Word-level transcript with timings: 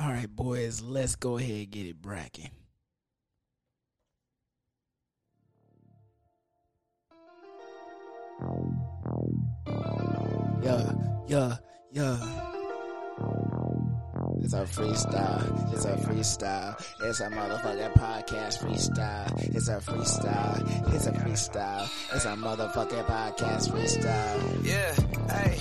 All 0.00 0.10
right, 0.10 0.28
boys, 0.28 0.80
let's 0.80 1.16
go 1.16 1.38
ahead 1.38 1.50
and 1.50 1.70
get 1.70 1.86
it 1.86 2.00
bracking. 2.00 2.50
Yeah, 10.62 10.92
yeah, 11.26 11.56
yeah. 11.90 12.44
It's 14.40 14.52
a 14.52 14.62
freestyle. 14.62 15.74
It's 15.74 15.84
a 15.84 15.96
freestyle. 15.96 16.80
It's 17.02 17.18
a 17.18 17.24
motherfucking 17.24 17.92
podcast 17.94 18.62
freestyle. 18.62 19.56
It's 19.56 19.66
a 19.66 19.78
freestyle. 19.78 20.94
It's 20.94 21.06
a 21.08 21.12
freestyle. 21.12 22.14
It's 22.14 22.24
a 22.24 22.36
motherfucking 22.36 23.04
podcast 23.04 23.70
freestyle. 23.72 24.64
Yeah, 24.64 24.94
hey, 25.34 25.58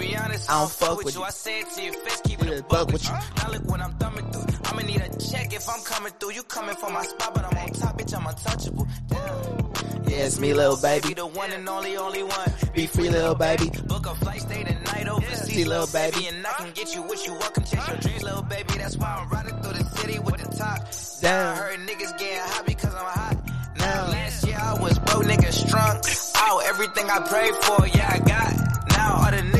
be 0.00 0.16
honest, 0.16 0.50
I 0.50 0.58
don't 0.60 0.70
fuck 0.70 1.04
with 1.04 1.14
you. 1.14 1.22
I 1.22 1.30
say 1.30 1.60
it 1.60 1.70
to 1.70 1.82
your 1.82 1.92
face, 1.92 2.20
keep 2.24 2.42
it 2.42 2.58
a 2.58 2.62
buck 2.64 2.90
with 2.92 3.04
you. 3.04 3.14
Now 3.36 3.50
look 3.52 3.64
what 3.70 3.80
I'm 3.80 3.92
thumbing 3.94 4.30
through. 4.32 4.58
I'ma 4.64 4.82
need 4.82 5.00
a 5.00 5.08
check 5.18 5.52
if 5.52 5.68
I'm 5.68 5.82
coming 5.82 6.12
through. 6.18 6.32
You 6.32 6.42
coming 6.42 6.76
for 6.76 6.90
my 6.90 7.02
spot, 7.02 7.34
but 7.34 7.44
I'm 7.44 7.58
on 7.58 7.68
top, 7.72 7.98
bitch, 7.98 8.16
I'm 8.16 8.26
untouchable. 8.26 8.88
Damn. 9.08 9.60
Yeah, 10.10 10.26
it's 10.26 10.40
me, 10.40 10.54
little 10.54 10.76
baby. 10.76 11.08
Be 11.08 11.14
the 11.14 11.26
one 11.26 11.52
and 11.52 11.68
only, 11.68 11.96
only 11.96 12.22
one. 12.22 12.52
Be 12.74 12.86
free, 12.86 13.10
little 13.10 13.34
baby. 13.34 13.70
Book 13.86 14.06
a 14.06 14.14
flight, 14.16 14.40
stay 14.40 14.64
the 14.64 14.74
night 14.92 15.08
overseas, 15.08 15.54
See, 15.54 15.64
little 15.64 15.86
baby. 15.86 16.26
And 16.26 16.46
I 16.46 16.52
can 16.54 16.72
get 16.72 16.94
you 16.94 17.02
what 17.02 17.24
you 17.26 17.32
want, 17.32 17.54
come 17.54 17.64
chase 17.64 17.88
your 17.88 17.96
dreams, 17.98 18.22
little 18.22 18.42
baby. 18.42 18.72
That's 18.76 18.96
why 18.96 19.18
I'm 19.20 19.28
riding 19.28 19.62
through 19.62 19.74
the 19.74 19.84
city 19.98 20.18
with 20.18 20.36
the 20.38 20.56
top. 20.56 20.78
Down. 21.20 21.46
I 21.46 21.56
heard 21.56 21.80
niggas 21.80 22.18
getting 22.18 22.38
hot 22.38 22.66
because 22.66 22.94
I'm 22.94 23.04
hot. 23.04 23.36
Now, 23.78 24.08
last 24.08 24.46
year 24.46 24.58
I 24.60 24.80
was 24.80 24.98
broke, 24.98 25.24
niggas 25.24 25.68
strong. 25.68 25.96
Out 26.42 26.64
everything 26.66 27.10
I 27.10 27.18
prayed 27.20 27.54
for, 27.54 27.86
yeah, 27.86 28.10
I 28.12 28.18
got. 28.18 28.70
Now 28.90 29.14
all 29.16 29.30
the 29.30 29.36
niggas 29.38 29.50
that 29.50 29.50
you 29.50 29.56
with, 29.56 29.59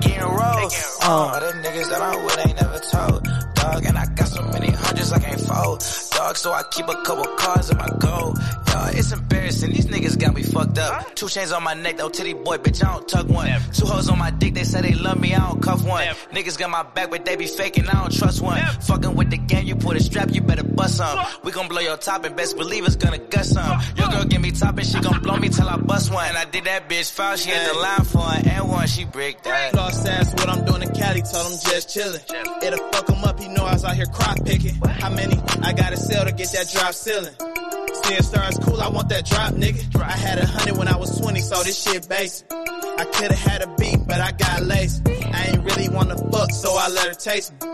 they 0.00 0.08
getting 0.08 0.22
rolled. 0.22 0.72
Uh, 1.02 1.08
all 1.08 1.40
the 1.40 1.52
niggas 1.62 1.90
that 1.90 2.02
I'm 2.02 2.24
with 2.24 2.46
ain't 2.46 2.60
never 2.60 2.78
told. 2.78 3.24
Dog, 3.54 3.84
and 3.84 3.98
I 3.98 4.06
got 4.14 4.28
so 4.28 4.42
many 4.42 4.70
hundreds 4.70 5.12
I 5.12 5.18
can't 5.18 5.40
fold. 5.40 6.05
Dog, 6.26 6.36
so 6.36 6.52
I 6.52 6.64
keep 6.64 6.88
a 6.88 7.02
couple 7.02 7.24
cars 7.36 7.70
in 7.70 7.76
my 7.76 7.88
gold. 8.00 8.36
It's 8.88 9.12
embarrassing. 9.12 9.72
These 9.72 9.86
niggas 9.86 10.18
got 10.18 10.34
me 10.34 10.42
fucked 10.42 10.78
up. 10.78 11.14
Two 11.14 11.28
chains 11.28 11.52
on 11.52 11.62
my 11.62 11.74
neck, 11.74 11.96
though, 11.98 12.08
titty 12.08 12.34
boy, 12.34 12.58
bitch, 12.58 12.84
I 12.84 12.92
don't 12.92 13.08
tuck 13.08 13.28
one. 13.28 13.48
Two 13.72 13.86
hoes 13.86 14.08
on 14.08 14.18
my 14.18 14.30
dick, 14.30 14.54
they 14.54 14.64
say 14.64 14.80
they 14.80 14.94
love 14.94 15.20
me, 15.20 15.34
I 15.34 15.38
don't 15.38 15.62
cuff 15.62 15.84
one. 15.84 16.04
Niggas 16.32 16.58
got 16.58 16.70
my 16.70 16.82
back, 16.82 17.10
but 17.10 17.24
they 17.24 17.36
be 17.36 17.46
faking, 17.46 17.88
I 17.88 17.92
don't 17.92 18.12
trust 18.12 18.42
one. 18.42 18.60
Fucking 18.82 19.14
with 19.14 19.30
the 19.30 19.38
game, 19.38 19.66
you 19.66 19.76
put 19.76 19.96
a 19.96 20.00
strap, 20.00 20.30
you 20.32 20.40
better 20.40 20.64
bust 20.64 20.96
some. 20.96 21.26
We 21.44 21.52
gon' 21.52 21.68
blow 21.68 21.80
your 21.80 21.96
top, 21.96 22.24
and 22.24 22.36
best 22.36 22.56
believe 22.56 22.84
it's 22.86 22.96
gonna 22.96 23.18
gut 23.18 23.44
some. 23.44 23.80
Your 23.96 24.08
girl 24.08 24.24
give 24.24 24.40
me 24.40 24.50
top, 24.50 24.76
and 24.78 24.86
she 24.86 25.00
gon' 25.00 25.20
blow 25.22 25.36
me 25.36 25.48
till 25.48 25.68
I 25.68 25.76
bust 25.76 26.12
one. 26.12 26.26
And 26.26 26.36
I 26.36 26.44
did 26.44 26.64
that 26.64 26.88
bitch 26.88 27.12
foul, 27.12 27.36
she 27.36 27.50
had 27.50 27.70
the 27.70 27.78
line 27.78 28.04
for 28.04 28.18
an 28.18 28.48
and 28.48 28.68
one, 28.68 28.86
she 28.88 29.04
brick 29.04 29.42
that. 29.44 29.74
Lost 29.74 30.06
ass 30.06 30.32
what 30.34 30.48
I'm 30.48 30.64
doing 30.64 30.82
in 30.82 30.92
Cali, 30.92 31.22
told 31.22 31.52
him 31.52 31.58
just 31.70 31.88
chillin'. 31.96 32.62
It'll 32.62 32.88
fuck 32.90 33.08
him 33.08 33.24
up, 33.24 33.40
he 33.40 33.48
know 33.48 33.64
I 33.64 33.72
was 33.72 33.84
out 33.84 33.96
here 33.96 34.06
crop 34.06 34.44
picking. 34.44 34.74
How 34.74 35.10
many 35.10 35.38
I 35.62 35.72
gotta 35.72 35.96
sell 35.96 36.15
to 36.24 36.32
get 36.32 36.52
that 36.52 36.70
drop 36.72 36.94
ceiling? 36.94 37.34
Seeing 38.04 38.22
stars 38.22 38.58
cool, 38.62 38.80
I 38.80 38.88
want 38.88 39.08
that 39.08 39.26
drop, 39.26 39.54
nigga. 39.54 40.00
I 40.00 40.12
had 40.12 40.38
a 40.38 40.46
hundred 40.46 40.76
when 40.78 40.88
I 40.88 40.96
was 40.96 41.18
20, 41.20 41.40
so 41.40 41.62
this 41.62 41.82
shit 41.82 42.08
basic. 42.08 42.46
I 42.52 43.04
could've 43.12 43.38
had 43.38 43.62
a 43.62 43.74
beat, 43.76 43.98
but 44.06 44.20
I 44.20 44.32
got 44.32 44.62
lazy. 44.62 45.02
I 45.06 45.48
ain't 45.48 45.64
really 45.64 45.88
wanna 45.88 46.16
fuck, 46.30 46.50
so 46.50 46.74
I 46.76 46.88
let 46.88 47.08
her 47.08 47.14
taste 47.14 47.52
me. 47.52 47.68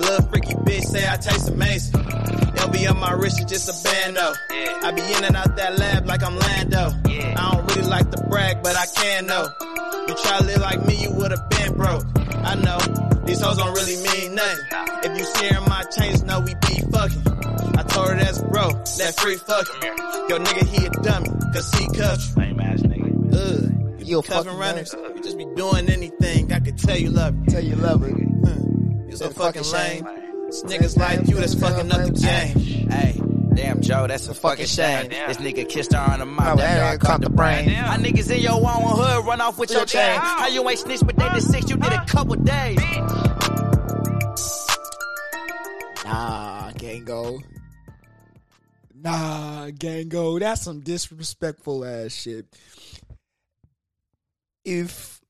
Little 0.00 0.26
freaky 0.28 0.54
bitch 0.54 0.84
say 0.84 1.08
I 1.08 1.16
taste 1.16 1.48
amazing. 1.48 2.00
LB 2.00 2.90
on 2.90 2.98
my 2.98 3.12
wrist 3.12 3.38
is 3.40 3.46
just 3.46 3.68
a 3.68 3.84
bando. 3.84 4.32
I 4.50 4.90
be 4.92 5.02
in 5.02 5.24
and 5.24 5.36
out 5.36 5.56
that 5.56 5.78
lab 5.78 6.06
like 6.06 6.22
I'm 6.22 6.36
Lando. 6.36 6.90
I 7.06 7.52
don't 7.52 7.76
really 7.76 7.88
like 7.88 8.10
to 8.10 8.22
brag, 8.28 8.62
but 8.62 8.76
I 8.76 8.86
can 8.86 9.26
know. 9.26 9.48
You 10.08 10.14
try 10.16 10.38
to 10.38 10.44
live 10.44 10.60
like 10.60 10.84
me, 10.84 10.96
you 10.96 11.12
would've 11.12 11.48
been 11.50 11.74
broke. 11.74 12.04
I 12.16 12.54
know, 12.56 12.78
these 13.24 13.40
hoes 13.40 13.56
don't 13.56 13.72
really 13.74 13.96
mean 14.02 14.34
nothing. 14.34 14.66
If 15.04 15.18
you 15.18 15.24
sharing 15.40 15.68
my 15.68 15.84
chains, 15.96 16.22
know 16.24 16.40
we 16.40 16.54
be 16.54 16.80
fucking. 16.90 17.63
I 17.76 17.82
told 17.82 18.08
her 18.08 18.16
that's 18.16 18.40
bro, 18.42 18.70
that 18.70 19.14
free 19.18 19.36
fucking. 19.36 19.82
Yo 20.28 20.38
nigga, 20.38 20.66
he 20.68 20.86
a 20.86 20.90
dummy, 20.90 21.28
cause 21.52 21.70
he 21.74 21.86
cuffed 21.88 22.36
you. 22.36 22.42
Lame 22.42 22.60
ass 22.60 22.80
nigga. 22.82 23.34
Ugh. 23.34 24.00
You 24.06 24.18
a 24.18 24.22
Cuffing 24.22 24.44
fucking 24.44 24.58
runners, 24.60 24.94
you 25.14 25.22
just 25.22 25.38
be 25.38 25.46
doing 25.56 25.88
anything. 25.88 26.52
I 26.52 26.60
could 26.60 26.76
tell 26.78 26.96
you 26.96 27.10
love 27.10 27.34
me. 27.34 27.46
Tell 27.46 27.64
you 27.64 27.74
love 27.76 28.02
it. 28.04 28.14
You're 29.08 29.16
so 29.16 29.30
fucking 29.30 29.62
fucking 29.62 30.04
lame. 30.04 30.46
It's 30.48 30.62
niggas 30.64 30.98
like 30.98 31.26
you 31.26 31.36
that's 31.36 31.54
fucking 31.54 31.90
up 31.90 32.02
the 32.04 32.10
game. 32.12 32.88
Hey, 32.90 33.20
damn 33.54 33.80
Joe, 33.80 34.06
that's 34.06 34.28
a 34.28 34.34
fucking 34.34 34.66
shame. 34.66 35.08
This 35.08 35.38
nigga 35.38 35.66
kissed 35.68 35.94
her 35.94 35.98
on 35.98 36.18
the 36.18 36.26
mouth, 36.26 36.54
Oh, 36.54 36.56
that 36.56 36.74
that 36.74 36.90
dog 36.92 37.00
caught 37.00 37.20
the 37.22 37.30
brain. 37.30 37.70
My 37.70 37.96
niggas 37.96 38.30
in 38.30 38.40
your 38.42 38.52
own 38.52 38.96
hood 38.96 39.24
run 39.26 39.40
off 39.40 39.58
with 39.58 39.70
your 39.70 39.86
chain? 39.86 40.18
How 40.20 40.48
you 40.48 40.68
ain't 40.68 40.78
snitched, 40.80 41.06
but 41.06 41.16
they 41.16 41.28
did 41.30 41.42
six, 41.42 41.70
you 41.70 41.76
did 41.76 41.92
a 41.92 42.04
couple 42.04 42.34
days. 42.36 42.78
Nah, 46.04 46.70
Gango. 46.72 47.40
Nah, 49.04 49.68
Gango. 49.70 50.38
That's 50.38 50.62
some 50.62 50.80
disrespectful 50.80 51.84
ass 51.84 52.12
shit. 52.12 52.46
If 54.64 55.20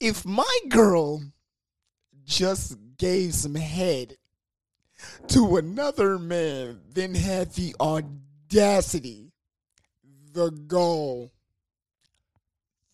if 0.00 0.24
my 0.24 0.58
girl 0.70 1.22
just 2.24 2.78
gave 2.96 3.34
some 3.34 3.54
head 3.54 4.16
to 5.28 5.58
another 5.58 6.18
man, 6.18 6.80
then 6.90 7.14
had 7.14 7.52
the 7.52 7.76
audacity, 7.78 9.32
the 10.32 10.50
gall, 10.50 11.32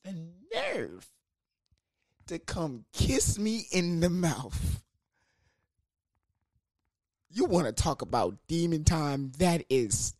the 0.02 0.16
nerve 0.52 1.06
to 2.26 2.40
come 2.40 2.84
kiss 2.92 3.38
me 3.38 3.66
in 3.70 4.00
the 4.00 4.10
mouth. 4.10 4.82
You 7.40 7.46
want 7.46 7.66
to 7.66 7.72
talk 7.72 8.02
about 8.02 8.36
demon 8.48 8.84
time? 8.84 9.32
That 9.38 9.64
is 9.70 10.12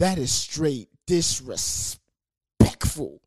that 0.00 0.18
is 0.18 0.32
straight 0.32 0.88
disrespectful. 1.06 3.20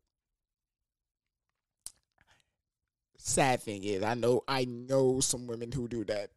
Sad 3.16 3.62
thing 3.62 3.84
is, 3.84 4.02
I 4.02 4.12
know 4.12 4.42
I 4.46 4.66
know 4.66 5.20
some 5.20 5.46
women 5.46 5.72
who 5.72 5.88
do 5.88 6.04
that. 6.04 6.28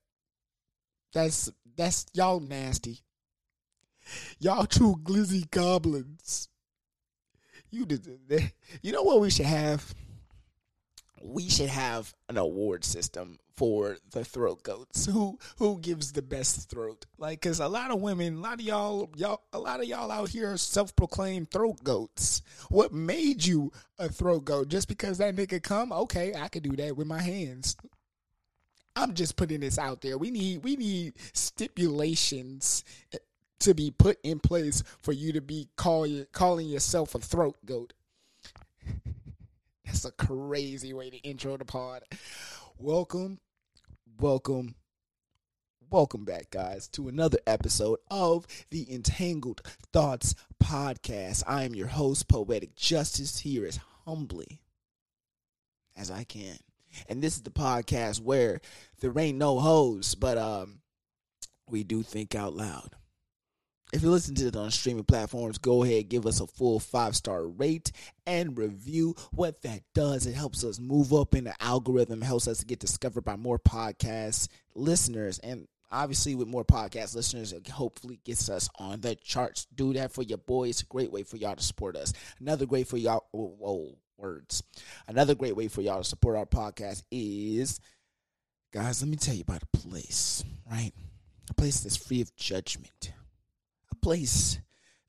That's 1.11 1.51
that's 1.75 2.05
y'all 2.13 2.39
nasty. 2.39 3.01
Y'all 4.39 4.65
two 4.65 4.95
glizzy 5.03 5.51
goblins. 5.51 6.47
You 7.71 7.85
did 7.85 8.07
you 8.81 8.93
know 8.93 9.03
what 9.03 9.19
we 9.19 9.29
should 9.29 9.47
have? 9.47 9.93
we 11.23 11.49
should 11.49 11.69
have 11.69 12.13
an 12.29 12.37
award 12.37 12.83
system 12.83 13.39
for 13.55 13.97
the 14.11 14.25
throat 14.25 14.63
goats. 14.63 15.05
Who 15.13 15.37
who 15.57 15.79
gives 15.79 16.11
the 16.11 16.21
best 16.21 16.69
throat? 16.69 17.05
Like, 17.17 17.41
cause 17.41 17.59
a 17.59 17.67
lot 17.67 17.91
of 17.91 18.01
women, 18.01 18.37
a 18.37 18.41
lot 18.41 18.55
of 18.55 18.61
y'all, 18.61 19.09
y'all, 19.15 19.41
a 19.53 19.59
lot 19.59 19.79
of 19.79 19.85
y'all 19.87 20.11
out 20.11 20.29
here 20.29 20.51
are 20.51 20.57
self-proclaimed 20.57 21.51
throat 21.51 21.83
goats. 21.83 22.41
What 22.69 22.93
made 22.93 23.45
you 23.45 23.71
a 23.99 24.09
throat 24.09 24.45
goat? 24.45 24.69
Just 24.69 24.87
because 24.87 25.17
that 25.19 25.35
nigga 25.35 25.61
come? 25.61 25.91
Okay, 25.91 26.33
I 26.35 26.47
could 26.47 26.63
do 26.63 26.75
that 26.77 26.97
with 26.97 27.07
my 27.07 27.21
hands. 27.21 27.75
I'm 28.95 29.13
just 29.13 29.35
putting 29.35 29.61
this 29.61 29.79
out 29.79 30.01
there. 30.01 30.17
We 30.17 30.31
need 30.31 30.63
we 30.63 30.75
need 30.75 31.13
stipulations 31.33 32.83
eh, 33.13 33.17
to 33.59 33.73
be 33.73 33.91
put 33.91 34.19
in 34.23 34.39
place 34.39 34.83
for 35.01 35.13
you 35.13 35.33
to 35.33 35.41
be 35.41 35.69
call, 35.77 36.07
calling 36.31 36.67
yourself 36.67 37.15
a 37.15 37.19
throat 37.19 37.57
goat. 37.65 37.93
That's 39.85 40.05
a 40.05 40.11
crazy 40.11 40.93
way 40.93 41.09
to 41.09 41.17
intro 41.17 41.57
the 41.57 41.65
pod. 41.65 42.03
Welcome, 42.77 43.39
welcome, 44.23 44.73
welcome 45.89 46.23
back, 46.23 46.49
guys, 46.49 46.87
to 46.87 47.09
another 47.09 47.39
episode 47.45 47.99
of 48.09 48.47
the 48.71 48.89
Entangled 48.89 49.59
Thoughts 49.91 50.33
podcast. 50.63 51.43
I 51.45 51.65
am 51.65 51.75
your 51.75 51.87
host, 51.87 52.29
Poetic 52.29 52.73
Justice, 52.73 53.39
here 53.39 53.65
as 53.65 53.81
humbly 54.05 54.61
as 55.97 56.09
I 56.09 56.23
can. 56.23 56.55
And 57.09 57.21
this 57.21 57.35
is 57.35 57.41
the 57.41 57.51
podcast 57.51 58.21
where 58.21 58.61
there 59.01 59.11
ain't 59.19 59.37
no 59.37 59.59
hoes, 59.59 60.15
but 60.15 60.37
um, 60.37 60.79
we 61.69 61.83
do 61.83 62.01
think 62.01 62.33
out 62.33 62.55
loud. 62.55 62.91
If 63.93 64.01
you 64.01 64.09
listen 64.09 64.33
to 64.35 64.47
it 64.47 64.55
on 64.55 64.71
streaming 64.71 65.03
platforms, 65.03 65.59
go 65.59 65.83
ahead, 65.83 66.09
give 66.09 66.25
us 66.25 66.41
a 66.41 66.47
full 66.47 66.79
five 66.79 67.15
star 67.15 67.45
rate 67.45 67.91
and 68.25 68.57
review. 68.57 69.13
What 69.31 69.61
that 69.61 69.81
does, 69.93 70.25
it 70.25 70.33
helps 70.33 70.63
us 70.63 70.79
move 70.79 71.13
up 71.13 71.35
in 71.35 71.43
the 71.43 71.53
algorithm, 71.61 72.21
helps 72.21 72.47
us 72.47 72.63
get 72.63 72.79
discovered 72.79 73.23
by 73.23 73.35
more 73.35 73.59
podcast 73.59 74.47
listeners, 74.73 75.37
and 75.37 75.67
obviously 75.91 76.33
with 76.33 76.47
more 76.47 76.65
podcast 76.65 77.15
listeners, 77.15 77.53
it 77.53 77.67
hopefully 77.67 78.19
gets 78.25 78.49
us 78.49 78.67
on 78.79 79.01
the 79.01 79.13
charts. 79.13 79.67
Do 79.75 79.93
that 79.93 80.11
for 80.11 80.23
your 80.23 80.39
boys. 80.39 80.81
Great 80.81 81.11
way 81.11 81.21
for 81.21 81.37
y'all 81.37 81.55
to 81.55 81.63
support 81.63 81.95
us. 81.95 82.13
Another 82.39 82.65
great 82.65 82.87
for 82.87 82.97
y'all. 82.97 83.27
Whoa, 83.31 83.55
whoa 83.59 83.97
words. 84.17 84.63
Another 85.07 85.35
great 85.35 85.55
way 85.55 85.67
for 85.67 85.81
y'all 85.81 85.99
to 85.99 86.03
support 86.03 86.35
our 86.35 86.47
podcast 86.47 87.03
is, 87.11 87.79
guys. 88.73 89.03
Let 89.03 89.11
me 89.11 89.17
tell 89.17 89.35
you 89.35 89.43
about 89.47 89.61
a 89.61 89.77
place, 89.77 90.43
right? 90.67 90.93
A 91.51 91.53
place 91.53 91.81
that's 91.81 91.95
free 91.95 92.21
of 92.21 92.35
judgment 92.35 93.13
place 94.03 94.59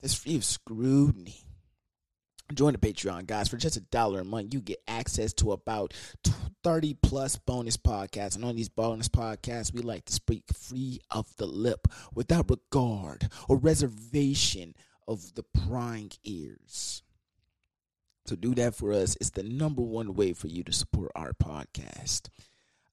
that's 0.01 0.15
free 0.15 0.37
of 0.37 0.45
scrutiny. 0.45 1.45
join 2.55 2.73
the 2.73 2.79
Patreon, 2.79 3.27
guys. 3.27 3.49
For 3.49 3.57
just 3.57 3.77
a 3.77 3.81
dollar 3.81 4.21
a 4.21 4.25
month, 4.25 4.55
you 4.55 4.61
get 4.61 4.83
access 4.87 5.33
to 5.35 5.53
about 5.53 5.93
30 6.63 6.95
plus 7.03 7.37
bonus 7.37 7.77
podcasts. 7.77 8.37
And 8.37 8.45
on 8.45 8.55
these 8.55 8.69
bonus 8.69 9.09
podcasts, 9.09 9.75
we 9.75 9.83
like 9.83 10.05
to 10.05 10.13
speak 10.13 10.45
free 10.55 11.01
of 11.11 11.35
the 11.37 11.47
lip 11.47 11.89
without 12.15 12.51
regard 12.51 13.29
or 13.49 13.57
reservation 13.57 14.75
of 15.09 15.35
the 15.35 15.43
prying 15.43 16.13
ears. 16.23 17.03
So 18.27 18.37
do 18.37 18.55
that 18.55 18.75
for 18.75 18.93
us. 18.93 19.17
It's 19.21 19.31
the 19.31 19.43
number 19.43 19.83
one 19.83 20.15
way 20.15 20.33
for 20.33 20.47
you 20.47 20.63
to 20.65 20.73
support 20.73 21.11
our 21.15 21.33
podcast. 21.33 22.29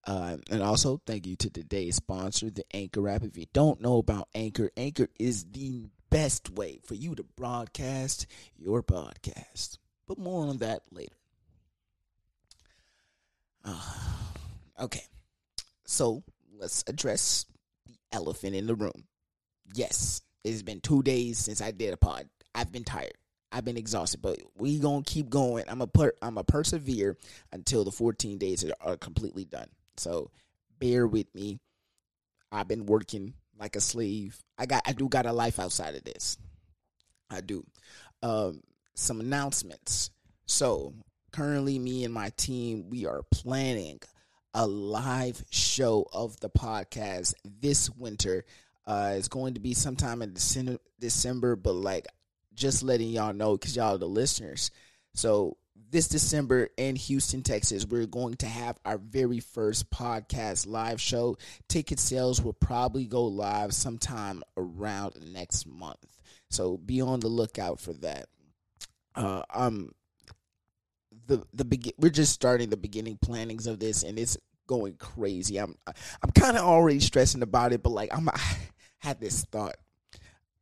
Uh, 0.06 0.38
and 0.50 0.64
also, 0.64 1.00
thank 1.06 1.28
you 1.28 1.36
to 1.36 1.50
today's 1.50 1.96
sponsor, 1.96 2.50
the 2.50 2.64
Anchor 2.74 3.08
app. 3.08 3.24
If 3.24 3.38
you 3.38 3.46
don't 3.54 3.82
know 3.82 3.98
about 3.98 4.30
Anchor, 4.34 4.72
Anchor 4.76 5.08
is 5.20 5.46
the 5.52 5.88
best 6.10 6.50
way 6.50 6.80
for 6.84 6.96
you 6.96 7.16
to 7.16 7.24
broadcast 7.36 8.26
your 8.58 8.82
podcast. 8.82 9.78
But 10.08 10.18
more 10.18 10.48
on 10.48 10.58
that 10.58 10.82
later. 10.92 11.16
Uh, 13.64 13.94
okay, 14.80 15.04
so 15.86 16.24
let's 16.58 16.84
address 16.88 17.46
the 17.86 17.94
elephant 18.12 18.56
in 18.56 18.66
the 18.66 18.76
room. 18.76 19.06
Yes, 19.74 20.22
it's 20.44 20.64
been 20.64 20.82
two 20.82 21.04
days 21.04 21.38
since 21.38 21.62
I 21.62 21.72
did 21.72 21.94
a 21.94 21.98
pod. 21.98 22.28
I've 22.56 22.72
been 22.72 22.84
tired. 22.84 23.14
I've 23.52 23.66
been 23.66 23.78
exhausted, 23.78 24.22
but 24.22 24.40
we 24.58 24.80
gonna 24.80 25.04
keep 25.04 25.30
going. 25.30 25.66
I'm 25.68 25.82
a 25.82 25.88
per- 25.88 26.14
I'm 26.22 26.38
a 26.38 26.44
persevere 26.44 27.18
until 27.52 27.84
the 27.84 27.92
14 27.92 28.38
days 28.38 28.64
are, 28.64 28.74
are 28.82 28.98
completely 28.98 29.46
done. 29.46 29.68
So 30.02 30.32
bear 30.80 31.06
with 31.06 31.34
me. 31.36 31.60
I've 32.52 32.68
been 32.68 32.88
working 32.88 33.36
like 33.60 33.76
a 33.76 33.82
slave. 33.82 34.38
I 34.58 34.66
got 34.66 34.82
I 34.86 34.94
do 34.94 35.08
got 35.08 35.28
a 35.28 35.32
life 35.32 35.60
outside 35.60 35.96
of 35.96 36.04
this. 36.04 36.38
I 37.30 37.42
do. 37.42 37.64
Um, 38.24 38.62
some 38.96 39.20
announcements. 39.20 40.10
So 40.48 40.94
currently, 41.32 41.78
me 41.78 42.04
and 42.04 42.14
my 42.14 42.32
team 42.36 42.90
we 42.90 43.06
are 43.06 43.22
planning 43.32 44.00
a 44.54 44.68
live 44.68 45.44
show 45.52 46.08
of 46.12 46.40
the 46.40 46.50
podcast 46.50 47.36
this 47.62 47.90
winter. 47.92 48.44
Uh, 48.86 49.14
it's 49.16 49.28
going 49.28 49.54
to 49.54 49.60
be 49.60 49.76
sometime 49.76 50.24
in 50.24 50.34
December, 50.34 50.78
December, 51.00 51.56
but 51.56 51.74
like 51.74 52.08
just 52.56 52.82
letting 52.82 53.10
y'all 53.10 53.34
know 53.34 53.56
because 53.56 53.76
y'all 53.76 53.96
are 53.96 54.00
the 54.00 54.08
listeners. 54.08 54.72
So 55.14 55.58
this 55.92 56.08
December 56.08 56.70
in 56.78 56.96
Houston, 56.96 57.44
Texas, 57.44 57.86
we're 57.86 58.06
going 58.06 58.36
to 58.36 58.46
have 58.46 58.78
our 58.86 58.98
very 58.98 59.42
first 59.42 59.90
podcast 59.92 60.66
live 60.66 61.02
show. 61.02 61.38
Ticket 61.68 62.00
sales 62.00 62.42
will 62.42 62.54
probably 62.54 63.06
go 63.06 63.26
live 63.26 63.74
sometime 63.74 64.42
around 64.56 65.16
next 65.34 65.68
month. 65.68 66.22
So 66.50 66.78
be 66.78 67.02
on 67.02 67.20
the 67.20 67.28
lookout 67.28 67.80
for 67.80 67.94
that. 67.94 68.28
Uh, 69.16 69.44
um, 69.54 69.92
the 71.28 71.44
the 71.54 71.66
begin 71.66 71.94
we're 71.98 72.10
just 72.10 72.32
starting 72.32 72.70
the 72.70 72.78
beginning 72.78 73.20
plannings 73.22 73.68
of 73.68 73.80
this, 73.80 74.04
and 74.04 74.18
it's 74.18 74.38
going 74.68 74.96
crazy. 74.96 75.58
I'm 75.58 75.76
I'm 75.86 76.32
kind 76.34 76.58
of 76.58 76.64
already 76.64 77.02
stressing 77.02 77.42
about 77.42 77.74
it, 77.74 77.84
but 77.84 77.92
like 77.92 78.16
I'm 78.16 78.30
I 78.30 78.40
had 79.00 79.20
this 79.20 79.44
thought 79.44 79.76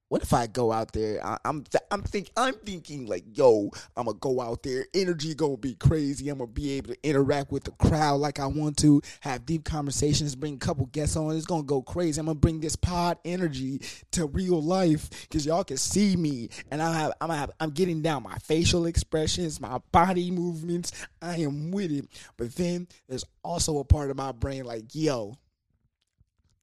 what 0.10 0.24
if 0.24 0.34
I 0.34 0.48
go 0.48 0.72
out 0.72 0.92
there? 0.92 1.24
I, 1.26 1.38
am 1.46 1.64
th- 1.64 1.84
I'm 1.92 2.02
think 2.02 2.32
I'm 2.36 2.56
thinking 2.56 3.06
like, 3.06 3.24
yo, 3.32 3.70
I'm 3.96 4.08
gonna 4.08 4.18
go 4.18 4.42
out 4.42 4.64
there. 4.64 4.88
Energy 4.94 5.36
gonna 5.36 5.56
be 5.56 5.76
crazy. 5.76 6.30
I'm 6.30 6.40
gonna 6.40 6.48
be 6.48 6.72
able 6.72 6.94
to 6.94 7.08
interact 7.08 7.52
with 7.52 7.64
the 7.64 7.72
crowd 7.72 8.20
like 8.20 8.40
I 8.40 8.48
want 8.48 8.78
to. 8.78 9.02
Have 9.22 9.46
deep 9.46 9.64
conversations. 9.64 10.36
Bring 10.36 10.56
a 10.56 10.58
couple 10.58 10.88
guests 10.88 11.16
on. 11.16 11.36
It's 11.36 11.46
gonna 11.46 11.62
go 11.62 11.84
crazy. 11.84 12.20
I'm 12.20 12.26
gonna 12.26 12.40
bring 12.40 12.60
this 12.60 12.76
pod 12.76 13.20
energy 13.24 13.82
to 14.12 14.26
real 14.26 14.62
life 14.62 15.10
because 15.22 15.46
y'all 15.46 15.64
can 15.64 15.78
see 15.78 16.16
me, 16.16 16.50
and 16.72 16.82
I 16.82 16.92
have 16.94 17.14
I'm 17.22 17.30
have 17.30 17.52
I'm 17.60 17.70
getting 17.70 18.02
down 18.02 18.24
my 18.24 18.38
facial 18.40 18.88
expressions, 18.88 19.62
my 19.62 19.78
body 19.92 20.32
movements. 20.32 20.92
I 21.22 21.38
am 21.38 21.70
with 21.70 21.92
it. 21.92 22.08
But 22.36 22.56
then 22.56 22.88
there's 23.08 23.26
also 23.44 23.78
a 23.78 23.84
part 23.84 24.10
of 24.10 24.18
my 24.18 24.32
brain 24.32 24.66
like, 24.66 24.96
yo, 24.96 25.38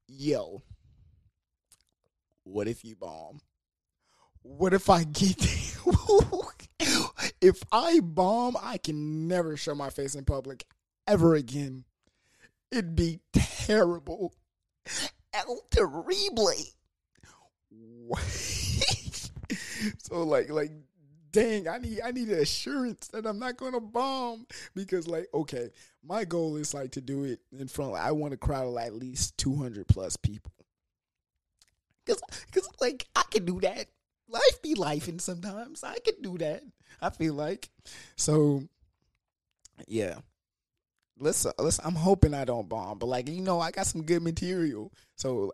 yo 0.09 0.63
what 2.47 2.69
if 2.69 2.85
you 2.85 2.95
bomb? 2.95 3.41
What 4.43 4.73
if 4.73 4.89
I 4.89 5.03
get 5.03 5.37
if 7.41 7.63
I 7.73 8.01
bomb, 8.01 8.57
I 8.63 8.79
can 8.79 9.27
never 9.27 9.57
show 9.57 9.75
my 9.75 9.91
face 9.91 10.15
in 10.15 10.25
public 10.25 10.65
ever 11.09 11.35
again. 11.35 11.85
It'd 12.71 12.95
be 12.95 13.19
terrible. 13.33 14.33
El 15.35 15.61
terrible. 15.71 16.53
so 19.99 20.23
like 20.23 20.49
like 20.49 20.71
dang, 21.33 21.67
I 21.69 21.79
need 21.79 22.01
I 22.01 22.13
need 22.13 22.29
assurance 22.31 23.09
that 23.09 23.27
I'm 23.27 23.41
not 23.41 23.57
gonna 23.57 23.81
bomb 23.81 24.47
because 24.73 25.09
like 25.09 25.27
okay, 25.35 25.71
my 26.05 26.25
goal 26.25 26.55
is 26.57 26.73
like 26.73 26.93
to 26.93 27.01
do 27.01 27.25
it 27.25 27.41
in 27.59 27.67
front. 27.67 27.95
Of 27.95 27.99
I 27.99 28.13
want 28.13 28.35
a 28.35 28.39
crowd 28.39 28.69
of 28.69 28.77
at 28.77 28.95
least 28.95 29.37
200 29.39 29.89
plus 29.89 30.17
people. 30.17 30.53
Cause, 32.07 32.21
cause 32.53 32.69
like 32.81 33.07
I 33.15 33.23
can 33.31 33.45
do 33.45 33.61
that. 33.61 33.87
Life 34.29 34.63
be 34.63 34.75
life, 34.75 35.09
and 35.09 35.21
sometimes 35.21 35.85
I 35.85 35.99
can 36.05 36.21
do 36.21 36.39
that. 36.39 36.63
I 37.01 37.11
feel 37.11 37.35
like 37.35 37.69
so. 38.17 38.65
Yeah, 39.87 40.17
let's 41.19 41.47
uh, 41.47 41.53
let's. 41.59 41.79
I'm 41.85 41.95
hoping 41.95 42.35
I 42.35 42.45
don't 42.45 42.69
bomb, 42.69 42.99
but 42.99 43.07
like 43.07 43.29
you 43.29 43.43
know, 43.43 43.61
I 43.61 43.71
got 43.71 43.87
some 43.87 44.03
good 44.03 44.23
material. 44.23 44.93
So, 45.17 45.53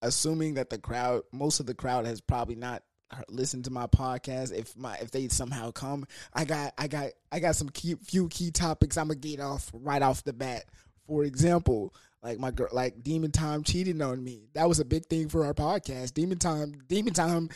assuming 0.00 0.54
that 0.54 0.70
the 0.70 0.78
crowd, 0.78 1.22
most 1.32 1.60
of 1.60 1.66
the 1.66 1.74
crowd 1.74 2.06
has 2.06 2.20
probably 2.20 2.54
not 2.54 2.82
listened 3.28 3.64
to 3.64 3.70
my 3.70 3.86
podcast. 3.86 4.52
If 4.52 4.76
my 4.76 4.94
if 4.96 5.10
they 5.10 5.28
somehow 5.28 5.70
come, 5.70 6.06
I 6.32 6.44
got 6.44 6.74
I 6.78 6.88
got 6.88 7.10
I 7.30 7.40
got 7.40 7.56
some 7.56 7.68
key 7.68 7.94
few 7.94 8.28
key 8.28 8.50
topics 8.50 8.96
I'm 8.96 9.08
gonna 9.08 9.20
get 9.20 9.40
off 9.40 9.70
right 9.72 10.02
off 10.02 10.24
the 10.24 10.32
bat. 10.32 10.64
For 11.06 11.24
example, 11.24 11.94
like 12.24 12.38
my 12.40 12.50
girl, 12.50 12.70
like 12.72 13.02
Demon 13.02 13.30
Time 13.30 13.62
cheating 13.62 14.00
on 14.00 14.24
me. 14.24 14.48
That 14.54 14.66
was 14.66 14.80
a 14.80 14.84
big 14.84 15.04
thing 15.06 15.28
for 15.28 15.44
our 15.44 15.52
podcast. 15.52 16.14
Demon 16.14 16.38
Time, 16.38 16.82
Demon 16.88 17.12
Time, 17.12 17.50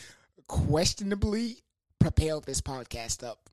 questionably 0.47 1.57
propelled 1.99 2.45
this 2.45 2.61
podcast 2.61 3.27
up. 3.27 3.49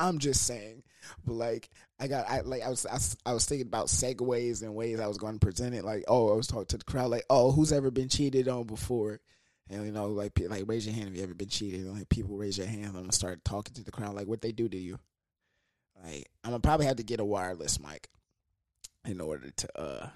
I'm 0.00 0.18
just 0.18 0.44
saying, 0.44 0.82
but 1.24 1.34
like 1.34 1.70
I 2.00 2.08
got, 2.08 2.28
I 2.28 2.40
like 2.40 2.62
I 2.62 2.68
was, 2.70 2.84
I, 2.86 3.30
I 3.30 3.34
was 3.34 3.46
thinking 3.46 3.68
about 3.68 3.86
segues 3.86 4.62
and 4.62 4.74
ways 4.74 4.98
I 4.98 5.06
was 5.06 5.16
going 5.16 5.38
to 5.38 5.46
present 5.46 5.76
it. 5.76 5.84
Like, 5.84 6.04
oh, 6.08 6.32
I 6.32 6.36
was 6.36 6.48
talking 6.48 6.66
to 6.66 6.78
the 6.78 6.84
crowd, 6.84 7.10
like, 7.10 7.24
oh, 7.30 7.52
who's 7.52 7.72
ever 7.72 7.92
been 7.92 8.08
cheated 8.08 8.48
on 8.48 8.64
before? 8.64 9.20
And 9.70 9.86
you 9.86 9.92
know, 9.92 10.08
like, 10.08 10.32
like 10.48 10.64
raise 10.66 10.84
your 10.84 10.94
hand 10.96 11.10
if 11.10 11.16
you 11.16 11.22
ever 11.22 11.34
been 11.34 11.48
cheated. 11.48 11.86
Like 11.86 12.08
people 12.08 12.36
raise 12.36 12.58
your 12.58 12.66
hand, 12.66 12.86
I'm 12.86 12.94
gonna 12.94 13.12
start 13.12 13.44
talking 13.44 13.74
to 13.74 13.84
the 13.84 13.92
crowd, 13.92 14.16
like 14.16 14.26
what 14.26 14.42
they 14.42 14.50
do 14.50 14.68
to 14.68 14.76
you. 14.76 14.98
Like, 16.02 16.28
I'm 16.42 16.50
gonna 16.50 16.60
probably 16.60 16.86
have 16.86 16.96
to 16.96 17.04
get 17.04 17.20
a 17.20 17.24
wireless 17.24 17.78
mic 17.78 18.08
in 19.04 19.20
order 19.20 19.50
to 19.50 19.80
uh 19.80 20.08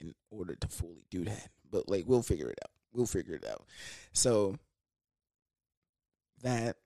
in 0.00 0.14
order 0.30 0.54
to 0.54 0.68
fully 0.68 1.04
do 1.10 1.24
that. 1.24 1.48
But 1.70 1.88
like 1.88 2.04
we'll 2.06 2.22
figure 2.22 2.48
it 2.48 2.58
out. 2.62 2.70
We'll 2.92 3.06
figure 3.06 3.34
it 3.34 3.46
out. 3.46 3.64
So 4.12 4.56
that 6.42 6.76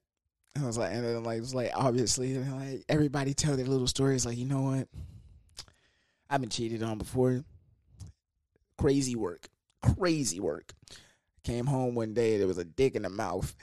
I 0.61 0.66
was 0.66 0.78
like, 0.78 0.92
and 0.92 1.04
then 1.04 1.25
like 1.25 1.38
it's 1.38 1.54
like 1.54 1.73
obviously 1.75 2.37
like 2.38 2.85
everybody 2.88 3.35
tell 3.35 3.56
their 3.56 3.66
little 3.66 3.87
stories. 3.87 4.25
Like 4.26 4.38
you 4.38 4.47
know 4.47 4.62
what, 4.62 4.88
I've 6.30 6.40
been 6.40 6.50
cheated 6.50 6.83
on 6.83 6.99
before. 6.99 7.44
Crazy 8.78 9.16
work, 9.16 9.49
crazy 9.83 10.40
work. 10.40 10.73
Came 11.44 11.66
home 11.66 11.94
one 11.94 12.14
day, 12.14 12.38
there 12.38 12.47
was 12.47 12.59
a 12.59 12.64
dick 12.64 12.94
in 12.94 13.02
the 13.02 13.11
mouth. 13.11 13.54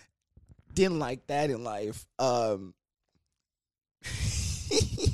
Didn't 0.74 1.00
like 1.00 1.26
that 1.28 1.50
in 1.50 1.64
life. 1.64 2.06
Um, 2.20 2.76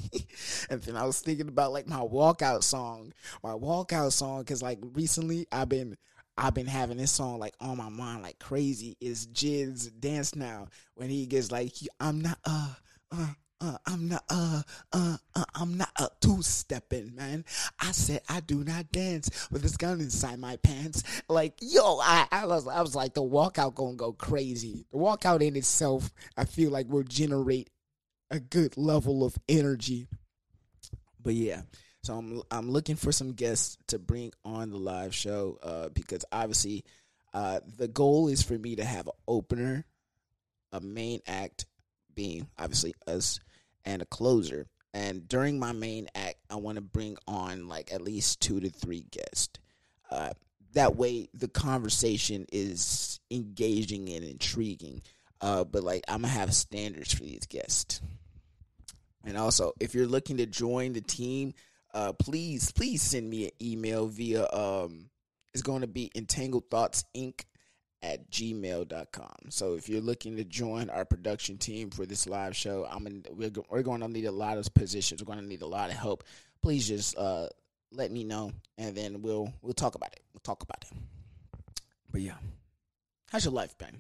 and 0.70 0.82
then 0.82 0.96
I 0.96 1.06
was 1.06 1.20
thinking 1.20 1.48
about 1.48 1.74
like 1.74 1.88
my 1.88 2.00
walkout 2.00 2.64
song, 2.64 3.14
my 3.44 3.52
walkout 3.52 4.12
song, 4.12 4.40
because 4.40 4.62
like 4.62 4.80
recently 4.94 5.48
I've 5.52 5.70
been 5.70 5.98
I've 6.38 6.54
been 6.54 6.68
having 6.68 6.98
this 6.98 7.12
song 7.12 7.40
like 7.40 7.56
on 7.60 7.78
my 7.78 7.90
mind 7.90 8.22
like 8.24 8.40
crazy. 8.40 8.96
Is 9.02 9.26
Jid's 9.28 9.88
dance 9.88 10.36
now 10.36 10.68
when 10.96 11.10
he 11.10 11.26
gets 11.26 11.52
like 11.52 11.74
I'm 12.00 12.22
not 12.22 12.38
uh 12.46 12.74
uh 13.12 13.34
uh, 13.60 13.78
I'm 13.88 14.08
not 14.08 14.24
uh 14.30 14.62
uh, 14.94 15.18
uh 15.36 15.46
I'm 15.56 15.78
not 15.78 15.90
uh 16.00 16.10
two 16.22 16.44
stepping 16.44 17.16
man. 17.16 17.44
I 17.80 17.92
said 17.92 18.22
I 18.30 18.42
do 18.42 18.64
not 18.64 18.92
dance 18.92 19.50
with 19.52 19.64
this 19.64 19.78
gun 19.78 20.00
inside 20.00 20.40
my 20.40 20.58
pants. 20.58 21.04
Like 21.28 21.56
yo, 21.60 21.98
I 22.00 22.28
I 22.32 22.46
was 22.46 22.68
I 22.68 22.82
was 22.82 22.96
like 22.96 23.16
the 23.16 23.24
walkout 23.24 23.74
gonna 23.74 23.96
go 23.96 24.14
crazy. 24.14 24.86
The 24.92 24.98
walkout 24.98 25.42
in 25.42 25.56
itself, 25.56 26.12
I 26.38 26.46
feel 26.46 26.70
like 26.70 26.88
will 26.88 27.04
generate 27.04 27.72
a 28.30 28.40
good 28.40 28.78
level 28.78 29.24
of 29.24 29.38
energy 29.50 30.08
but 31.22 31.34
yeah, 31.34 31.62
so 32.04 32.16
I'm 32.16 32.42
I'm 32.52 32.72
looking 32.72 32.96
for 32.96 33.12
some 33.12 33.34
guests 33.34 33.78
to 33.88 34.00
bring 34.00 34.32
on 34.46 34.70
the 34.70 34.78
live 34.78 35.14
show 35.14 35.60
uh, 35.62 35.90
because 35.90 36.24
obviously 36.32 36.86
uh, 37.34 37.60
the 37.78 37.88
goal 37.88 38.30
is 38.30 38.42
for 38.42 38.58
me 38.58 38.76
to 38.78 38.86
have 38.86 39.08
an 39.08 39.14
opener, 39.28 39.86
a 40.72 40.80
main 40.80 41.22
act 41.28 41.66
being 42.16 42.48
obviously 42.58 42.96
us, 43.08 43.40
and 43.86 44.02
a 44.02 44.06
closer. 44.06 44.68
And 44.94 45.28
during 45.28 45.60
my 45.60 45.74
main 45.74 46.08
act, 46.16 46.38
I 46.50 46.56
want 46.56 46.78
to 46.78 46.82
bring 46.82 47.18
on 47.28 47.68
like 47.68 47.94
at 47.94 48.02
least 48.02 48.42
two 48.42 48.60
to 48.60 48.70
three 48.70 49.06
guests. 49.12 49.60
Uh, 50.10 50.32
that 50.74 50.96
way, 50.96 51.30
the 51.34 51.48
conversation 51.48 52.46
is 52.52 53.20
engaging 53.30 54.10
and 54.10 54.24
intriguing. 54.24 55.02
Uh, 55.40 55.64
but 55.64 55.84
like 55.84 56.04
I'm 56.08 56.22
gonna 56.22 56.34
have 56.34 56.54
standards 56.54 57.14
for 57.14 57.24
these 57.24 57.46
guests. 57.48 58.02
And 59.26 59.38
also, 59.38 59.74
if 59.80 59.94
you're 59.94 60.08
looking 60.08 60.38
to 60.38 60.46
join 60.46 60.94
the 60.94 61.02
team, 61.02 61.54
uh, 61.94 62.14
please 62.14 62.72
please 62.72 63.02
send 63.02 63.30
me 63.30 63.46
an 63.46 63.52
email 63.62 64.08
via 64.08 64.48
um, 64.52 65.10
it's 65.54 65.64
going 65.64 65.82
to 65.82 65.88
be 65.88 66.12
entangled 66.16 66.70
thoughts 66.70 67.04
inc 67.16 67.44
at 68.04 68.30
gmail.com. 68.30 69.50
So 69.50 69.74
if 69.76 69.90
you're 69.90 70.02
looking 70.02 70.38
to 70.38 70.44
join 70.44 70.90
our 70.90 71.04
production 71.04 71.58
team 71.58 71.90
for 71.90 72.06
this 72.06 72.28
live 72.28 72.56
show, 72.56 72.88
I'm 72.90 73.08
in, 73.08 73.26
we're, 73.32 73.52
we're 73.70 73.82
going 73.82 74.02
to 74.02 74.08
need 74.08 74.26
a 74.26 74.32
lot 74.32 74.58
of 74.58 74.72
positions. 74.74 75.22
We're 75.22 75.34
going 75.34 75.44
to 75.44 75.50
need 75.50 75.64
a 75.64 75.68
lot 75.68 75.90
of 75.90 75.96
help. 75.96 76.24
Please 76.62 76.88
just 76.88 77.18
uh, 77.18 77.48
let 77.92 78.12
me 78.12 78.24
know, 78.24 78.52
and 78.78 78.96
then 78.96 79.22
we'll 79.22 79.52
we'll 79.62 79.74
talk 79.74 79.96
about 79.96 80.14
it. 80.14 80.22
We'll 80.34 80.42
talk 80.42 80.64
about 80.64 80.84
it. 80.84 80.98
But 82.12 82.22
yeah, 82.22 82.38
how's 83.32 83.46
your 83.46 83.54
life 83.54 83.78
been? 83.78 83.98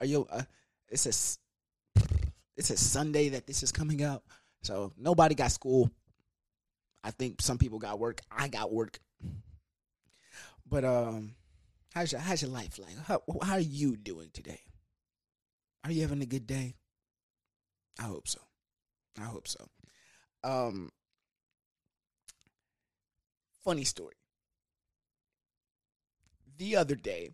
Are 0.00 0.06
you? 0.06 0.26
Uh, 0.30 0.42
it's 0.88 1.06
a 1.06 1.12
it's 2.56 2.70
a 2.70 2.76
Sunday 2.76 3.30
that 3.30 3.46
this 3.46 3.62
is 3.62 3.72
coming 3.72 4.02
up. 4.02 4.24
so 4.62 4.92
nobody 4.96 5.34
got 5.34 5.52
school. 5.52 5.90
I 7.04 7.10
think 7.10 7.42
some 7.42 7.58
people 7.58 7.78
got 7.78 7.98
work. 7.98 8.20
I 8.30 8.48
got 8.48 8.72
work. 8.72 9.00
But 10.68 10.84
um, 10.84 11.34
how's 11.94 12.12
your 12.12 12.20
how's 12.20 12.42
your 12.42 12.50
life 12.50 12.78
like? 12.78 12.96
How 13.06 13.22
how 13.42 13.54
are 13.54 13.60
you 13.60 13.96
doing 13.96 14.30
today? 14.32 14.60
Are 15.84 15.90
you 15.90 16.02
having 16.02 16.22
a 16.22 16.26
good 16.26 16.46
day? 16.46 16.74
I 17.98 18.04
hope 18.04 18.28
so. 18.28 18.40
I 19.20 19.24
hope 19.24 19.48
so. 19.48 19.68
Um, 20.44 20.90
funny 23.64 23.84
story. 23.84 24.14
The 26.58 26.76
other 26.76 26.94
day, 26.94 27.30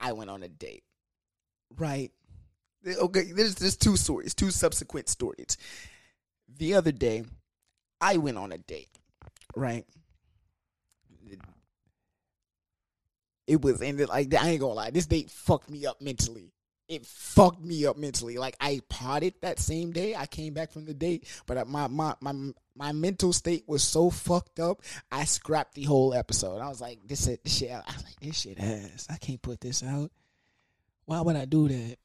I 0.00 0.12
went 0.12 0.30
on 0.30 0.42
a 0.42 0.48
date. 0.48 0.82
Right? 1.78 2.10
Okay, 2.86 3.32
there's 3.32 3.54
there's 3.56 3.76
two 3.76 3.96
stories, 3.96 4.34
two 4.34 4.50
subsequent 4.50 5.08
stories. 5.08 5.56
The 6.58 6.74
other 6.74 6.92
day, 6.92 7.24
I 8.00 8.16
went 8.16 8.38
on 8.38 8.52
a 8.52 8.58
date. 8.58 8.88
Right? 9.54 9.84
It 13.46 13.60
was 13.60 13.82
ended 13.82 14.08
like 14.08 14.32
I 14.34 14.50
ain't 14.50 14.60
gonna 14.60 14.74
lie. 14.74 14.90
This 14.90 15.06
date 15.06 15.30
fucked 15.30 15.68
me 15.68 15.86
up 15.86 16.00
mentally. 16.00 16.52
It 16.88 17.06
fucked 17.06 17.62
me 17.62 17.86
up 17.86 17.96
mentally. 17.96 18.38
Like 18.38 18.56
I 18.60 18.80
potted 18.88 19.34
that 19.42 19.58
same 19.58 19.92
day. 19.92 20.14
I 20.14 20.26
came 20.26 20.54
back 20.54 20.72
from 20.72 20.84
the 20.84 20.94
date, 20.94 21.26
but 21.46 21.56
uh, 21.56 21.64
my 21.64 21.86
my 21.86 22.14
my 22.20 22.34
my 22.74 22.92
mental 22.92 23.32
state 23.32 23.64
was 23.66 23.82
so 23.82 24.10
fucked 24.10 24.58
up. 24.60 24.82
I 25.10 25.24
scrapped 25.24 25.74
the 25.74 25.84
whole 25.84 26.14
episode. 26.14 26.60
I 26.60 26.68
was 26.68 26.80
like, 26.80 27.00
this, 27.06 27.26
this 27.26 27.56
shit. 27.56 27.70
I 27.70 27.78
was 27.78 28.04
like, 28.04 28.20
this 28.20 28.40
shit 28.40 28.58
ass. 28.58 29.06
I 29.10 29.16
can't 29.16 29.42
put 29.42 29.60
this 29.60 29.82
out. 29.82 30.10
Why 31.04 31.20
would 31.20 31.36
I 31.36 31.44
do 31.44 31.68
that? 31.68 31.96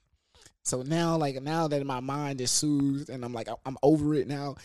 So 0.67 0.81
now, 0.81 1.15
like 1.15 1.41
now 1.41 1.69
that 1.69 1.85
my 1.85 2.01
mind 2.01 2.41
is 2.41 2.51
soothed 2.51 3.09
and 3.09 3.23
I'm 3.23 3.31
like, 3.31 3.47
I'm 3.65 3.77
over 3.81 4.13
it 4.15 4.27
now. 4.27 4.55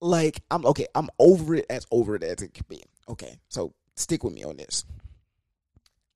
Like 0.00 0.42
I'm 0.50 0.64
okay. 0.64 0.86
I'm 0.94 1.10
over 1.18 1.54
it 1.54 1.66
as 1.68 1.86
over 1.90 2.16
it 2.16 2.22
as 2.22 2.40
it 2.40 2.54
can 2.54 2.64
be. 2.66 2.82
Okay, 3.10 3.38
so 3.50 3.74
stick 3.94 4.24
with 4.24 4.32
me 4.32 4.42
on 4.42 4.56
this. 4.56 4.86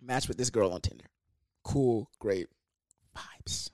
Match 0.01 0.29
with 0.29 0.39
this 0.39 0.49
girl 0.49 0.73
on 0.73 0.81
Tinder. 0.81 1.05
Cool, 1.63 2.09
great 2.21 2.49
vibes. 3.15 3.69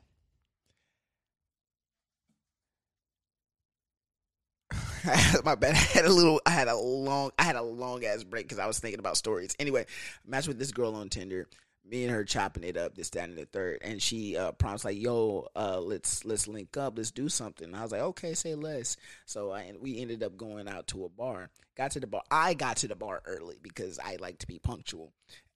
my 5.45 5.55
bad. 5.55 5.75
I 5.75 5.79
had 5.79 6.05
a 6.05 6.13
little. 6.13 6.41
I 6.45 6.51
had 6.51 6.67
a 6.67 6.77
long. 6.77 7.31
I 7.39 7.45
had 7.45 7.55
a 7.55 7.63
long 7.63 8.05
ass 8.05 8.25
break 8.25 8.47
because 8.47 8.59
I 8.59 8.67
was 8.67 8.81
thinking 8.81 8.99
about 8.99 9.17
stories. 9.17 9.55
Anyway, 9.61 9.87
match 10.27 10.49
with 10.49 10.59
this 10.59 10.73
girl 10.73 10.97
on 10.97 11.11
Tinder. 11.11 11.47
Me 11.85 12.05
and 12.05 12.13
her 12.13 12.25
chopping 12.25 12.63
it 12.63 12.77
up, 12.77 12.95
this, 12.95 13.11
that, 13.11 13.29
and 13.29 13.37
the 13.37 13.45
third. 13.45 13.81
And 13.83 14.01
she 14.01 14.37
uh, 14.37 14.53
prompts 14.53 14.85
like, 14.85 15.01
"Yo, 15.01 15.49
uh, 15.57 15.81
let's 15.81 16.25
let's 16.25 16.47
link 16.47 16.77
up. 16.77 16.97
Let's 16.97 17.11
do 17.11 17.29
something." 17.29 17.67
And 17.69 17.77
I 17.77 17.83
was 17.83 17.93
like, 17.93 18.03
"Okay, 18.03 18.35
say 18.35 18.55
less." 18.55 18.97
So 19.27 19.51
I, 19.53 19.73
we 19.81 20.01
ended 20.01 20.23
up 20.23 20.37
going 20.37 20.69
out 20.69 20.87
to 20.89 21.05
a 21.05 21.09
bar. 21.09 21.51
Got 21.77 21.91
to 21.93 22.01
the 22.01 22.07
bar. 22.07 22.23
I 22.31 22.55
got 22.55 22.77
to 22.79 22.89
the 22.89 22.95
bar 22.95 23.21
early 23.27 23.59
because 23.61 23.99
I 23.99 24.17
like 24.21 24.39
to 24.39 24.47
be 24.47 24.61
punctual. 24.61 25.13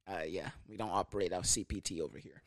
Uh, 0.09 0.23
yeah, 0.27 0.51
we 0.69 0.77
don't 0.77 0.91
operate 0.91 1.33
our 1.33 1.43
CPT 1.43 2.01
over 2.01 2.19
here. 2.19 2.43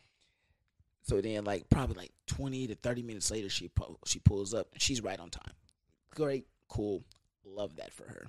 So 1.03 1.21
then, 1.21 1.45
like 1.45 1.69
probably 1.69 1.95
like 1.95 2.11
twenty 2.27 2.67
to 2.67 2.75
thirty 2.75 3.01
minutes 3.01 3.31
later, 3.31 3.49
she 3.49 3.71
she 4.05 4.19
pulls 4.19 4.53
up 4.53 4.67
and 4.73 4.81
she's 4.81 5.01
right 5.01 5.19
on 5.19 5.29
time. 5.29 5.53
Great, 6.13 6.47
cool, 6.67 7.03
love 7.45 7.77
that 7.77 7.93
for 7.93 8.03
her. 8.03 8.27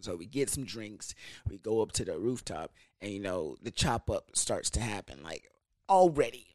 So 0.00 0.16
we 0.16 0.26
get 0.26 0.50
some 0.50 0.64
drinks, 0.64 1.14
we 1.48 1.58
go 1.58 1.82
up 1.82 1.92
to 1.92 2.04
the 2.04 2.18
rooftop, 2.18 2.72
and 3.02 3.10
you 3.12 3.20
know 3.20 3.56
the 3.60 3.70
chop 3.70 4.08
up 4.08 4.30
starts 4.34 4.70
to 4.70 4.80
happen. 4.80 5.22
Like 5.22 5.50
already, 5.88 6.46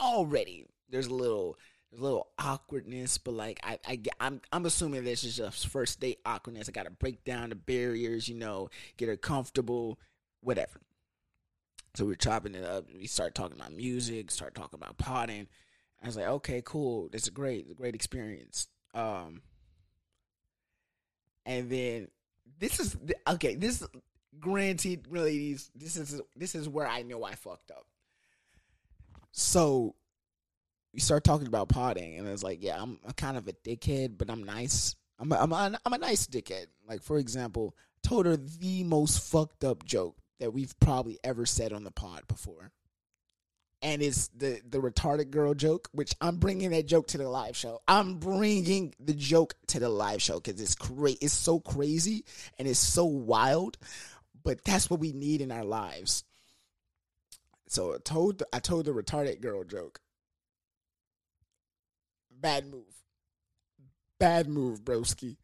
already 0.00 0.66
there's 0.90 1.06
a 1.06 1.14
little 1.14 1.56
there's 1.90 2.00
a 2.00 2.04
little 2.04 2.28
awkwardness, 2.38 3.18
but 3.18 3.34
like 3.34 3.60
I, 3.62 3.78
I 3.86 4.00
I'm 4.18 4.40
I'm 4.50 4.66
assuming 4.66 5.04
this 5.04 5.22
is 5.22 5.36
just 5.36 5.68
first 5.68 6.00
date 6.00 6.18
awkwardness. 6.24 6.68
I 6.68 6.72
gotta 6.72 6.90
break 6.90 7.22
down 7.24 7.50
the 7.50 7.54
barriers, 7.54 8.28
you 8.28 8.34
know, 8.34 8.70
get 8.96 9.08
her 9.08 9.16
comfortable, 9.16 10.00
whatever. 10.40 10.80
So 11.94 12.06
we're 12.06 12.14
chopping 12.14 12.54
it 12.54 12.64
up. 12.64 12.86
We 12.96 13.06
start 13.06 13.34
talking 13.34 13.56
about 13.58 13.72
music, 13.72 14.30
start 14.30 14.54
talking 14.54 14.78
about 14.80 14.98
potting. 14.98 15.48
I 16.02 16.06
was 16.06 16.16
like, 16.16 16.26
okay, 16.26 16.62
cool. 16.64 17.08
This 17.10 17.24
is 17.24 17.30
great. 17.30 17.68
A 17.70 17.74
great 17.74 17.94
experience. 17.94 18.68
Um, 18.94 19.42
and 21.44 21.68
then 21.68 22.08
this 22.60 22.78
is 22.78 22.96
okay. 23.28 23.56
This 23.56 23.84
granted, 24.40 25.06
ladies, 25.10 25.70
this 25.74 25.96
is 25.96 26.20
this 26.36 26.54
is 26.54 26.68
where 26.68 26.86
I 26.86 27.02
know 27.02 27.24
I 27.24 27.34
fucked 27.34 27.70
up. 27.70 27.86
So 29.32 29.94
we 30.92 31.00
start 31.00 31.24
talking 31.24 31.46
about 31.46 31.68
potting, 31.68 32.18
and 32.18 32.26
it's 32.28 32.42
like, 32.42 32.62
yeah, 32.62 32.80
I'm 32.80 32.98
a 33.06 33.12
kind 33.12 33.36
of 33.36 33.46
a 33.48 33.52
dickhead, 33.52 34.18
but 34.18 34.30
I'm 34.30 34.42
nice. 34.42 34.96
I'm 35.18 35.32
a, 35.32 35.36
I'm 35.36 35.52
a, 35.52 35.78
I'm 35.84 35.92
a 35.92 35.98
nice 35.98 36.26
dickhead. 36.26 36.66
Like 36.88 37.02
for 37.02 37.18
example, 37.18 37.74
told 38.02 38.26
her 38.26 38.36
the 38.36 38.84
most 38.84 39.30
fucked 39.30 39.64
up 39.64 39.84
joke 39.84 40.16
that 40.40 40.52
we've 40.52 40.78
probably 40.80 41.18
ever 41.24 41.46
said 41.46 41.72
on 41.72 41.84
the 41.84 41.90
pod 41.90 42.26
before. 42.28 42.72
And 43.80 44.02
it's 44.02 44.28
the 44.28 44.60
the 44.68 44.78
retarded 44.78 45.30
girl 45.30 45.54
joke, 45.54 45.88
which 45.92 46.12
I'm 46.20 46.38
bringing 46.38 46.70
that 46.70 46.86
joke 46.86 47.06
to 47.08 47.18
the 47.18 47.28
live 47.28 47.56
show. 47.56 47.80
I'm 47.86 48.14
bringing 48.14 48.92
the 48.98 49.14
joke 49.14 49.54
to 49.68 49.78
the 49.78 49.88
live 49.88 50.20
show 50.20 50.40
because 50.40 50.60
it's 50.60 50.74
great. 50.74 51.18
It's 51.20 51.32
so 51.32 51.60
crazy 51.60 52.24
and 52.58 52.66
it's 52.66 52.80
so 52.80 53.04
wild, 53.04 53.78
but 54.42 54.64
that's 54.64 54.90
what 54.90 55.00
we 55.00 55.12
need 55.12 55.40
in 55.40 55.52
our 55.52 55.64
lives. 55.64 56.24
So 57.68 57.94
I 57.94 57.98
told 58.02 58.42
I 58.52 58.58
told 58.60 58.86
the 58.86 58.92
retarded 58.92 59.40
girl 59.40 59.64
joke. 59.64 60.00
Bad 62.30 62.66
move. 62.66 63.02
Bad 64.18 64.48
move, 64.48 64.82
broski. 64.84 65.36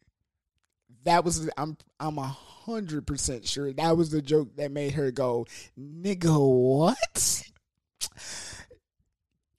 That 1.03 1.23
was 1.23 1.49
I'm 1.57 1.77
I'm 1.99 2.17
a 2.17 2.27
hundred 2.65 3.05
percent 3.05 3.47
sure 3.47 3.71
that 3.73 3.97
was 3.97 4.09
the 4.09 4.21
joke 4.21 4.55
that 4.55 4.71
made 4.71 4.93
her 4.93 5.11
go, 5.11 5.45
nigga, 5.79 6.35
what? 6.37 7.43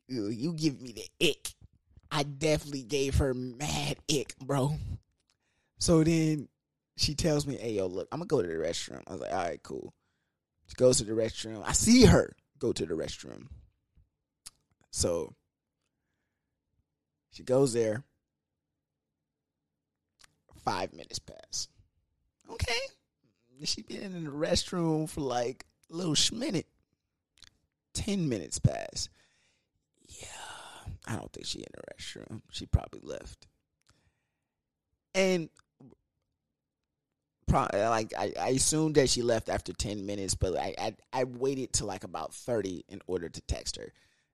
You 0.09 0.53
give 0.53 0.81
me 0.81 0.93
the 0.93 1.29
ick. 1.29 1.55
I 2.11 2.23
definitely 2.23 2.85
gave 2.85 3.17
her 3.17 3.35
mad 3.35 3.99
ick, 4.11 4.37
bro. 4.39 4.77
So 5.79 6.05
then 6.05 6.49
she 6.97 7.15
tells 7.15 7.47
me, 7.47 7.57
"Hey, 7.57 7.73
yo, 7.75 7.87
look, 7.87 8.09
I'm 8.11 8.21
gonna 8.21 8.29
go 8.29 8.43
to 8.43 8.49
the 8.49 8.55
restroom." 8.55 9.03
I 9.07 9.13
was 9.13 9.21
like, 9.21 9.33
"All 9.33 9.45
right, 9.45 9.63
cool." 9.63 9.95
She 10.67 10.75
goes 10.75 10.99
to 10.99 11.05
the 11.05 11.13
restroom. 11.13 11.63
I 11.65 11.73
see 11.73 12.05
her 12.05 12.35
go 12.59 12.73
to 12.73 12.87
the 12.87 12.95
restroom. 12.95 13.49
So 14.91 15.35
she 17.31 17.43
goes 17.43 17.73
there. 17.73 18.05
Five 20.65 20.93
minutes 20.93 21.19
pass. 21.19 21.69
Okay. 22.51 22.73
She 23.65 23.83
been 23.83 24.15
in 24.15 24.25
the 24.25 24.31
restroom 24.31 25.09
for 25.09 25.21
like 25.21 25.65
a 25.91 25.95
little 25.95 26.17
minute. 26.37 26.67
Ten 27.95 28.29
minutes 28.29 28.59
pass. 28.59 29.09
Yeah, 30.09 30.27
I 31.07 31.17
don't 31.17 31.33
think 31.33 31.47
she 31.47 31.61
in 31.61 31.67
the 31.73 31.83
restroom. 31.95 32.43
She 32.51 32.67
probably 32.67 33.01
left. 33.03 33.47
And 35.15 35.49
like 37.49 38.13
I, 38.19 38.33
I 38.41 38.49
assumed 38.49 38.97
that 38.97 39.09
she 39.09 39.23
left 39.23 39.49
after 39.49 39.73
ten 39.73 40.07
minutes, 40.07 40.35
but 40.35 40.57
I, 40.57 40.75
I 40.79 40.97
I 41.13 41.25
waited 41.25 41.73
till 41.73 41.87
like 41.87 42.05
about 42.05 42.35
thirty 42.35 42.85
in 42.89 43.01
order 43.07 43.29
to 43.29 43.41
text 43.43 43.77
her 43.77 43.93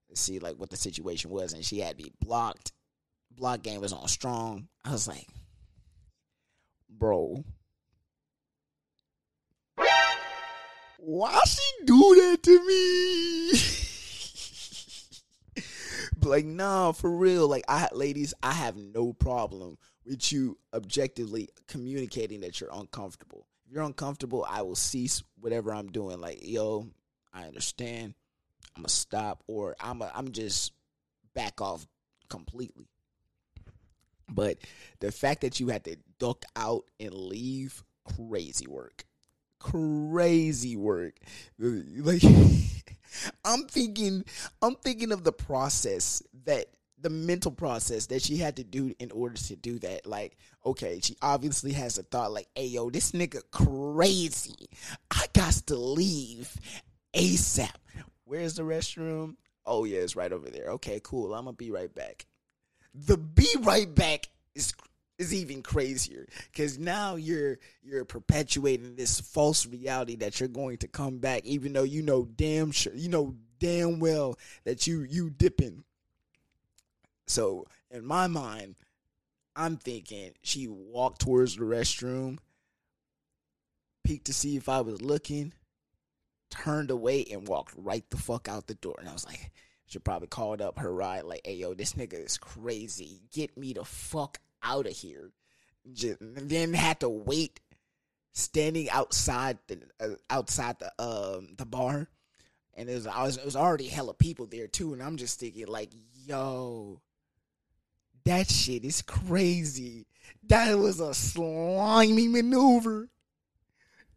to 0.08 0.16
see 0.16 0.38
like 0.38 0.56
what 0.56 0.70
the 0.70 0.76
situation 0.76 1.30
was, 1.30 1.52
and 1.52 1.64
she 1.64 1.80
had 1.80 1.98
me 1.98 2.12
blocked. 2.20 2.72
Block 3.30 3.62
game 3.62 3.80
was 3.80 3.92
on 3.92 4.08
strong. 4.08 4.68
I 4.84 4.92
was 4.92 5.08
like, 5.08 5.26
bro, 6.90 7.44
why 10.98 11.40
she 11.46 11.84
do 11.84 12.14
that 12.16 12.42
to 12.42 12.66
me? 12.66 13.52
like, 16.28 16.44
nah, 16.44 16.92
for 16.92 17.10
real. 17.10 17.48
Like, 17.48 17.64
I 17.68 17.88
ladies, 17.92 18.34
I 18.42 18.52
have 18.52 18.76
no 18.76 19.12
problem 19.12 19.78
with 20.04 20.32
you 20.32 20.58
objectively 20.74 21.48
communicating 21.68 22.40
that 22.40 22.60
you're 22.60 22.70
uncomfortable. 22.72 23.46
If 23.66 23.72
you're 23.72 23.84
uncomfortable, 23.84 24.46
I 24.48 24.62
will 24.62 24.74
cease 24.74 25.22
whatever 25.40 25.72
I'm 25.72 25.90
doing. 25.90 26.20
Like, 26.20 26.40
yo, 26.42 26.88
I 27.32 27.44
understand. 27.44 28.14
I'm 28.76 28.82
gonna 28.82 28.88
stop, 28.88 29.42
or 29.46 29.76
I'm 29.80 30.00
a, 30.02 30.10
I'm 30.14 30.32
just 30.32 30.72
back 31.34 31.60
off 31.60 31.86
completely. 32.28 32.88
But 34.28 34.58
the 35.00 35.12
fact 35.12 35.42
that 35.42 35.60
you 35.60 35.68
had 35.68 35.84
to 35.84 35.96
duck 36.18 36.44
out 36.56 36.84
and 36.98 37.12
leave, 37.12 37.84
crazy 38.04 38.66
work. 38.66 39.04
Crazy 39.58 40.76
work. 40.76 41.14
Like 41.58 42.22
I'm 43.44 43.66
thinking 43.66 44.24
I'm 44.60 44.76
thinking 44.76 45.12
of 45.12 45.24
the 45.24 45.32
process 45.32 46.22
that 46.44 46.66
the 47.02 47.10
mental 47.10 47.50
process 47.50 48.06
that 48.06 48.22
she 48.22 48.36
had 48.36 48.56
to 48.56 48.64
do 48.64 48.94
in 48.98 49.10
order 49.10 49.36
to 49.36 49.56
do 49.56 49.78
that. 49.80 50.06
Like, 50.06 50.36
okay, 50.64 51.00
she 51.02 51.16
obviously 51.20 51.72
has 51.72 51.98
a 51.98 52.02
thought 52.02 52.32
like, 52.32 52.48
hey 52.54 52.66
yo, 52.66 52.90
this 52.90 53.12
nigga 53.12 53.42
crazy. 53.50 54.68
I 55.10 55.26
got 55.32 55.54
to 55.66 55.76
leave 55.76 56.54
ASAP. 57.14 57.70
Where's 58.24 58.54
the 58.54 58.62
restroom? 58.62 59.36
Oh 59.66 59.84
yeah, 59.84 59.98
it's 59.98 60.16
right 60.16 60.32
over 60.32 60.48
there. 60.48 60.70
Okay, 60.70 61.00
cool. 61.02 61.34
I'm 61.34 61.44
gonna 61.44 61.56
be 61.56 61.70
right 61.70 61.92
back. 61.94 62.26
The 62.94 63.16
be 63.16 63.46
right 63.60 63.92
back 63.92 64.28
is 64.54 64.74
is 65.18 65.34
even 65.34 65.62
crazier 65.62 66.26
because 66.50 66.78
now 66.78 67.16
you're 67.16 67.58
you're 67.82 68.04
perpetuating 68.04 68.96
this 68.96 69.20
false 69.20 69.66
reality 69.66 70.16
that 70.16 70.40
you're 70.40 70.48
going 70.48 70.78
to 70.78 70.88
come 70.88 71.18
back, 71.18 71.44
even 71.44 71.72
though 71.72 71.82
you 71.82 72.02
know 72.02 72.24
damn 72.24 72.72
sure 72.72 72.94
you 72.94 73.08
know 73.08 73.34
damn 73.58 74.00
well 74.00 74.38
that 74.64 74.86
you 74.86 75.02
you 75.02 75.30
dipping. 75.30 75.84
So 77.26 77.66
in 77.90 78.04
my 78.04 78.26
mind, 78.26 78.76
I'm 79.54 79.76
thinking 79.76 80.32
she 80.42 80.66
walked 80.68 81.20
towards 81.20 81.56
the 81.56 81.62
restroom, 81.62 82.38
peeked 84.04 84.26
to 84.26 84.34
see 84.34 84.56
if 84.56 84.68
I 84.68 84.80
was 84.80 85.02
looking, 85.02 85.52
turned 86.50 86.90
away 86.90 87.24
and 87.30 87.46
walked 87.46 87.74
right 87.76 88.04
the 88.10 88.16
fuck 88.16 88.48
out 88.48 88.66
the 88.66 88.74
door. 88.74 88.96
And 88.98 89.08
I 89.08 89.12
was 89.12 89.26
like, 89.26 89.50
she 89.86 89.98
probably 89.98 90.28
called 90.28 90.62
up 90.62 90.78
her 90.78 90.92
ride, 90.92 91.24
like, 91.24 91.42
hey, 91.44 91.56
yo, 91.56 91.74
this 91.74 91.92
nigga 91.92 92.24
is 92.24 92.38
crazy. 92.38 93.20
Get 93.32 93.56
me 93.58 93.74
the 93.74 93.84
fuck 93.84 94.38
out 94.62 94.86
of 94.86 94.92
here. 94.92 95.32
Just, 95.92 96.18
then 96.20 96.72
had 96.72 97.00
to 97.00 97.08
wait 97.08 97.60
standing 98.32 98.88
outside 98.90 99.58
the 99.66 99.80
uh, 100.00 100.14
outside 100.30 100.76
the 100.78 100.90
um 101.02 101.48
the 101.58 101.66
bar 101.66 102.08
and 102.74 102.88
it 102.88 102.94
was, 102.94 103.06
I 103.06 103.22
was 103.24 103.36
it 103.36 103.44
was 103.44 103.56
already 103.56 103.88
hella 103.88 104.14
people 104.14 104.46
there 104.46 104.66
too 104.66 104.94
and 104.94 105.02
I'm 105.02 105.18
just 105.18 105.38
thinking 105.38 105.66
like 105.66 105.90
yo 106.24 107.00
that 108.24 108.50
shit 108.50 108.84
is 108.84 109.02
crazy 109.02 110.06
that 110.48 110.78
was 110.78 111.00
a 111.00 111.14
slimy 111.14 112.28
maneuver 112.28 113.08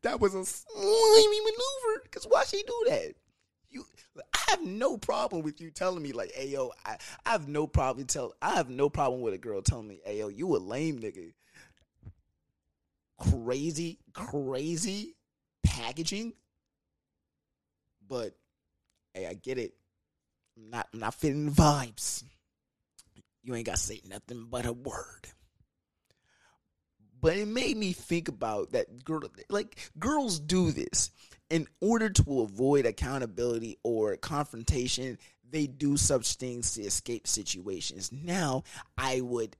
that 0.05 0.19
was 0.19 0.35
a 0.35 0.45
slimy 0.45 1.39
maneuver. 1.39 2.03
Because 2.03 2.25
why 2.25 2.43
she 2.43 2.61
do 2.61 2.85
that? 2.89 3.13
You, 3.71 3.83
I 4.33 4.39
have 4.49 4.61
no 4.61 4.97
problem 4.97 5.41
with 5.41 5.59
you 5.59 5.71
telling 5.71 6.03
me 6.03 6.13
like, 6.13 6.31
"Hey 6.31 6.49
yo," 6.49 6.71
I, 6.85 6.97
I 7.25 7.31
have 7.31 7.47
no 7.47 7.65
problem 7.65 8.05
tell. 8.05 8.35
I 8.39 8.51
have 8.51 8.69
no 8.69 8.87
problem 8.87 9.21
with 9.21 9.33
a 9.33 9.39
girl 9.39 9.63
telling 9.63 9.87
me, 9.87 10.01
"Hey 10.05 10.19
yo, 10.19 10.27
you 10.27 10.55
a 10.55 10.57
lame 10.57 10.99
nigga." 10.99 11.33
Crazy, 13.17 13.97
crazy 14.13 15.15
packaging, 15.63 16.33
but 18.07 18.35
hey, 19.15 19.25
I 19.25 19.33
get 19.33 19.57
it. 19.57 19.73
I'm 20.55 20.69
not, 20.69 20.87
I'm 20.93 20.99
not 20.99 21.15
fitting 21.15 21.47
the 21.47 21.51
vibes. 21.51 22.23
You 23.45 23.53
ain't 23.53 23.67
got 23.67 23.75
to 23.75 23.81
say 23.81 24.01
nothing 24.09 24.47
but 24.49 24.65
a 24.65 24.73
word. 24.73 25.27
But 27.21 27.37
it 27.37 27.47
made 27.47 27.77
me 27.77 27.93
think 27.93 28.27
about 28.27 28.71
that 28.71 29.05
girl 29.05 29.21
like 29.49 29.91
girls 29.97 30.39
do 30.39 30.71
this. 30.71 31.11
In 31.51 31.67
order 31.79 32.09
to 32.09 32.41
avoid 32.41 32.87
accountability 32.87 33.77
or 33.83 34.17
confrontation 34.17 35.19
they 35.47 35.67
do 35.67 35.95
such 35.95 36.33
things 36.33 36.73
to 36.73 36.81
escape 36.81 37.27
situations. 37.27 38.11
Now 38.11 38.63
i 38.97 39.21
would 39.21 39.55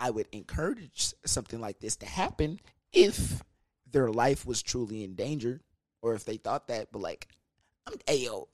i 0.00 0.10
would 0.10 0.26
encourage 0.32 1.14
something 1.24 1.60
like 1.60 1.78
this 1.78 1.96
to 1.96 2.06
happen 2.06 2.58
if 2.92 3.42
their 3.90 4.10
life 4.10 4.44
was 4.44 4.62
truly 4.62 5.04
in 5.04 5.14
danger 5.14 5.60
or 6.02 6.14
if 6.14 6.24
they 6.24 6.36
thought 6.36 6.68
that 6.68 6.90
but 6.90 7.02
like 7.02 7.28
i'm 7.86 7.94
ayo 8.06 8.46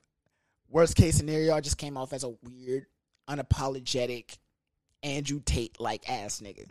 worst 0.68 0.96
case 0.96 1.16
scenario 1.16 1.55
i 1.55 1.61
just 1.61 1.79
came 1.79 1.96
off 1.96 2.12
as 2.12 2.24
a 2.24 2.35
weird 2.42 2.87
unapologetic 3.29 4.38
andrew 5.02 5.40
tate 5.44 5.80
like 5.80 6.09
ass 6.09 6.40
nigga. 6.40 6.66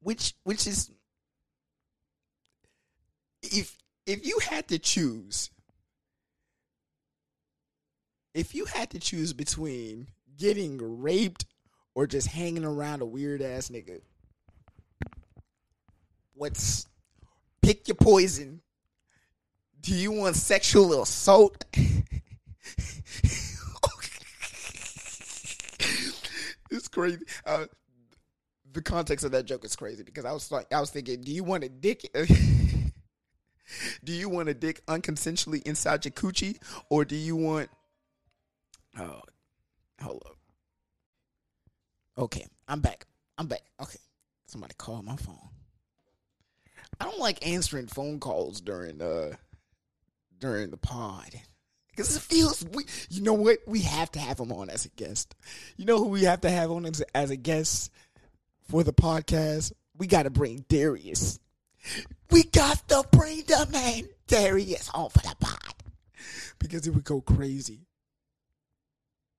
Which 0.00 0.34
which 0.44 0.66
is 0.66 0.90
if 3.42 3.76
if 4.06 4.26
you 4.26 4.38
had 4.38 4.68
to 4.68 4.78
choose 4.78 5.50
if 8.34 8.54
you 8.54 8.66
had 8.66 8.90
to 8.90 8.98
choose 8.98 9.32
between 9.32 10.08
getting 10.36 11.00
raped 11.00 11.46
or 11.94 12.06
just 12.06 12.28
hanging 12.28 12.64
around 12.64 13.00
a 13.02 13.06
weird 13.06 13.42
ass 13.42 13.68
nigga 13.68 14.00
what's 16.36 16.86
pick 17.62 17.88
your 17.88 17.96
poison. 17.96 18.60
Do 19.80 19.94
you 19.94 20.12
want 20.12 20.36
sexual 20.36 21.02
assault 21.02 21.64
it's 26.70 26.88
crazy 26.88 27.24
uh, 27.46 27.66
the 28.76 28.82
context 28.82 29.24
of 29.24 29.32
that 29.32 29.46
joke 29.46 29.64
is 29.64 29.74
crazy 29.74 30.02
because 30.02 30.26
I 30.26 30.32
was 30.32 30.52
like, 30.52 30.72
I 30.72 30.80
was 30.80 30.90
thinking, 30.90 31.22
do 31.22 31.32
you 31.32 31.42
want 31.42 31.64
a 31.64 31.68
dick? 31.70 32.02
do 34.04 34.12
you 34.12 34.28
want 34.28 34.50
a 34.50 34.54
dick 34.54 34.84
unconsensually 34.86 35.62
inside 35.62 36.04
your 36.04 36.12
coochie, 36.12 36.58
or 36.90 37.06
do 37.06 37.16
you 37.16 37.36
want? 37.36 37.70
Oh, 38.98 39.22
hold 40.00 40.22
up. 40.26 40.36
Okay, 42.18 42.46
I'm 42.68 42.80
back. 42.80 43.06
I'm 43.38 43.46
back. 43.46 43.62
Okay, 43.80 43.98
somebody 44.44 44.74
called 44.76 45.06
my 45.06 45.16
phone. 45.16 45.38
I 47.00 47.04
don't 47.06 47.18
like 47.18 47.46
answering 47.46 47.86
phone 47.86 48.20
calls 48.20 48.60
during 48.60 49.00
uh 49.00 49.32
during 50.38 50.70
the 50.70 50.76
pod 50.76 51.34
because 51.96 52.14
it 52.14 52.22
feels 52.22 52.64
we. 52.72 52.84
You 53.08 53.22
know 53.22 53.34
what? 53.34 53.58
We 53.66 53.80
have 53.80 54.12
to 54.12 54.18
have 54.18 54.38
him 54.38 54.52
on 54.52 54.68
as 54.68 54.84
a 54.84 54.90
guest. 54.90 55.34
You 55.76 55.86
know 55.86 55.98
who 55.98 56.08
we 56.08 56.24
have 56.24 56.42
to 56.42 56.50
have 56.50 56.70
on 56.70 56.84
as, 56.84 57.02
as 57.14 57.30
a 57.30 57.36
guest 57.36 57.90
for 58.68 58.84
the 58.84 58.92
podcast, 58.92 59.72
we 59.96 60.06
got 60.06 60.24
to 60.24 60.30
bring 60.30 60.64
Darius. 60.68 61.38
We 62.30 62.42
got 62.42 62.88
to 62.88 63.04
bring 63.12 63.42
the 63.46 63.68
man 63.72 64.08
Darius 64.26 64.90
on 64.92 65.10
for 65.10 65.20
the 65.20 65.34
pod 65.38 65.74
because 66.58 66.86
it 66.86 66.94
would 66.94 67.04
go 67.04 67.20
crazy. 67.20 67.86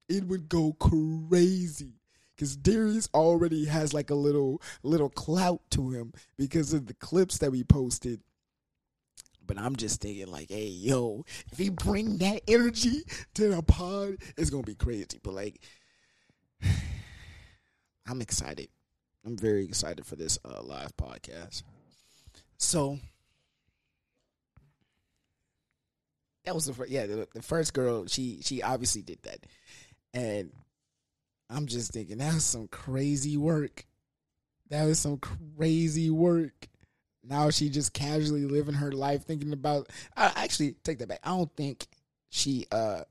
It 0.08 0.24
would 0.24 0.48
go 0.48 0.74
crazy 0.74 2.00
because 2.36 2.56
Darius 2.56 3.10
already 3.14 3.66
has 3.66 3.94
like 3.94 4.10
a 4.10 4.16
little 4.16 4.62
little 4.84 5.10
clout 5.10 5.62
to 5.72 5.90
him 5.90 6.14
because 6.38 6.72
of 6.74 6.86
the 6.86 6.94
clips 6.94 7.40
that 7.40 7.52
we 7.52 7.64
posted. 7.64 8.22
But 9.48 9.58
I'm 9.58 9.76
just 9.76 10.02
thinking 10.02 10.28
like, 10.28 10.50
hey, 10.50 10.68
yo, 10.68 11.26
if 11.52 11.58
he 11.58 11.70
bring 11.70 12.18
that 12.18 12.42
energy 12.48 13.04
to 13.36 13.50
the 13.50 13.64
pod, 13.64 14.18
it's 14.38 14.50
gonna 14.50 14.64
be 14.64 14.76
crazy. 14.76 15.20
But 15.24 15.34
like, 15.34 15.62
I'm 18.08 18.22
excited. 18.22 18.70
I'm 19.26 19.38
very 19.38 19.66
excited 19.66 20.06
for 20.06 20.16
this 20.16 20.38
uh, 20.46 20.62
live 20.62 20.96
podcast. 20.96 21.64
So 22.58 23.00
that 26.46 26.56
was 26.56 26.66
the 26.66 26.74
first, 26.74 26.90
yeah 26.90 27.06
the, 27.06 27.28
the, 27.34 27.42
first 27.42 27.74
girl. 27.74 28.06
She 28.08 28.40
she 28.42 28.64
obviously 28.64 29.02
did 29.02 29.20
that, 29.24 29.40
and 30.14 30.52
I'm 31.50 31.68
just 31.68 31.92
thinking 31.92 32.18
that 32.20 32.34
was 32.34 32.46
some 32.46 32.68
crazy 32.68 33.38
work. 33.38 33.86
That 34.70 34.86
was 34.86 35.00
some 35.00 35.18
crazy 35.18 36.10
work. 36.10 36.68
Now 37.24 37.50
she 37.50 37.70
just 37.70 37.94
casually 37.94 38.46
living 38.46 38.76
her 38.76 38.92
life, 38.92 39.24
thinking 39.24 39.54
about. 39.54 39.90
I 40.16 40.32
actually 40.36 40.74
take 40.84 41.00
that 41.00 41.10
back. 41.10 41.20
I 41.24 41.30
don't 41.30 41.54
think 41.56 41.88
she 42.30 42.66
uh 42.72 43.04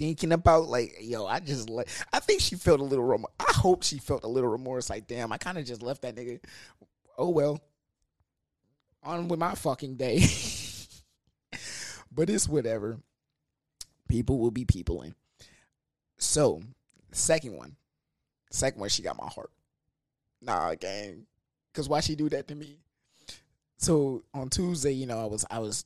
thinking 0.00 0.32
about 0.32 0.68
like, 0.68 0.96
yo, 1.00 1.26
I 1.26 1.40
just 1.40 1.68
like. 1.68 1.88
I 2.12 2.20
think 2.20 2.40
she 2.40 2.56
felt 2.56 2.80
a 2.80 2.84
little. 2.84 3.04
Rem- 3.04 3.26
I 3.38 3.52
hope 3.52 3.82
she 3.82 3.98
felt 3.98 4.24
a 4.24 4.28
little 4.28 4.50
remorse. 4.50 4.90
Like, 4.90 5.06
damn, 5.06 5.30
I 5.30 5.36
kind 5.36 5.58
of 5.58 5.66
just 5.66 5.82
left 5.82 6.02
that 6.02 6.16
nigga. 6.16 6.40
Oh 7.16 7.28
well. 7.28 7.60
On 9.02 9.28
with 9.28 9.38
my 9.38 9.54
fucking 9.54 9.96
day. 9.96 10.20
but 12.12 12.28
it's 12.30 12.48
whatever. 12.48 12.98
People 14.08 14.38
will 14.38 14.50
be 14.50 14.64
peopling. 14.64 15.14
So, 16.18 16.62
second 17.12 17.56
one. 17.56 17.76
Second 18.50 18.80
one, 18.80 18.88
she 18.88 19.02
got 19.02 19.16
my 19.16 19.28
heart. 19.28 19.50
Nah, 20.42 20.74
gang. 20.74 21.26
Cause 21.74 21.88
why 21.88 22.00
she 22.00 22.16
do 22.16 22.28
that 22.30 22.48
to 22.48 22.54
me? 22.54 22.78
So 23.76 24.24
on 24.34 24.48
Tuesday, 24.48 24.92
you 24.92 25.06
know, 25.06 25.20
I 25.22 25.26
was 25.26 25.46
I 25.50 25.58
was 25.60 25.84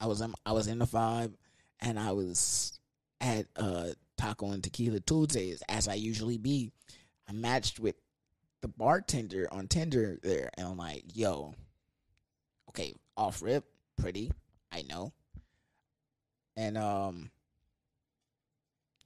I 0.00 0.06
was 0.06 0.22
I 0.44 0.52
was 0.52 0.66
in 0.66 0.78
the 0.78 0.86
vibe 0.86 1.32
and 1.80 1.98
I 1.98 2.12
was 2.12 2.78
at 3.20 3.46
uh, 3.56 3.88
Taco 4.16 4.50
and 4.50 4.62
Tequila 4.62 5.00
Tuesdays, 5.00 5.62
as 5.68 5.88
I 5.88 5.94
usually 5.94 6.38
be, 6.38 6.70
I 7.28 7.32
matched 7.32 7.78
with 7.80 7.96
the 8.60 8.68
bartender 8.68 9.48
on 9.52 9.68
Tinder 9.68 10.18
there, 10.22 10.50
and 10.56 10.66
I'm 10.66 10.76
like, 10.76 11.04
yo, 11.14 11.54
okay, 12.70 12.94
off 13.16 13.42
rip, 13.42 13.64
pretty, 13.98 14.32
I 14.72 14.82
know. 14.82 15.12
and 16.56 16.76
um, 16.78 17.30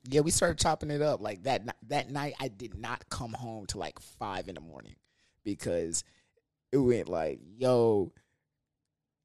yeah, 0.08 0.20
we 0.20 0.30
started 0.30 0.58
chopping 0.58 0.90
it 0.90 1.02
up. 1.02 1.20
Like 1.20 1.42
that 1.44 1.76
that 1.88 2.10
night, 2.10 2.34
I 2.40 2.48
did 2.48 2.76
not 2.76 3.08
come 3.08 3.32
home 3.32 3.66
till 3.66 3.80
like 3.80 3.98
five 4.00 4.48
in 4.48 4.54
the 4.54 4.60
morning 4.60 4.96
because 5.44 6.04
it 6.72 6.78
went 6.78 7.08
like, 7.08 7.40
yo. 7.56 8.12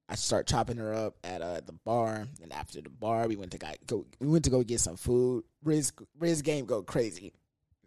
I 0.08 0.14
start 0.14 0.46
chopping 0.46 0.78
her 0.78 0.94
up 0.94 1.16
at 1.24 1.42
uh, 1.42 1.62
the 1.66 1.74
bar, 1.74 2.28
and 2.44 2.54
after 2.54 2.80
the 2.80 2.92
bar, 2.92 3.28
we 3.28 3.36
went 3.36 3.54
to 3.54 3.76
go. 3.88 4.06
We 4.20 4.28
went 4.28 4.44
to 4.44 4.52
go 4.52 4.62
get 4.62 4.80
some 4.80 4.98
food. 4.98 5.46
Riz 5.64 5.94
Riz 6.20 6.44
game 6.44 6.66
go 6.66 6.84
crazy. 6.84 7.34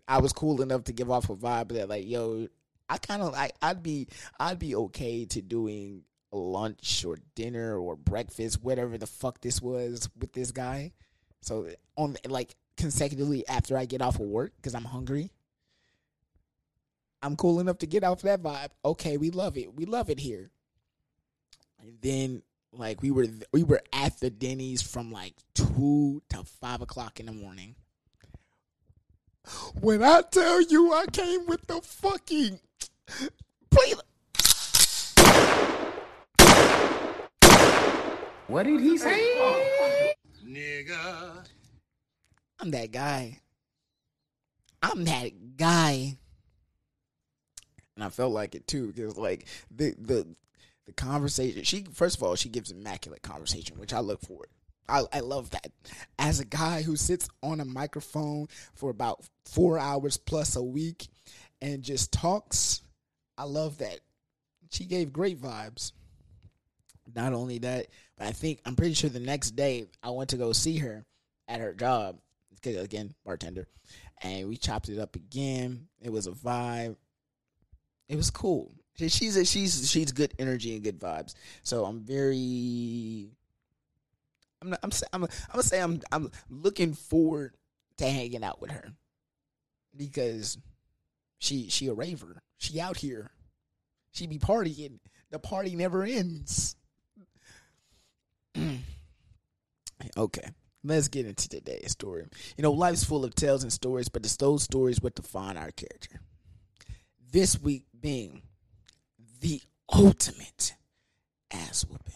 I 0.08 0.18
was 0.18 0.32
cool 0.32 0.60
enough 0.60 0.82
to 0.84 0.92
give 0.92 1.12
off 1.12 1.30
a 1.30 1.36
vibe 1.36 1.68
that 1.74 1.88
like, 1.88 2.08
yo, 2.08 2.48
I 2.88 2.98
kind 2.98 3.22
of 3.22 3.32
like 3.32 3.52
I'd 3.62 3.82
be 3.82 4.08
I'd 4.40 4.58
be 4.58 4.74
okay 4.74 5.26
to 5.26 5.42
doing 5.42 6.02
lunch 6.32 7.04
or 7.04 7.18
dinner 7.34 7.78
or 7.78 7.96
breakfast, 7.96 8.62
whatever 8.62 8.98
the 8.98 9.06
fuck 9.06 9.40
this 9.40 9.60
was 9.60 10.08
with 10.18 10.32
this 10.32 10.50
guy. 10.50 10.92
So 11.42 11.68
on 11.96 12.16
like 12.26 12.56
consecutively 12.78 13.46
after 13.48 13.76
I 13.76 13.84
get 13.84 14.00
off 14.00 14.14
of 14.14 14.22
work 14.22 14.52
because 14.56 14.74
I'm 14.74 14.84
hungry. 14.84 15.30
I'm 17.22 17.36
cool 17.36 17.60
enough 17.60 17.78
to 17.78 17.86
get 17.86 18.04
off 18.04 18.22
that 18.22 18.42
vibe. 18.42 18.70
Okay, 18.84 19.16
we 19.16 19.30
love 19.30 19.58
it. 19.58 19.74
We 19.74 19.84
love 19.84 20.08
it 20.08 20.20
here. 20.20 20.50
And 21.80 21.98
then 22.00 22.42
like 22.72 23.02
we 23.02 23.10
were 23.10 23.26
we 23.52 23.64
were 23.64 23.82
at 23.92 24.20
the 24.20 24.30
Denny's 24.30 24.82
from 24.82 25.12
like 25.12 25.34
two 25.54 26.22
to 26.30 26.44
five 26.44 26.80
o'clock 26.80 27.20
in 27.20 27.26
the 27.26 27.32
morning. 27.32 27.74
When 29.80 30.02
I 30.02 30.22
tell 30.30 30.60
you 30.62 30.92
I 30.92 31.06
came 31.06 31.46
with 31.46 31.66
the 31.66 31.80
fucking 31.80 32.60
please 33.70 33.96
What 38.48 38.62
did 38.62 38.80
he 38.80 38.96
say? 38.96 40.04
Nigga. 40.42 41.44
I'm 42.60 42.70
that 42.72 42.90
guy. 42.90 43.40
I'm 44.82 45.04
that 45.04 45.56
guy. 45.56 46.16
And 47.94 48.04
I 48.04 48.08
felt 48.10 48.32
like 48.32 48.54
it 48.54 48.66
too, 48.66 48.92
because 48.92 49.16
like 49.16 49.46
the 49.70 49.94
the 49.98 50.26
the 50.86 50.92
conversation 50.92 51.62
she 51.64 51.84
first 51.92 52.16
of 52.16 52.22
all, 52.22 52.34
she 52.36 52.48
gives 52.48 52.70
immaculate 52.70 53.22
conversation, 53.22 53.78
which 53.78 53.92
I 53.92 54.00
look 54.00 54.20
for. 54.20 54.46
I, 54.88 55.02
I 55.12 55.20
love 55.20 55.50
that. 55.50 55.70
As 56.18 56.40
a 56.40 56.46
guy 56.46 56.82
who 56.82 56.96
sits 56.96 57.28
on 57.42 57.60
a 57.60 57.64
microphone 57.64 58.48
for 58.72 58.88
about 58.88 59.22
four 59.44 59.78
hours 59.78 60.16
plus 60.16 60.56
a 60.56 60.62
week 60.62 61.08
and 61.60 61.82
just 61.82 62.10
talks, 62.10 62.80
I 63.36 63.44
love 63.44 63.78
that. 63.78 64.00
She 64.70 64.84
gave 64.84 65.12
great 65.12 65.40
vibes. 65.40 65.92
Not 67.14 67.34
only 67.34 67.58
that, 67.58 67.88
but 68.16 68.28
I 68.28 68.32
think 68.32 68.60
I'm 68.64 68.76
pretty 68.76 68.94
sure 68.94 69.10
the 69.10 69.20
next 69.20 69.52
day 69.52 69.86
I 70.02 70.10
went 70.10 70.30
to 70.30 70.36
go 70.36 70.52
see 70.52 70.78
her 70.78 71.04
at 71.48 71.60
her 71.60 71.74
job 71.74 72.18
because 72.60 72.82
again 72.82 73.14
bartender, 73.24 73.68
and 74.22 74.48
we 74.48 74.56
chopped 74.56 74.88
it 74.88 74.98
up 74.98 75.16
again. 75.16 75.88
It 76.00 76.10
was 76.10 76.26
a 76.26 76.32
vibe. 76.32 76.96
It 78.08 78.16
was 78.16 78.30
cool. 78.30 78.72
She's 78.96 79.36
a, 79.36 79.44
she's 79.44 79.88
she's 79.88 80.12
good 80.12 80.34
energy 80.38 80.74
and 80.74 80.82
good 80.82 80.98
vibes. 80.98 81.34
So 81.62 81.84
I'm 81.84 82.00
very. 82.00 83.30
I'm 84.60 84.70
not, 84.70 84.80
I'm 84.82 84.90
I'm 85.12 85.22
I'm 85.22 85.28
gonna 85.52 85.62
say 85.62 85.80
I'm 85.80 86.00
I'm 86.10 86.30
looking 86.50 86.94
forward 86.94 87.54
to 87.98 88.08
hanging 88.08 88.42
out 88.42 88.60
with 88.60 88.72
her 88.72 88.92
because 89.96 90.58
she 91.38 91.68
she 91.68 91.86
a 91.86 91.94
raver. 91.94 92.42
She 92.56 92.80
out 92.80 92.96
here. 92.96 93.30
She 94.10 94.26
be 94.26 94.38
partying. 94.38 94.98
The 95.30 95.38
party 95.38 95.76
never 95.76 96.02
ends. 96.02 96.74
okay, 100.16 100.50
let's 100.88 101.08
get 101.08 101.26
into 101.26 101.48
today's 101.48 101.92
story. 101.92 102.24
You 102.56 102.62
know, 102.62 102.72
life's 102.72 103.04
full 103.04 103.24
of 103.24 103.34
tales 103.34 103.62
and 103.62 103.72
stories, 103.72 104.08
but 104.08 104.24
it's 104.24 104.36
those 104.36 104.62
stories 104.62 105.00
what 105.00 105.14
define 105.14 105.56
our 105.56 105.70
character. 105.70 106.20
This 107.30 107.60
week 107.60 107.84
being 107.98 108.42
the 109.40 109.60
ultimate 109.92 110.74
ass 111.52 111.84
whooping. 111.84 112.14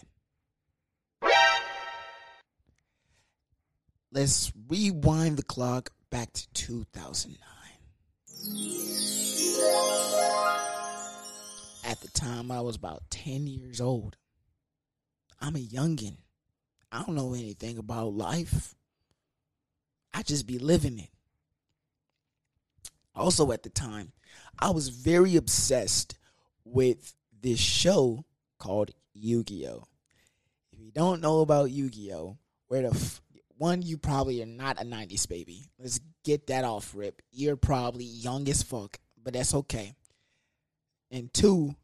Let's 4.11 4.51
rewind 4.67 5.37
the 5.37 5.43
clock 5.43 5.89
back 6.11 6.33
to 6.33 6.47
2009. 6.53 7.39
At 11.85 11.99
the 12.01 12.09
time, 12.09 12.51
I 12.51 12.61
was 12.61 12.75
about 12.75 13.09
10 13.09 13.47
years 13.47 13.81
old. 13.81 14.17
I'm 15.41 15.55
a 15.55 15.59
youngin'. 15.59 16.17
I 16.93 17.01
don't 17.01 17.15
know 17.15 17.33
anything 17.33 17.79
about 17.79 18.13
life. 18.13 18.75
I 20.13 20.21
just 20.21 20.45
be 20.45 20.59
living 20.59 20.99
it. 20.99 21.09
Also, 23.15 23.51
at 23.51 23.63
the 23.63 23.69
time, 23.69 24.11
I 24.59 24.69
was 24.69 24.89
very 24.89 25.35
obsessed 25.35 26.19
with 26.63 27.15
this 27.41 27.59
show 27.59 28.25
called 28.59 28.91
Yu 29.15 29.43
Gi 29.43 29.67
Oh! 29.67 29.87
If 30.71 30.79
you 30.79 30.91
don't 30.91 31.19
know 31.19 31.41
about 31.41 31.71
Yu 31.71 31.89
Gi 31.89 32.13
Oh! 32.13 32.37
where 32.67 32.83
the 32.83 32.95
f- 32.95 33.21
one, 33.57 33.81
you 33.81 33.97
probably 33.97 34.43
are 34.43 34.47
not 34.47 34.79
a 34.79 34.85
90s 34.85 35.27
baby. 35.27 35.65
Let's 35.79 35.99
get 36.23 36.45
that 36.47 36.63
off 36.63 36.93
rip. 36.95 37.23
You're 37.31 37.55
probably 37.55 38.05
young 38.05 38.47
as 38.49 38.61
fuck, 38.61 38.99
but 39.21 39.33
that's 39.33 39.55
okay. 39.55 39.95
And 41.09 41.33
two, 41.33 41.75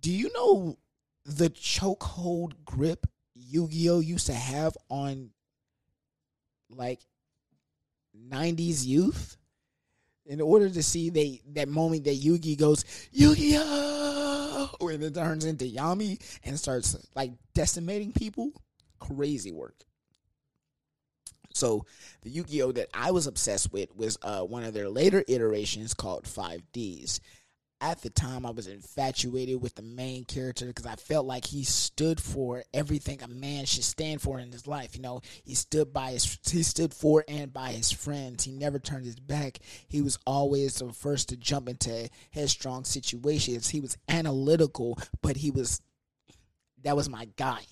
do 0.00 0.12
you 0.12 0.30
know 0.34 0.78
the 1.24 1.50
chokehold 1.50 2.64
grip 2.64 3.06
Yu-Gi-Oh 3.54 4.00
used 4.00 4.26
to 4.26 4.34
have 4.34 4.76
on 4.88 5.30
like 6.70 7.00
90s 8.28 8.84
youth? 8.84 9.36
In 10.26 10.40
order 10.40 10.68
to 10.68 10.82
see 10.82 11.10
they 11.10 11.40
that 11.52 11.68
moment 11.68 12.04
that 12.04 12.20
Yugi 12.20 12.58
goes 12.58 12.84
Yu-Gi-Oh! 13.12 14.70
when 14.80 15.02
it 15.02 15.14
turns 15.14 15.44
into 15.44 15.66
Yami 15.66 16.20
and 16.42 16.58
starts 16.58 16.96
like 17.14 17.30
decimating 17.54 18.12
people? 18.12 18.50
Crazy 18.98 19.52
work. 19.52 19.84
So 21.52 21.86
the 22.22 22.30
Yu-Gi-Oh 22.30 22.72
that 22.72 22.88
I 22.92 23.12
was 23.12 23.28
obsessed 23.28 23.72
with 23.72 23.94
was 23.94 24.18
uh, 24.22 24.40
one 24.40 24.64
of 24.64 24.74
their 24.74 24.88
later 24.88 25.22
iterations 25.28 25.94
called 25.94 26.24
5Ds 26.24 27.20
at 27.80 28.00
the 28.02 28.10
time 28.10 28.46
I 28.46 28.50
was 28.50 28.66
infatuated 28.66 29.60
with 29.60 29.74
the 29.74 29.82
main 29.82 30.24
character 30.24 30.66
because 30.66 30.86
I 30.86 30.96
felt 30.96 31.26
like 31.26 31.44
he 31.46 31.64
stood 31.64 32.20
for 32.20 32.64
everything 32.72 33.22
a 33.22 33.28
man 33.28 33.66
should 33.66 33.84
stand 33.84 34.22
for 34.22 34.38
in 34.38 34.52
his 34.52 34.66
life. 34.66 34.96
You 34.96 35.02
know, 35.02 35.20
he 35.44 35.54
stood 35.54 35.92
by 35.92 36.12
his 36.12 36.38
he 36.50 36.62
stood 36.62 36.94
for 36.94 37.24
and 37.28 37.52
by 37.52 37.72
his 37.72 37.92
friends. 37.92 38.44
He 38.44 38.52
never 38.52 38.78
turned 38.78 39.04
his 39.04 39.18
back. 39.18 39.58
He 39.88 40.00
was 40.00 40.18
always 40.26 40.76
the 40.76 40.92
first 40.92 41.28
to 41.28 41.36
jump 41.36 41.68
into 41.68 42.08
headstrong 42.30 42.84
situations. 42.84 43.68
He 43.68 43.80
was 43.80 43.98
analytical, 44.08 44.98
but 45.20 45.36
he 45.36 45.50
was 45.50 45.80
that 46.84 46.96
was 46.96 47.08
my 47.08 47.28
guy. 47.36 47.62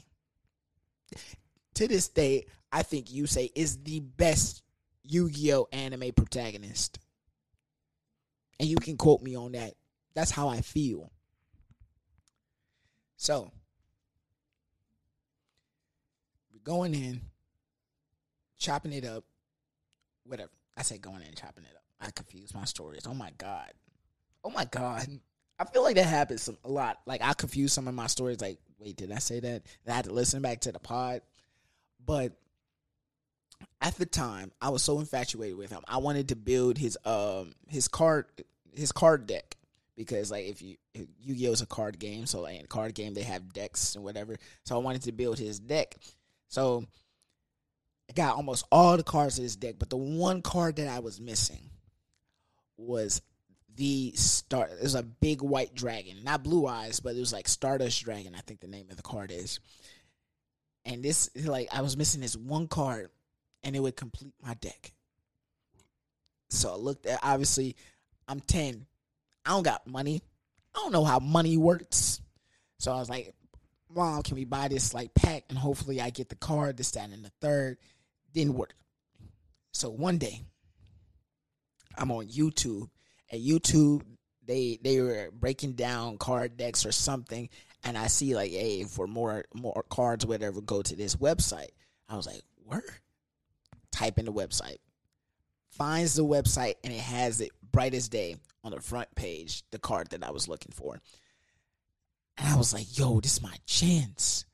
To 1.75 1.89
this 1.89 2.09
day, 2.09 2.47
I 2.71 2.83
think 2.83 3.07
Yusei 3.07 3.51
is 3.55 3.83
the 3.83 4.01
best 4.01 4.63
Yu-Gi-Oh 5.05 5.69
anime 5.73 6.13
protagonist. 6.13 6.99
And 8.61 8.69
you 8.69 8.77
can 8.77 8.97
quote 8.97 9.23
me 9.23 9.37
on 9.37 9.53
that 9.53 9.75
that's 10.15 10.31
how 10.31 10.49
I 10.49 10.61
feel. 10.61 11.11
So, 13.17 13.53
we're 16.53 16.61
going 16.65 16.95
in, 16.95 17.21
chopping 18.59 18.93
it 18.93 19.05
up, 19.05 19.25
whatever. 20.25 20.51
I 20.77 20.83
say 20.83 20.99
going 20.99 21.23
in, 21.23 21.35
chopping 21.35 21.65
it 21.65 21.77
up. 21.77 21.83
I 22.01 22.11
confuse 22.11 22.55
my 22.55 22.65
stories. 22.65 23.07
Oh 23.07 23.15
my 23.15 23.31
God. 23.39 23.71
Oh 24.45 24.51
my 24.51 24.65
God. 24.65 25.07
I 25.59 25.65
feel 25.67 25.83
like 25.83 25.97
that 25.97 26.07
happens 26.07 26.51
a 26.65 26.69
lot. 26.69 26.99
Like, 27.07 27.23
I 27.23 27.35
confuse 27.35 27.73
some 27.73 27.87
of 27.87 27.95
my 27.95 28.09
stories. 28.09 28.41
Like, 28.41 28.59
wait, 28.79 28.97
did 28.97 29.13
I 29.13 29.19
say 29.19 29.39
that? 29.39 29.63
I 29.87 29.93
had 29.93 30.07
to 30.07 30.13
listen 30.13 30.43
back 30.43 30.63
to 30.63 30.73
the 30.73 30.81
pod. 30.81 31.23
But 32.05 32.33
at 33.81 33.95
the 33.97 34.07
time, 34.07 34.51
I 34.61 34.71
was 34.71 34.83
so 34.83 34.99
infatuated 34.99 35.57
with 35.57 35.71
him. 35.71 35.83
I 35.87 35.99
wanted 35.99 36.29
to 36.29 36.37
build 36.37 36.79
his 36.79 36.99
um 37.05 37.53
his 37.69 37.87
card 37.87 38.27
his 38.75 38.91
card 38.91 39.27
deck 39.27 39.57
because 39.97 40.31
like 40.31 40.47
if 40.47 40.63
you 40.63 40.77
Yu-Gi-Oh 40.95 41.53
is 41.53 41.63
a 41.63 41.67
card 41.67 41.99
game, 41.99 42.27
so 42.27 42.41
like 42.41 42.59
in 42.59 42.67
card 42.67 42.95
game 42.95 43.15
they 43.15 43.23
have 43.23 43.53
decks 43.53 43.95
and 43.95 44.05
whatever. 44.05 44.37
So 44.65 44.75
I 44.75 44.79
wanted 44.79 45.03
to 45.03 45.13
build 45.13 45.39
his 45.39 45.61
deck. 45.61 45.97
So 46.49 46.85
I 48.11 48.13
got 48.13 48.37
almost 48.37 48.67
all 48.71 48.97
the 48.97 49.03
cards 49.03 49.39
in 49.39 49.45
his 49.45 49.57
deck, 49.57 49.77
but 49.79 49.91
the 49.91 49.97
one 49.97 50.43
card 50.43 50.77
that 50.77 50.89
I 50.89 50.99
was 50.99 51.21
missing 51.21 51.71
was 52.77 53.23
the 53.77 54.13
star. 54.15 54.67
It 54.67 54.83
was 54.83 54.95
a 54.95 55.03
big 55.03 55.43
white 55.43 55.75
dragon, 55.75 56.25
not 56.25 56.43
blue 56.43 56.67
eyes, 56.67 57.01
but 57.01 57.17
it 57.17 57.21
was 57.21 57.33
like 57.33 57.49
Stardust 57.49 58.03
Dragon. 58.05 58.35
I 58.35 58.41
think 58.41 58.61
the 58.61 58.67
name 58.67 58.89
of 58.91 58.97
the 58.97 59.03
card 59.03 59.31
is. 59.33 59.61
And 60.85 61.03
this 61.03 61.31
like 61.37 61.69
I 61.73 61.81
was 61.83 61.97
missing 61.97 62.21
this 62.21 62.37
one 62.37 62.67
card, 62.67 63.11
and 63.63 63.77
it 63.77 63.81
would 63.81 63.97
complete 63.97 64.35
my 64.43 64.55
deck. 64.55 64.93
So 66.51 66.73
I 66.73 66.77
looked 66.77 67.07
at 67.07 67.21
obviously 67.23 67.77
I'm 68.29 68.41
ten 68.41 68.87
I 69.45 69.51
don't 69.51 69.63
got 69.63 69.87
money. 69.87 70.23
I 70.75 70.79
don't 70.79 70.93
know 70.93 71.05
how 71.05 71.19
money 71.19 71.57
works. 71.57 72.21
So 72.79 72.93
I 72.93 72.97
was 72.97 73.11
like, 73.11 73.35
mom, 73.95 74.23
can 74.23 74.37
we 74.37 74.45
buy 74.45 74.69
this 74.69 74.95
like 74.95 75.15
pack 75.15 75.45
and 75.49 75.59
hopefully 75.59 76.01
I 76.01 76.11
get 76.11 76.29
the 76.29 76.37
card, 76.37 76.77
this, 76.77 76.91
that, 76.93 77.11
and 77.11 77.25
the 77.25 77.33
third. 77.41 77.79
Didn't 78.33 78.55
work. 78.55 78.75
So 79.73 79.91
one 79.91 80.19
day, 80.19 80.43
I'm 81.97 82.11
on 82.11 82.29
YouTube. 82.29 82.89
At 83.31 83.41
YouTube, 83.41 84.03
they 84.45 84.79
they 84.83 85.01
were 85.01 85.31
breaking 85.33 85.73
down 85.73 86.19
card 86.19 86.57
decks 86.57 86.85
or 86.85 86.93
something, 86.93 87.49
and 87.85 87.97
I 87.97 88.09
see 88.09 88.35
like, 88.35 88.51
hey, 88.51 88.85
for 88.85 89.07
more 89.07 89.45
more 89.55 89.85
cards, 89.89 90.27
whatever, 90.27 90.61
go 90.61 90.83
to 90.83 90.97
this 90.97 91.17
website. 91.17 91.71
I 92.09 92.17
was 92.17 92.27
like, 92.27 92.43
where? 92.65 92.85
Type 93.91 94.19
in 94.19 94.27
the 94.27 94.33
website. 94.33 94.79
Finds 95.73 96.15
the 96.15 96.25
website 96.25 96.75
and 96.85 96.93
it 96.93 97.01
has 97.01 97.41
it 97.41 97.51
bright 97.73 97.95
as 97.95 98.09
day 98.09 98.37
on 98.63 98.73
the 98.73 98.81
front 98.81 99.13
page, 99.15 99.65
the 99.71 99.79
card 99.79 100.11
that 100.11 100.23
I 100.23 100.31
was 100.31 100.49
looking 100.49 100.73
for. 100.73 101.01
And 102.39 102.49
I 102.49 102.57
was 102.57 102.73
like, 102.73 102.99
yo, 102.99 103.21
this 103.21 103.35
is 103.35 103.43
my 103.43 103.57
chance. 103.67 104.45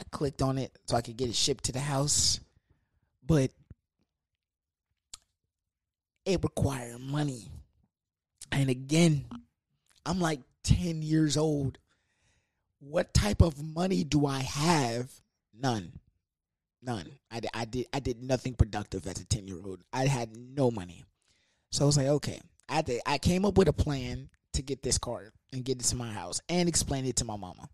I 0.00 0.04
clicked 0.10 0.42
on 0.42 0.58
it 0.58 0.76
so 0.86 0.96
I 0.96 1.02
could 1.02 1.16
get 1.16 1.28
it 1.28 1.34
shipped 1.34 1.64
to 1.64 1.72
the 1.72 1.80
house. 1.80 2.40
But 3.24 3.50
it 6.24 6.42
required 6.42 7.00
money. 7.00 7.50
And 8.50 8.70
again, 8.70 9.26
I'm 10.06 10.20
like 10.20 10.40
10 10.64 11.02
years 11.02 11.36
old. 11.36 11.78
What 12.80 13.12
type 13.12 13.42
of 13.42 13.62
money 13.62 14.04
do 14.04 14.26
I 14.26 14.40
have? 14.40 15.10
None. 15.58 15.92
None. 16.82 17.10
I, 17.30 17.40
I 17.54 17.64
did 17.64 17.86
I 17.92 18.00
did 18.00 18.22
nothing 18.22 18.54
productive 18.54 19.06
as 19.06 19.20
a 19.20 19.24
10 19.24 19.48
year 19.48 19.58
old. 19.64 19.82
I 19.92 20.06
had 20.06 20.36
no 20.36 20.70
money. 20.70 21.04
So 21.70 21.84
I 21.84 21.86
was 21.86 21.96
like, 21.96 22.06
okay. 22.06 22.40
I 22.68 22.82
did, 22.82 23.00
I 23.06 23.18
came 23.18 23.44
up 23.44 23.56
with 23.56 23.68
a 23.68 23.72
plan 23.72 24.28
to 24.52 24.62
get 24.62 24.82
this 24.82 24.98
car 24.98 25.32
and 25.52 25.64
get 25.64 25.80
it 25.80 25.84
to 25.86 25.96
my 25.96 26.12
house 26.12 26.40
and 26.48 26.68
explain 26.68 27.06
it 27.06 27.16
to 27.16 27.24
my 27.24 27.36
mama. 27.36 27.68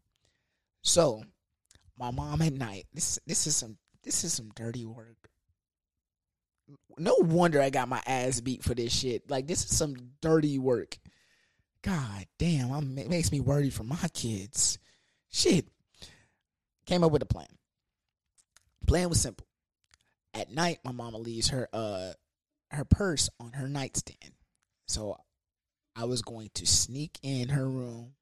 So 0.82 1.22
my 1.98 2.10
mom 2.10 2.42
at 2.42 2.52
night, 2.52 2.86
this 2.92 3.18
this 3.26 3.46
is 3.46 3.56
some 3.56 3.76
this 4.02 4.24
is 4.24 4.32
some 4.32 4.50
dirty 4.54 4.84
work. 4.84 5.28
No 6.96 7.16
wonder 7.20 7.60
I 7.60 7.70
got 7.70 7.88
my 7.88 8.02
ass 8.06 8.40
beat 8.40 8.62
for 8.62 8.74
this 8.74 8.92
shit. 8.92 9.30
Like 9.30 9.46
this 9.46 9.64
is 9.64 9.76
some 9.76 9.94
dirty 10.20 10.58
work. 10.58 10.96
God 11.82 12.26
damn, 12.38 12.72
I'm, 12.72 12.96
it 12.96 13.10
makes 13.10 13.30
me 13.30 13.40
worried 13.40 13.74
for 13.74 13.84
my 13.84 14.08
kids. 14.14 14.78
Shit. 15.30 15.66
Came 16.86 17.04
up 17.04 17.12
with 17.12 17.22
a 17.22 17.26
plan. 17.26 17.48
Plan 18.86 19.08
was 19.08 19.20
simple. 19.20 19.46
At 20.32 20.50
night, 20.52 20.80
my 20.84 20.92
mama 20.92 21.18
leaves 21.18 21.48
her 21.48 21.68
uh 21.72 22.12
her 22.70 22.84
purse 22.84 23.30
on 23.40 23.52
her 23.52 23.68
nightstand. 23.68 24.32
So 24.86 25.18
I 25.96 26.04
was 26.04 26.22
going 26.22 26.50
to 26.54 26.66
sneak 26.66 27.18
in 27.22 27.50
her 27.50 27.68
room, 27.68 28.14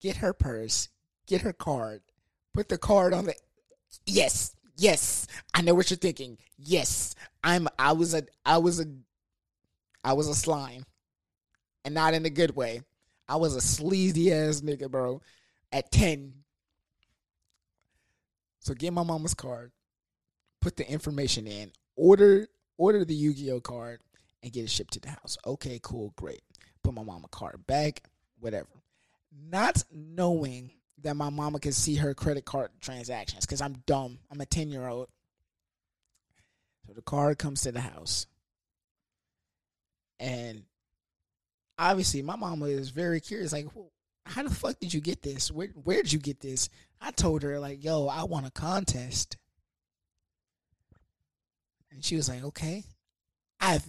get 0.00 0.16
her 0.16 0.32
purse, 0.32 0.88
get 1.26 1.42
her 1.42 1.52
card, 1.52 2.02
put 2.52 2.68
the 2.68 2.78
card 2.78 3.14
on 3.14 3.26
the 3.26 3.34
Yes, 4.04 4.54
yes. 4.76 5.26
I 5.54 5.62
know 5.62 5.74
what 5.74 5.90
you're 5.90 5.96
thinking. 5.96 6.38
Yes. 6.58 7.14
I'm 7.42 7.68
I 7.78 7.92
was 7.92 8.14
a 8.14 8.24
I 8.44 8.58
was 8.58 8.80
a 8.80 8.86
I 10.04 10.12
was 10.12 10.28
a 10.28 10.34
slime. 10.34 10.84
And 11.84 11.94
not 11.94 12.14
in 12.14 12.26
a 12.26 12.30
good 12.30 12.56
way. 12.56 12.82
I 13.28 13.36
was 13.36 13.54
a 13.54 13.60
sleazy 13.60 14.32
ass 14.32 14.60
nigga, 14.60 14.90
bro. 14.90 15.22
At 15.70 15.92
10. 15.92 16.32
So 18.66 18.74
get 18.74 18.92
my 18.92 19.04
mama's 19.04 19.32
card, 19.32 19.70
put 20.60 20.76
the 20.76 20.90
information 20.90 21.46
in, 21.46 21.70
order 21.94 22.48
order 22.76 23.04
the 23.04 23.14
Yu-Gi-Oh 23.14 23.60
card, 23.60 24.00
and 24.42 24.52
get 24.52 24.64
it 24.64 24.70
shipped 24.70 24.94
to 24.94 25.00
the 25.00 25.10
house. 25.10 25.38
Okay, 25.46 25.78
cool, 25.84 26.12
great. 26.16 26.42
Put 26.82 26.92
my 26.92 27.04
mama 27.04 27.28
card 27.30 27.64
back, 27.68 28.02
whatever. 28.40 28.66
Not 29.52 29.84
knowing 29.92 30.72
that 31.04 31.14
my 31.14 31.30
mama 31.30 31.60
can 31.60 31.70
see 31.70 31.94
her 31.94 32.12
credit 32.12 32.44
card 32.44 32.70
transactions 32.80 33.46
because 33.46 33.60
I'm 33.60 33.84
dumb. 33.86 34.18
I'm 34.32 34.40
a 34.40 34.46
10 34.46 34.70
year 34.70 34.88
old. 34.88 35.10
So 36.88 36.92
the 36.92 37.02
card 37.02 37.38
comes 37.38 37.60
to 37.60 37.70
the 37.70 37.80
house. 37.80 38.26
And 40.18 40.64
obviously, 41.78 42.20
my 42.20 42.34
mama 42.34 42.64
is 42.64 42.90
very 42.90 43.20
curious 43.20 43.52
like, 43.52 43.66
well, 43.76 43.92
how 44.26 44.42
the 44.42 44.54
fuck 44.54 44.78
did 44.80 44.92
you 44.92 45.00
get 45.00 45.22
this? 45.22 45.50
Where 45.50 45.68
where 45.68 46.02
did 46.02 46.12
you 46.12 46.18
get 46.18 46.40
this? 46.40 46.68
I 47.00 47.10
told 47.10 47.42
her 47.42 47.58
like, 47.58 47.84
yo, 47.84 48.08
I 48.08 48.24
want 48.24 48.46
a 48.46 48.50
contest. 48.50 49.36
And 51.90 52.04
she 52.04 52.16
was 52.16 52.28
like, 52.28 52.44
okay. 52.44 52.84
I've 53.60 53.86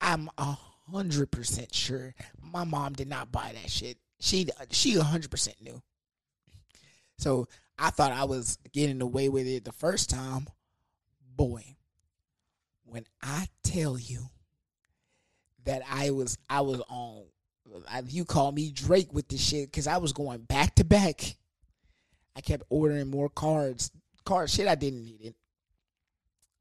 I'm 0.00 0.30
a 0.38 0.56
hundred 0.90 1.30
percent 1.30 1.74
sure 1.74 2.14
my 2.42 2.64
mom 2.64 2.94
did 2.94 3.08
not 3.08 3.30
buy 3.30 3.52
that 3.60 3.70
shit. 3.70 3.98
She 4.18 4.48
she 4.70 4.96
a 4.96 5.02
hundred 5.02 5.30
percent 5.30 5.56
knew. 5.60 5.82
So 7.18 7.48
I 7.78 7.90
thought 7.90 8.12
I 8.12 8.24
was 8.24 8.58
getting 8.72 9.02
away 9.02 9.28
with 9.28 9.46
it 9.46 9.64
the 9.64 9.72
first 9.72 10.10
time. 10.10 10.46
Boy, 11.36 11.76
when 12.84 13.06
I 13.22 13.48
tell 13.62 13.98
you 13.98 14.30
that 15.64 15.82
I 15.90 16.10
was 16.10 16.38
I 16.48 16.60
was 16.62 16.80
on 16.88 17.24
you 18.08 18.24
call 18.24 18.52
me 18.52 18.70
Drake 18.72 19.12
with 19.12 19.28
this 19.28 19.40
shit 19.40 19.70
because 19.70 19.86
I 19.86 19.98
was 19.98 20.12
going 20.12 20.40
back 20.40 20.74
to 20.76 20.84
back. 20.84 21.36
I 22.36 22.40
kept 22.40 22.64
ordering 22.70 23.10
more 23.10 23.28
cards, 23.28 23.90
card 24.24 24.50
shit 24.50 24.68
I 24.68 24.74
didn't 24.74 25.04
need 25.04 25.20
it. 25.22 25.34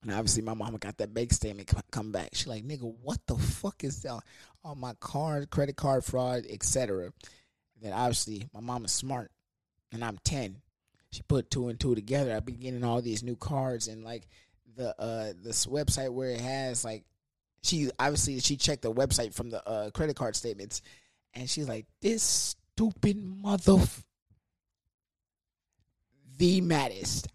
And 0.02 0.12
obviously, 0.12 0.44
my 0.44 0.54
mama 0.54 0.78
got 0.78 0.98
that 0.98 1.14
bank 1.14 1.34
statement 1.34 1.70
come 1.92 2.12
back. 2.12 2.30
She 2.34 2.50
like, 2.50 2.64
nigga, 2.64 2.94
what 3.04 3.20
the 3.28 3.36
fuck 3.36 3.84
is 3.84 4.02
that? 4.04 4.22
All 4.64 4.76
my 4.76 4.94
card, 5.00 5.50
credit 5.50 5.76
card 5.76 6.06
fraud, 6.06 6.46
etc. 6.50 7.12
Then 7.82 7.94
obviously, 7.94 8.48
my 8.54 8.62
mama's 8.62 8.94
smart, 8.94 9.32
and 9.92 10.04
I'm 10.04 10.18
ten. 10.24 10.58
She 11.12 11.22
put 11.24 11.50
two 11.50 11.70
and 11.70 11.80
two 11.80 11.96
together. 11.96 12.36
I've 12.36 12.46
been 12.46 12.60
getting 12.60 12.84
all 12.84 13.02
these 13.02 13.24
new 13.24 13.36
cards 13.36 13.88
and 13.88 14.04
like 14.04 14.28
the 14.76 15.00
uh 15.02 15.34
this 15.44 15.66
website 15.66 16.14
where 16.14 16.30
it 16.30 16.42
has 16.42 16.86
like 16.86 17.04
she 17.64 17.90
obviously 18.00 18.40
she 18.40 18.58
checked 18.58 18.82
the 18.82 18.94
website 18.94 19.34
from 19.34 19.50
the 19.50 19.68
uh, 19.68 19.90
credit 19.92 20.16
card 20.16 20.36
statements, 20.36 20.82
and 21.34 21.50
she's 21.50 21.68
like, 21.68 21.86
"This 22.02 22.56
stupid 22.76 23.18
mother, 23.18 23.78
the 26.38 26.62
maddest 26.62 27.28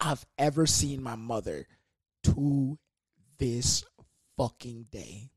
I've 0.00 0.24
ever 0.38 0.66
seen 0.66 1.02
my 1.02 1.16
mother 1.16 1.66
to 2.24 2.78
this 3.38 3.84
fucking 4.36 4.86
day." 4.90 5.30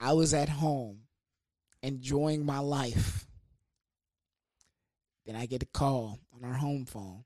I 0.00 0.12
was 0.12 0.32
at 0.32 0.48
home 0.48 1.00
enjoying 1.82 2.46
my 2.46 2.60
life. 2.60 3.26
Then 5.26 5.36
I 5.36 5.46
get 5.46 5.62
a 5.62 5.66
call 5.66 6.20
on 6.32 6.44
our 6.44 6.54
home 6.54 6.86
phone 6.86 7.24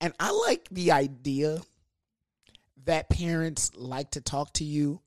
and 0.00 0.14
I 0.18 0.30
like 0.30 0.68
the 0.70 0.92
idea 0.92 1.60
that 2.84 3.10
parents 3.10 3.70
like 3.74 4.12
to 4.12 4.20
talk 4.20 4.52
to 4.54 4.64
you 4.64 5.00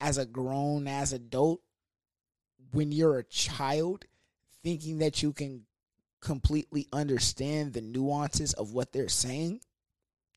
as 0.00 0.18
a 0.18 0.26
grown 0.26 0.88
as 0.88 1.12
adult 1.12 1.60
when 2.72 2.92
you're 2.92 3.18
a 3.18 3.24
child 3.24 4.04
thinking 4.62 4.98
that 4.98 5.22
you 5.22 5.32
can 5.32 5.62
completely 6.20 6.86
understand 6.92 7.72
the 7.72 7.80
nuances 7.80 8.52
of 8.54 8.72
what 8.72 8.92
they're 8.92 9.08
saying. 9.08 9.60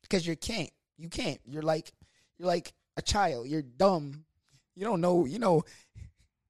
Because 0.02 0.28
you 0.28 0.36
can't 0.36 0.72
you 0.98 1.10
can't. 1.10 1.40
You're 1.46 1.64
like 1.64 1.92
you're 2.38 2.48
like 2.48 2.74
a 2.98 3.02
child. 3.02 3.48
You're 3.48 3.62
dumb. 3.62 4.26
You 4.76 4.86
don't 4.86 5.02
know 5.02 5.26
you 5.26 5.40
know 5.40 5.64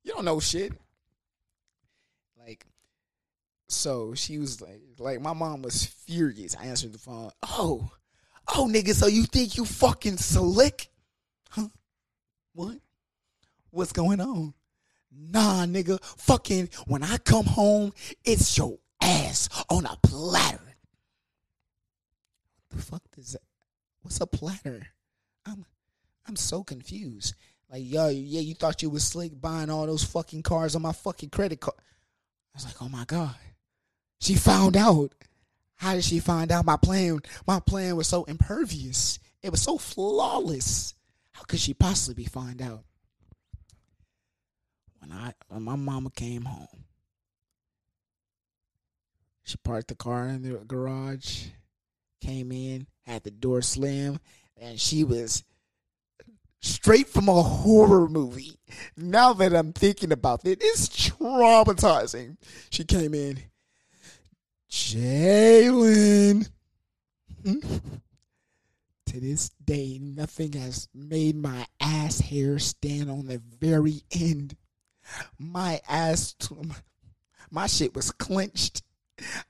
you 0.04 0.12
don't 0.12 0.26
know 0.26 0.40
shit. 0.40 0.74
Like 2.38 2.66
so 3.74 4.14
she 4.14 4.38
was 4.38 4.62
like, 4.62 4.82
like 5.00 5.22
my 5.22 5.34
mom 5.34 5.62
was 5.62 5.86
furious. 5.86 6.56
I 6.56 6.66
answered 6.66 6.94
the 6.94 7.00
phone. 7.00 7.32
Oh, 7.44 7.92
oh, 8.56 8.68
nigga. 8.72 8.94
So 8.94 9.08
you 9.08 9.24
think 9.24 9.58
you 9.58 9.66
fucking 9.66 10.18
slick? 10.18 10.90
Huh? 11.50 11.68
What? 12.54 12.78
What's 13.72 13.92
going 13.92 14.22
on? 14.22 14.54
Nah, 15.12 15.66
nigga. 15.66 16.04
Fucking 16.04 16.70
when 16.88 17.04
I 17.04 17.18
come 17.18 17.46
home, 17.46 17.94
it's 18.24 18.58
your 18.58 18.78
ass 19.02 19.50
on 19.70 19.86
a 19.86 19.98
platter. 20.04 20.76
What 22.70 22.78
the 22.78 22.82
fuck 22.82 23.04
is 23.18 23.34
that? 23.34 23.42
What's 24.02 24.22
a 24.22 24.28
platter? 24.28 24.88
I'm, 25.46 25.66
I'm 26.28 26.36
so 26.36 26.64
confused. 26.64 27.36
Like, 27.70 27.84
yo, 27.86 28.10
yeah, 28.10 28.42
you 28.42 28.54
thought 28.54 28.82
you 28.82 28.90
was 28.90 29.04
slick 29.04 29.40
buying 29.40 29.70
all 29.70 29.88
those 29.88 30.04
fucking 30.04 30.44
cars 30.44 30.76
on 30.76 30.82
my 30.82 30.92
fucking 30.92 31.30
credit 31.30 31.60
card. 31.60 31.78
I 32.54 32.58
was 32.58 32.66
like, 32.66 32.82
oh 32.82 32.90
my 32.90 33.06
god. 33.06 33.36
She 34.24 34.36
found 34.36 34.78
out. 34.78 35.12
How 35.76 35.96
did 35.96 36.06
she 36.06 36.20
find 36.20 36.50
out 36.50 36.64
my 36.64 36.78
plan? 36.78 37.20
My 37.46 37.60
plan 37.60 37.98
was 37.98 38.08
so 38.08 38.24
impervious. 38.24 39.20
It 39.42 39.52
was 39.52 39.62
so 39.62 39.78
flawless. 39.78 40.96
How 41.34 41.44
could 41.44 41.60
she 41.60 41.74
possibly 41.74 42.24
find 42.24 42.62
out? 42.62 42.86
When 45.00 45.12
I 45.12 45.34
when 45.50 45.64
my 45.64 45.76
mama 45.76 46.10
came 46.10 46.46
home, 46.46 46.86
she 49.44 49.58
parked 49.58 49.90
the 49.90 49.96
car 49.96 50.30
in 50.30 50.42
the 50.44 50.54
garage, 50.60 51.48
came 52.22 52.54
in, 52.54 52.88
had 53.02 53.26
the 53.26 53.32
door 53.32 53.62
slam, 53.62 54.22
and 54.56 54.80
she 54.80 55.04
was 55.04 55.44
straight 56.62 57.10
from 57.10 57.28
a 57.28 57.44
horror 57.44 58.08
movie. 58.08 58.58
Now 58.96 59.34
that 59.34 59.54
I'm 59.54 59.74
thinking 59.74 60.14
about 60.14 60.46
it, 60.46 60.60
it's 60.62 60.88
traumatizing. 60.88 62.38
She 62.70 62.86
came 62.86 63.14
in, 63.14 63.40
Jalen. 64.74 66.50
to 67.46 69.20
this 69.20 69.50
day, 69.64 70.00
nothing 70.02 70.54
has 70.54 70.90
made 70.96 71.36
my 71.36 71.68
ass 71.80 72.20
hair 72.20 72.58
stand 72.58 73.12
on 73.12 73.28
the 73.28 73.40
very 73.60 74.02
end. 74.12 74.58
My 75.38 75.80
ass, 75.88 76.36
my 77.52 77.68
shit 77.68 77.94
was 77.94 78.10
clenched. 78.10 78.82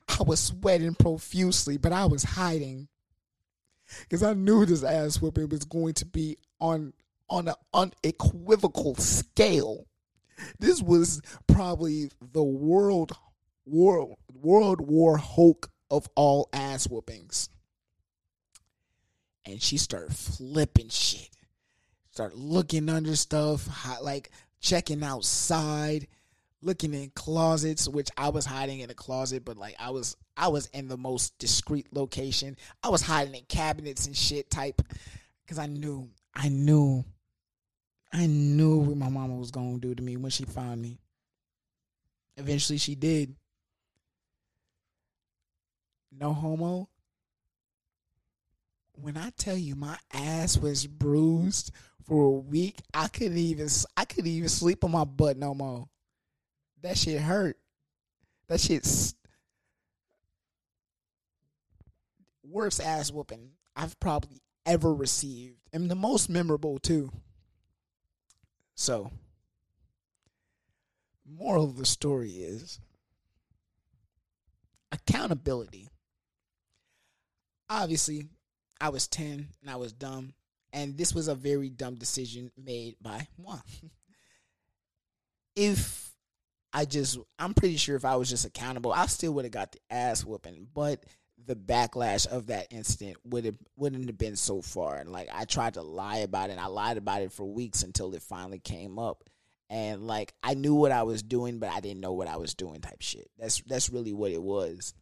I 0.10 0.24
was 0.24 0.42
sweating 0.42 0.94
profusely, 0.94 1.78
but 1.78 1.94
I 1.94 2.04
was 2.06 2.24
hiding 2.24 2.90
because 4.02 4.24
I 4.24 4.34
knew 4.34 4.66
this 4.66 4.84
ass 4.84 5.22
whooping 5.22 5.48
was 5.48 5.64
going 5.64 5.94
to 5.96 6.06
be 6.06 6.38
on 6.60 6.92
on 7.30 7.48
an 7.48 7.56
unequivocal 7.74 8.96
scale. 8.96 9.86
This 10.60 10.82
was 10.82 11.22
probably 11.48 12.12
the 12.34 12.44
world 12.44 13.14
world 13.66 14.18
world 14.44 14.82
war 14.82 15.18
Hulk 15.18 15.70
of 15.90 16.08
all 16.16 16.50
ass 16.54 16.88
whoopings. 16.88 17.50
And 19.46 19.62
she 19.62 19.78
started 19.78 20.16
flipping 20.16 20.90
shit. 20.90 21.30
Start 22.12 22.36
looking 22.36 22.90
under 22.90 23.16
stuff, 23.16 23.68
like 24.02 24.30
checking 24.62 25.04
outside, 25.04 26.08
looking 26.62 26.94
in 26.94 27.12
closets, 27.16 27.88
which 27.88 28.10
I 28.18 28.30
was 28.30 28.46
hiding 28.46 28.80
in 28.80 28.90
a 28.90 28.94
closet, 28.94 29.44
but 29.44 29.58
like 29.58 29.76
I 29.80 29.90
was 29.90 30.16
I 30.38 30.48
was 30.48 30.68
in 30.68 30.88
the 30.88 30.98
most 30.98 31.38
discreet 31.40 31.88
location. 31.94 32.56
I 32.82 32.90
was 32.90 33.02
hiding 33.02 33.36
in 33.36 33.44
cabinets 33.46 34.06
and 34.08 34.16
shit 34.16 34.50
type 34.50 34.82
because 35.44 35.60
I 35.60 35.66
knew 35.68 36.10
I 36.34 36.50
knew 36.50 37.04
I 38.12 38.28
knew 38.28 38.78
what 38.78 38.98
my 38.98 39.10
mama 39.10 39.36
was 39.36 39.52
gonna 39.52 39.80
do 39.80 39.94
to 39.94 40.04
me 40.04 40.18
when 40.18 40.32
she 40.32 40.46
found 40.46 40.82
me. 40.82 41.00
Eventually 42.38 42.78
she 42.78 42.96
did. 42.96 43.36
No 46.20 46.34
homo. 46.34 46.90
When 48.96 49.18
I 49.18 49.32
tell 49.32 49.58
you 49.58 49.76
my 49.76 49.98
ass 50.14 50.58
was 50.58 50.86
bruised 50.86 51.72
for 52.06 52.26
a 52.26 52.40
week, 52.40 52.80
I 52.94 53.08
couldn't 53.08 53.38
even 53.38 53.68
I 53.98 54.06
couldn't 54.06 54.30
even 54.30 54.50
sleep 54.50 54.84
on 54.84 54.92
my 54.92 55.04
butt 55.04 55.38
no 55.38 55.54
more. 55.54 55.88
That 56.82 56.98
shit 56.98 57.22
hurt. 57.22 57.58
That 58.48 58.60
shit's 58.60 59.16
worst 62.44 62.82
ass 62.82 63.12
whooping 63.12 63.52
I've 63.76 64.00
probably 64.00 64.42
ever 64.66 64.94
received. 64.94 65.58
And 65.72 65.90
the 65.90 65.96
most 65.96 66.30
memorable 66.30 66.78
too. 66.78 67.12
So, 68.76 69.12
moral 71.26 71.66
of 71.66 71.78
the 71.78 71.86
story 71.86 72.32
is 72.32 72.80
accountability. 74.92 75.90
Obviously, 77.70 78.28
I 78.80 78.90
was 78.90 79.08
10 79.08 79.48
and 79.62 79.70
I 79.70 79.76
was 79.76 79.94
dumb, 79.94 80.34
and 80.72 80.98
this 80.98 81.14
was 81.14 81.28
a 81.28 81.36
very 81.36 81.70
dumb 81.70 81.96
decision 81.96 82.52
made 82.58 82.96
by 83.02 83.28
moi. 83.38 83.60
if 85.56 86.12
I 86.74 86.86
just, 86.86 87.20
I'm 87.38 87.54
pretty 87.54 87.78
sure 87.78 87.96
if 87.96 88.06
I 88.06 88.16
was 88.16 88.30
just 88.30 88.46
accountable, 88.46 88.92
I 88.92 89.06
still 89.06 89.34
would 89.34 89.46
have 89.46 89.52
got 89.52 89.72
the 89.72 89.80
ass 89.90 90.26
whooping, 90.26 90.68
but 90.74 91.04
the 91.46 91.56
backlash 91.56 92.28
of 92.28 92.48
that 92.48 92.68
incident 92.72 93.18
would 93.26 93.46
have 93.46 93.58
wouldn't 93.76 94.06
have 94.06 94.18
been 94.18 94.36
so 94.36 94.62
far. 94.62 94.98
And 94.98 95.12
like 95.12 95.30
I 95.34 95.46
tried 95.46 95.76
to 95.76 95.82
lie 95.82 96.18
about 96.18 96.50
it, 96.50 96.54
and 96.54 96.62
I 96.62 96.68
lied 96.68 96.98
about 96.98 97.22
it 97.22 97.32
for 97.32 97.46
weeks 97.46 97.84
until 97.84 98.14
it 98.14 98.22
finally 98.22 98.60
came 98.60 98.98
up. 98.98 99.24
And 99.70 100.06
like 100.06 100.34
I 100.44 100.54
knew 100.54 100.76
what 100.76 100.92
I 100.92 101.04
was 101.04 101.24
doing, 101.24 101.60
but 101.60 101.70
I 101.70 101.80
didn't 101.80 102.02
know 102.02 102.14
what 102.14 102.28
I 102.28 102.38
was 102.38 102.54
doing. 102.54 102.82
Type 102.82 103.02
shit. 103.02 103.30
That's 103.38 103.62
that's 103.62 103.90
really 103.90 104.14
what 104.14 104.32
it 104.32 104.42
was. 104.42 104.94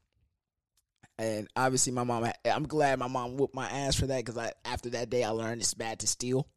And 1.21 1.47
obviously, 1.55 1.93
my 1.93 2.03
mom. 2.03 2.27
I'm 2.43 2.67
glad 2.67 2.97
my 2.97 3.07
mom 3.07 3.37
whooped 3.37 3.53
my 3.53 3.69
ass 3.69 3.95
for 3.95 4.07
that 4.07 4.25
because 4.25 4.39
I 4.39 4.53
after 4.65 4.89
that 4.89 5.11
day 5.11 5.23
I 5.23 5.29
learned 5.29 5.61
it's 5.61 5.75
bad 5.75 5.99
to 5.99 6.07
steal. 6.07 6.47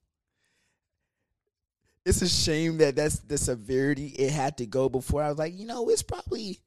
It's 2.07 2.23
a 2.23 2.29
shame 2.29 2.79
that 2.79 2.97
that's 2.97 3.19
the 3.19 3.37
severity 3.37 4.07
it 4.07 4.31
had 4.31 4.57
to 4.59 4.67
go 4.67 4.89
before 4.89 5.23
I 5.23 5.29
was 5.29 5.37
like, 5.37 5.53
you 5.53 5.67
know, 5.67 5.91
it's 5.91 6.03
probably 6.03 6.61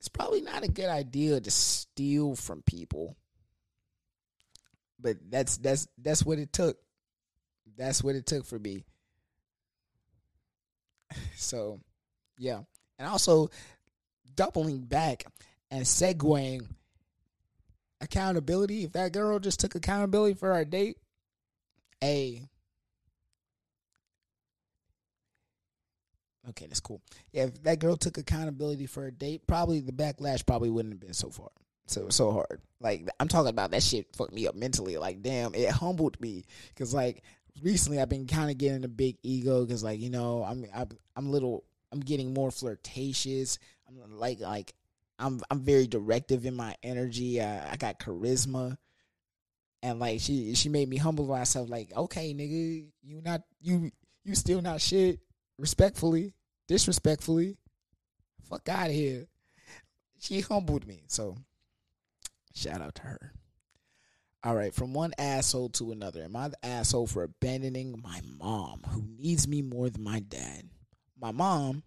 it's 0.00 0.08
probably 0.08 0.40
not 0.40 0.64
a 0.64 0.68
good 0.68 0.88
idea 0.88 1.40
to 1.40 1.50
steal 1.52 2.34
from 2.34 2.62
people. 2.62 3.16
But 4.98 5.18
that's 5.30 5.58
that's 5.58 5.86
that's 5.96 6.24
what 6.24 6.40
it 6.40 6.52
took. 6.52 6.76
That's 7.76 8.02
what 8.02 8.16
it 8.16 8.26
took 8.26 8.46
for 8.46 8.58
me. 8.58 8.84
So, 11.36 11.80
yeah. 12.36 12.62
And 12.98 13.06
also 13.08 13.50
doubling 14.34 14.80
back 14.80 15.24
and 15.70 15.84
segueing 15.84 16.66
accountability. 18.00 18.84
If 18.84 18.92
that 18.92 19.12
girl 19.12 19.38
just 19.38 19.60
took 19.60 19.74
accountability 19.74 20.34
for 20.34 20.52
our 20.52 20.64
date, 20.64 20.98
hey, 22.00 22.48
Okay, 26.50 26.66
that's 26.66 26.80
cool. 26.80 27.02
Yeah, 27.32 27.44
if 27.44 27.62
that 27.64 27.78
girl 27.78 27.96
took 27.96 28.16
accountability 28.16 28.86
for 28.86 29.06
a 29.06 29.12
date, 29.12 29.46
probably 29.46 29.80
the 29.80 29.92
backlash 29.92 30.46
probably 30.46 30.70
wouldn't 30.70 30.94
have 30.94 31.00
been 31.00 31.12
so 31.12 31.28
far. 31.30 31.50
So 31.86 32.08
so 32.10 32.32
hard. 32.32 32.60
Like 32.80 33.08
I'm 33.18 33.28
talking 33.28 33.50
about 33.50 33.70
that 33.72 33.82
shit 33.82 34.14
fucked 34.14 34.32
me 34.32 34.46
up 34.46 34.54
mentally. 34.54 34.96
Like 34.96 35.22
damn, 35.22 35.54
it 35.54 35.70
humbled 35.70 36.20
me 36.20 36.44
because 36.68 36.94
like 36.94 37.22
recently 37.62 38.00
I've 38.00 38.08
been 38.08 38.26
kind 38.26 38.50
of 38.50 38.58
getting 38.58 38.84
a 38.84 38.88
big 38.88 39.16
ego 39.22 39.64
because 39.64 39.82
like 39.82 40.00
you 40.00 40.10
know 40.10 40.42
I'm 40.42 40.66
I'm 40.74 40.88
I'm 41.16 41.30
little 41.30 41.64
I'm 41.92 42.00
getting 42.00 42.34
more 42.34 42.50
flirtatious. 42.50 43.58
I'm 43.88 44.18
like 44.18 44.40
like 44.40 44.74
I'm 45.18 45.40
I'm 45.50 45.60
very 45.60 45.86
directive 45.86 46.46
in 46.46 46.54
my 46.54 46.76
energy. 46.82 47.40
I, 47.40 47.72
I 47.72 47.76
got 47.76 47.98
charisma, 47.98 48.76
and 49.82 49.98
like 49.98 50.20
she 50.20 50.54
she 50.54 50.68
made 50.68 50.88
me 50.88 50.96
humble 50.96 51.26
myself. 51.26 51.68
Like 51.68 51.92
okay, 51.96 52.32
nigga, 52.32 52.86
you 53.02 53.20
not 53.22 53.42
you 53.60 53.90
you 54.24 54.34
still 54.34 54.62
not 54.62 54.80
shit. 54.80 55.20
Respectfully, 55.58 56.34
disrespectfully. 56.68 57.56
Fuck 58.48 58.68
out 58.68 58.88
of 58.88 58.94
here. 58.94 59.26
She 60.20 60.40
humbled 60.40 60.86
me. 60.86 61.02
So 61.08 61.36
shout 62.54 62.80
out 62.80 62.94
to 62.96 63.02
her. 63.02 63.32
All 64.44 64.54
right, 64.54 64.72
from 64.72 64.94
one 64.94 65.12
asshole 65.18 65.70
to 65.70 65.90
another. 65.90 66.22
Am 66.22 66.36
I 66.36 66.48
the 66.48 66.64
asshole 66.64 67.08
for 67.08 67.24
abandoning 67.24 68.00
my 68.02 68.20
mom, 68.38 68.82
who 68.88 69.02
needs 69.18 69.48
me 69.48 69.62
more 69.62 69.90
than 69.90 70.04
my 70.04 70.20
dad? 70.20 70.62
My 71.20 71.32
mom, 71.32 71.82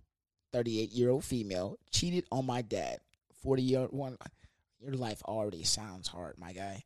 38 0.52 0.92
year 0.92 1.10
old 1.10 1.24
female, 1.24 1.78
cheated 1.92 2.26
on 2.30 2.46
my 2.46 2.62
dad. 2.62 3.00
40 3.42 3.62
year 3.62 3.88
one. 3.90 4.18
Your 4.80 4.94
life 4.94 5.22
already 5.24 5.64
sounds 5.64 6.08
hard, 6.08 6.40
my 6.40 6.54
guy 6.54 6.84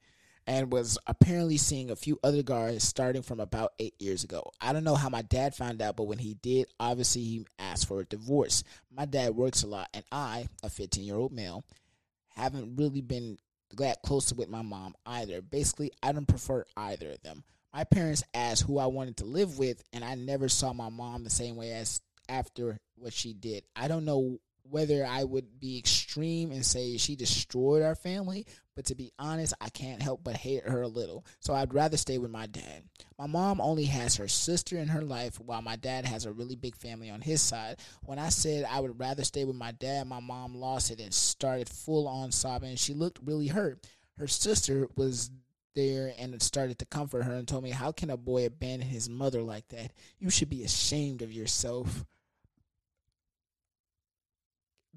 and 0.47 0.71
was 0.71 0.97
apparently 1.07 1.57
seeing 1.57 1.89
a 1.89 1.95
few 1.95 2.19
other 2.23 2.43
guys 2.43 2.83
starting 2.83 3.23
from 3.23 3.39
about 3.39 3.73
eight 3.79 3.95
years 3.99 4.23
ago. 4.23 4.51
I 4.61 4.73
don't 4.73 4.83
know 4.83 4.95
how 4.95 5.09
my 5.09 5.23
dad 5.23 5.55
found 5.55 5.81
out, 5.81 5.95
but 5.95 6.03
when 6.03 6.19
he 6.19 6.35
did, 6.35 6.67
obviously 6.79 7.23
he 7.23 7.47
asked 7.57 7.87
for 7.87 8.01
a 8.01 8.05
divorce. 8.05 8.63
My 8.91 9.05
dad 9.05 9.35
works 9.35 9.63
a 9.63 9.67
lot, 9.67 9.89
and 9.93 10.03
I, 10.11 10.47
a 10.63 10.69
15 10.69 11.03
year 11.03 11.15
old 11.15 11.31
male, 11.31 11.65
haven't 12.35 12.75
really 12.75 13.01
been 13.01 13.37
that 13.77 14.01
close 14.03 14.31
with 14.33 14.49
my 14.49 14.61
mom 14.61 14.95
either. 15.05 15.41
Basically, 15.41 15.91
I 16.03 16.11
don't 16.11 16.27
prefer 16.27 16.65
either 16.77 17.11
of 17.11 17.21
them. 17.23 17.43
My 17.73 17.83
parents 17.83 18.23
asked 18.33 18.63
who 18.63 18.77
I 18.77 18.85
wanted 18.85 19.17
to 19.17 19.25
live 19.25 19.57
with, 19.57 19.83
and 19.91 20.03
I 20.03 20.15
never 20.15 20.47
saw 20.47 20.73
my 20.73 20.89
mom 20.89 21.23
the 21.23 21.29
same 21.29 21.55
way 21.55 21.71
as 21.71 22.01
after 22.29 22.79
what 22.95 23.13
she 23.13 23.33
did. 23.33 23.63
I 23.75 23.87
don't 23.87 24.05
know 24.05 24.39
whether 24.69 25.05
I 25.05 25.23
would 25.23 25.59
be 25.59 25.77
extreme 25.77 26.51
and 26.51 26.65
say 26.65 26.97
she 26.97 27.15
destroyed 27.15 27.83
our 27.83 27.95
family, 27.95 28.45
but 28.75 28.85
to 28.85 28.95
be 28.95 29.11
honest, 29.17 29.53
I 29.61 29.69
can't 29.69 30.01
help 30.01 30.23
but 30.23 30.35
hate 30.35 30.67
her 30.67 30.81
a 30.81 30.87
little. 30.87 31.25
So 31.39 31.53
I'd 31.53 31.73
rather 31.73 31.97
stay 31.97 32.17
with 32.17 32.31
my 32.31 32.45
dad. 32.47 32.83
My 33.17 33.27
mom 33.27 33.61
only 33.61 33.85
has 33.85 34.17
her 34.17 34.27
sister 34.27 34.77
in 34.77 34.89
her 34.89 35.01
life, 35.01 35.39
while 35.39 35.61
my 35.61 35.75
dad 35.75 36.05
has 36.05 36.25
a 36.25 36.33
really 36.33 36.55
big 36.55 36.75
family 36.75 37.09
on 37.09 37.21
his 37.21 37.41
side. 37.41 37.77
When 38.03 38.19
I 38.19 38.29
said 38.29 38.65
I 38.69 38.79
would 38.79 38.99
rather 38.99 39.23
stay 39.23 39.45
with 39.45 39.55
my 39.55 39.71
dad, 39.71 40.07
my 40.07 40.19
mom 40.19 40.55
lost 40.55 40.91
it 40.91 40.99
and 40.99 41.13
started 41.13 41.69
full 41.69 42.07
on 42.07 42.31
sobbing. 42.31 42.75
She 42.75 42.93
looked 42.93 43.19
really 43.23 43.47
hurt. 43.47 43.85
Her 44.17 44.27
sister 44.27 44.87
was 44.95 45.29
there 45.75 46.13
and 46.17 46.41
started 46.41 46.79
to 46.79 46.85
comfort 46.85 47.23
her 47.23 47.33
and 47.33 47.47
told 47.47 47.63
me, 47.63 47.69
How 47.69 47.91
can 47.91 48.09
a 48.09 48.17
boy 48.17 48.45
abandon 48.45 48.87
his 48.87 49.09
mother 49.09 49.41
like 49.41 49.67
that? 49.69 49.91
You 50.19 50.29
should 50.29 50.49
be 50.49 50.63
ashamed 50.63 51.21
of 51.21 51.31
yourself 51.31 52.05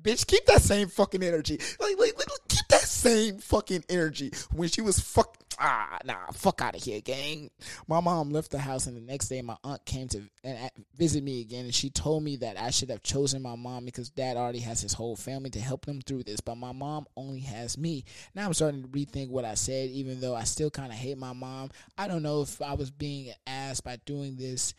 bitch, 0.02 0.26
keep 0.26 0.44
that 0.46 0.62
same 0.62 0.88
fucking 0.88 1.22
energy. 1.22 1.58
Like, 1.80 1.98
like, 1.98 2.18
like 2.18 2.28
keep 2.48 2.66
that 2.68 2.80
same 2.80 3.38
fucking 3.38 3.84
energy. 3.88 4.32
When 4.52 4.68
she 4.68 4.80
was 4.80 4.98
fuck, 4.98 5.36
ah, 5.58 5.98
nah, 6.04 6.30
fuck 6.32 6.60
out 6.60 6.76
of 6.76 6.82
here, 6.82 7.00
gang. 7.00 7.50
My 7.86 8.00
mom 8.00 8.30
left 8.30 8.50
the 8.50 8.58
house, 8.58 8.86
and 8.86 8.96
the 8.96 9.00
next 9.00 9.28
day, 9.28 9.42
my 9.42 9.56
aunt 9.64 9.84
came 9.84 10.08
to 10.08 10.22
and 10.44 10.70
visit 10.96 11.22
me 11.22 11.40
again, 11.40 11.64
and 11.64 11.74
she 11.74 11.90
told 11.90 12.22
me 12.22 12.36
that 12.36 12.58
I 12.58 12.70
should 12.70 12.90
have 12.90 13.02
chosen 13.02 13.42
my 13.42 13.56
mom 13.56 13.84
because 13.84 14.10
dad 14.10 14.36
already 14.36 14.60
has 14.60 14.80
his 14.80 14.92
whole 14.92 15.16
family 15.16 15.50
to 15.50 15.60
help 15.60 15.86
them 15.86 16.00
through 16.00 16.24
this, 16.24 16.40
but 16.40 16.56
my 16.56 16.72
mom 16.72 17.06
only 17.16 17.40
has 17.40 17.76
me. 17.76 18.04
Now 18.34 18.46
I'm 18.46 18.54
starting 18.54 18.82
to 18.82 18.88
rethink 18.88 19.28
what 19.30 19.44
I 19.44 19.54
said, 19.54 19.90
even 19.90 20.20
though 20.20 20.34
I 20.34 20.44
still 20.44 20.70
kind 20.70 20.92
of 20.92 20.98
hate 20.98 21.18
my 21.18 21.32
mom. 21.32 21.70
I 21.96 22.08
don't 22.08 22.22
know 22.22 22.42
if 22.42 22.60
I 22.62 22.74
was 22.74 22.90
being 22.90 23.32
asked 23.46 23.84
by 23.84 23.98
doing 24.06 24.36
this, 24.36 24.74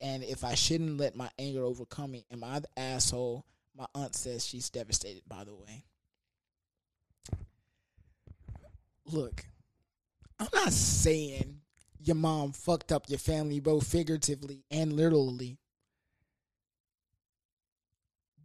and 0.00 0.22
if 0.22 0.44
I 0.44 0.54
shouldn't 0.54 0.98
let 0.98 1.16
my 1.16 1.30
anger 1.38 1.64
overcome 1.64 2.10
me. 2.10 2.26
Am 2.30 2.44
I 2.44 2.60
the 2.60 2.68
asshole? 2.78 3.44
My 3.76 3.86
aunt 3.94 4.14
says 4.14 4.46
she's 4.46 4.70
devastated, 4.70 5.22
by 5.28 5.44
the 5.44 5.54
way. 5.54 5.84
Look, 9.06 9.44
I'm 10.38 10.48
not 10.54 10.72
saying 10.72 11.60
your 12.00 12.16
mom 12.16 12.52
fucked 12.52 12.92
up 12.92 13.08
your 13.08 13.18
family 13.18 13.60
both 13.60 13.86
figuratively 13.86 14.64
and 14.70 14.92
literally. 14.92 15.58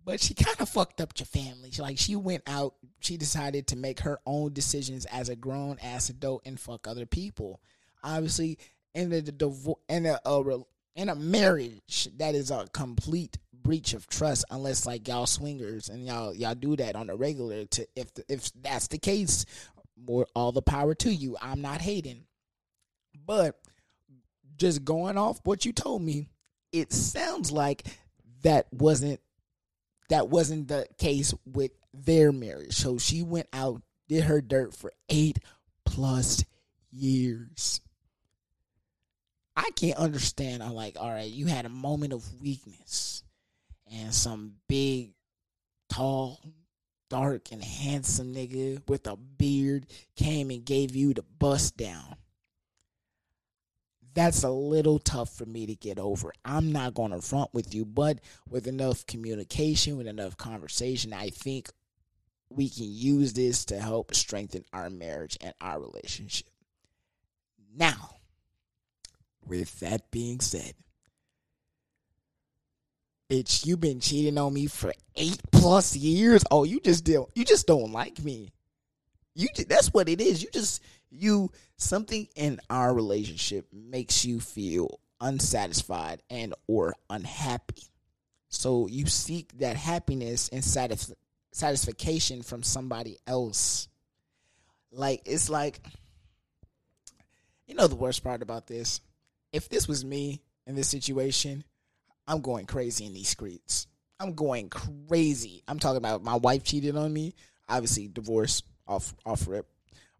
But 0.03 0.21
she 0.21 0.33
kind 0.33 0.59
of 0.59 0.69
fucked 0.69 1.01
up 1.01 1.13
your 1.17 1.27
family. 1.27 1.69
She, 1.71 1.81
like 1.81 1.97
she 1.97 2.15
went 2.15 2.43
out, 2.47 2.75
she 2.99 3.15
decided 3.17 3.67
to 3.67 3.75
make 3.75 3.99
her 3.99 4.19
own 4.25 4.53
decisions 4.53 5.05
as 5.05 5.29
a 5.29 5.35
grown 5.35 5.77
ass 5.83 6.09
adult 6.09 6.41
and 6.45 6.59
fuck 6.59 6.87
other 6.87 7.05
people. 7.05 7.61
Obviously, 8.03 8.57
in 8.95 9.09
the 9.09 9.21
divorce, 9.21 9.79
in 9.87 10.05
a, 10.05 10.19
a 10.25 10.41
in 10.99 11.07
a 11.07 11.15
marriage, 11.15 12.09
that 12.17 12.35
is 12.35 12.51
a 12.51 12.67
complete 12.73 13.37
breach 13.53 13.93
of 13.93 14.05
trust 14.07 14.43
unless 14.51 14.85
like 14.85 15.07
y'all 15.07 15.25
swingers 15.25 15.87
and 15.87 16.05
y'all 16.05 16.33
y'all 16.35 16.55
do 16.55 16.75
that 16.75 16.95
on 16.95 17.09
a 17.09 17.15
regular 17.15 17.65
to 17.65 17.87
if 17.95 18.07
if 18.27 18.51
that's 18.61 18.87
the 18.87 18.97
case 18.97 19.45
more 19.97 20.27
all 20.35 20.51
the 20.51 20.61
power 20.61 20.93
to 20.95 21.13
you. 21.13 21.37
I'm 21.41 21.61
not 21.61 21.81
hating. 21.81 22.25
But 23.25 23.55
just 24.57 24.83
going 24.83 25.17
off 25.17 25.39
what 25.45 25.65
you 25.65 25.71
told 25.71 26.01
me, 26.01 26.27
it 26.73 26.91
sounds 26.91 27.49
like 27.49 27.85
that 28.41 28.67
wasn't 28.73 29.21
that 30.09 30.27
wasn't 30.27 30.67
the 30.67 30.85
case 30.97 31.33
with 31.45 31.71
their 31.93 32.33
marriage. 32.33 32.73
So 32.73 32.97
she 32.97 33.23
went 33.23 33.47
out, 33.53 33.81
did 34.09 34.25
her 34.25 34.41
dirt 34.41 34.75
for 34.75 34.91
8 35.07 35.39
plus 35.85 36.43
years. 36.91 37.79
I 39.59 39.71
can't 39.71 39.97
understand. 39.97 40.63
I'm 40.63 40.73
like, 40.73 40.95
all 40.97 41.09
right, 41.09 41.29
you 41.29 41.47
had 41.47 41.65
a 41.65 41.69
moment 41.69 42.13
of 42.13 42.41
weakness 42.41 43.23
and 43.91 44.13
some 44.13 44.53
big, 44.69 45.11
tall, 45.89 46.39
dark 47.09 47.51
and 47.51 47.61
handsome 47.61 48.33
nigga 48.33 48.81
with 48.87 49.05
a 49.05 49.17
beard 49.17 49.85
came 50.15 50.49
and 50.49 50.63
gave 50.63 50.95
you 50.95 51.13
the 51.13 51.25
bust 51.39 51.75
down. 51.75 52.15
That's 54.13 54.43
a 54.43 54.49
little 54.49 54.97
tough 54.97 55.35
for 55.35 55.45
me 55.45 55.65
to 55.65 55.75
get 55.75 55.99
over. 55.99 56.31
I'm 56.45 56.71
not 56.71 56.93
going 56.93 57.11
to 57.11 57.21
front 57.21 57.53
with 57.53 57.75
you, 57.75 57.83
but 57.83 58.19
with 58.49 58.65
enough 58.65 59.05
communication, 59.07 59.97
with 59.97 60.07
enough 60.07 60.37
conversation, 60.37 61.11
I 61.11 61.31
think 61.31 61.69
we 62.49 62.69
can 62.69 62.85
use 62.87 63.33
this 63.33 63.65
to 63.65 63.79
help 63.79 64.15
strengthen 64.15 64.63
our 64.71 64.89
marriage 64.89 65.37
and 65.41 65.53
our 65.59 65.81
relationship. 65.81 66.47
Now, 67.75 68.18
with 69.49 69.79
that 69.79 70.09
being 70.11 70.39
said, 70.39 70.73
bitch, 73.29 73.65
you've 73.65 73.81
been 73.81 73.99
cheating 73.99 74.37
on 74.37 74.53
me 74.53 74.67
for 74.67 74.93
eight 75.15 75.41
plus 75.51 75.95
years. 75.95 76.43
Oh, 76.51 76.63
you 76.63 76.79
just 76.79 77.03
don't, 77.03 77.29
you 77.35 77.45
just 77.45 77.67
don't 77.67 77.91
like 77.91 78.23
me. 78.23 78.51
You 79.35 79.47
that's 79.67 79.93
what 79.93 80.09
it 80.09 80.19
is. 80.19 80.43
You 80.43 80.49
just 80.51 80.83
you 81.11 81.51
something 81.77 82.27
in 82.35 82.59
our 82.69 82.93
relationship 82.93 83.67
makes 83.71 84.25
you 84.25 84.39
feel 84.39 84.99
unsatisfied 85.21 86.21
and 86.29 86.53
or 86.67 86.93
unhappy. 87.09 87.83
So 88.49 88.87
you 88.87 89.05
seek 89.05 89.57
that 89.59 89.77
happiness 89.77 90.49
and 90.49 90.61
satisf- 90.61 91.13
satisfaction 91.51 92.41
from 92.41 92.63
somebody 92.63 93.17
else. 93.27 93.87
Like 94.91 95.21
it's 95.25 95.49
like 95.49 95.79
you 97.67 97.75
know 97.75 97.87
the 97.87 97.95
worst 97.95 98.23
part 98.23 98.41
about 98.41 98.67
this. 98.67 98.99
If 99.51 99.69
this 99.69 99.87
was 99.87 100.05
me 100.05 100.41
in 100.67 100.75
this 100.75 100.87
situation, 100.87 101.63
I'm 102.27 102.41
going 102.41 102.65
crazy 102.65 103.05
in 103.05 103.13
these 103.13 103.29
streets. 103.29 103.87
I'm 104.19 104.33
going 104.33 104.69
crazy. 104.69 105.63
I'm 105.67 105.79
talking 105.79 105.97
about 105.97 106.23
my 106.23 106.35
wife 106.35 106.63
cheated 106.63 106.95
on 106.95 107.11
me. 107.11 107.33
Obviously, 107.67 108.07
divorce 108.07 108.63
off 108.87 109.13
off 109.25 109.47
rip, 109.47 109.67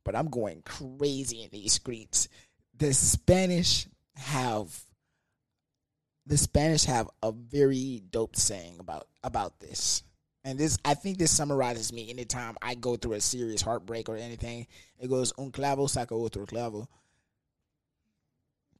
but 0.03 0.15
I'm 0.15 0.29
going 0.29 0.61
crazy 0.63 1.43
in 1.43 1.49
these 1.51 1.73
streets. 1.73 2.29
The 2.77 2.93
Spanish 2.93 3.87
have 4.15 4.85
the 6.25 6.37
Spanish 6.37 6.85
have 6.85 7.09
a 7.23 7.31
very 7.31 8.01
dope 8.09 8.35
saying 8.35 8.77
about 8.79 9.07
about 9.23 9.59
this. 9.59 10.03
And 10.43 10.57
this 10.57 10.77
I 10.85 10.93
think 10.93 11.17
this 11.17 11.35
summarizes 11.35 11.91
me 11.91 12.09
anytime 12.09 12.55
I 12.61 12.75
go 12.75 12.95
through 12.95 13.13
a 13.13 13.21
serious 13.21 13.61
heartbreak 13.61 14.07
or 14.07 14.15
anything. 14.15 14.67
It 14.99 15.09
goes 15.09 15.33
un 15.37 15.51
clavo 15.51 15.89
saca 15.89 16.11
otro 16.11 16.45
clavo. 16.45 16.87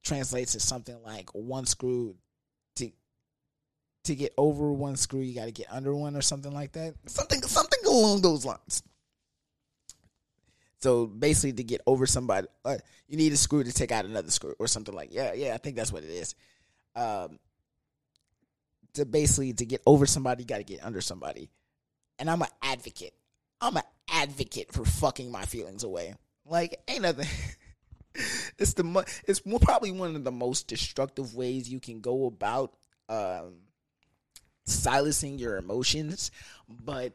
Translates 0.04 0.54
to 0.54 0.60
something 0.60 0.98
like 1.04 1.30
one 1.34 1.66
screw 1.66 2.16
to 2.78 2.92
to 4.06 4.16
get 4.16 4.34
over 4.38 4.72
one 4.72 4.96
screw, 4.96 5.20
you 5.20 5.36
got 5.36 5.46
to 5.46 5.52
get 5.52 5.68
under 5.72 5.94
one 5.94 6.16
or 6.16 6.22
something 6.22 6.54
like 6.54 6.72
that. 6.74 6.96
Something 7.06 7.42
something 7.44 7.80
along 7.86 8.22
those 8.22 8.46
lines. 8.46 8.84
So 10.82 11.08
basically, 11.08 11.54
to 11.54 11.64
get 11.64 11.82
over 11.86 12.06
somebody, 12.06 12.48
uh, 12.64 12.78
you 13.08 13.18
need 13.18 13.34
a 13.34 13.38
screw 13.38 13.64
to 13.64 13.74
take 13.74 13.92
out 13.92 14.06
another 14.06 14.32
screw 14.32 14.56
or 14.60 14.68
something 14.68 14.96
like. 14.96 15.10
Yeah, 15.12 15.34
yeah, 15.34 15.54
I 15.54 15.58
think 15.58 15.76
that's 15.76 15.92
what 15.92 16.04
it 16.04 16.10
is. 16.10 16.36
Um, 16.96 17.38
to 18.94 19.06
basically 19.06 19.54
to 19.54 19.66
get 19.66 19.82
over 19.86 20.06
somebody, 20.06 20.44
you 20.44 20.48
got 20.48 20.58
to 20.58 20.64
get 20.64 20.84
under 20.84 21.02
somebody. 21.02 21.50
And 22.18 22.30
I'm 22.30 22.42
an 22.42 22.48
advocate. 22.62 23.14
I'm 23.62 23.76
an 23.76 23.84
advocate 24.10 24.72
for 24.72 24.86
fucking 24.86 25.32
my 25.32 25.44
feelings 25.44 25.84
away. 25.84 26.16
Like 26.46 26.80
ain't 26.88 27.02
nothing. 27.02 27.28
it's 28.58 28.74
the 28.74 29.06
it's 29.28 29.42
probably 29.62 29.92
one 29.92 30.16
of 30.16 30.24
the 30.24 30.32
most 30.32 30.68
destructive 30.68 31.36
ways 31.36 31.70
you 31.70 31.80
can 31.80 32.02
go 32.02 32.26
about 32.26 32.74
um, 33.08 33.56
silencing 34.66 35.40
your 35.40 35.58
emotions, 35.58 36.32
but 36.68 37.14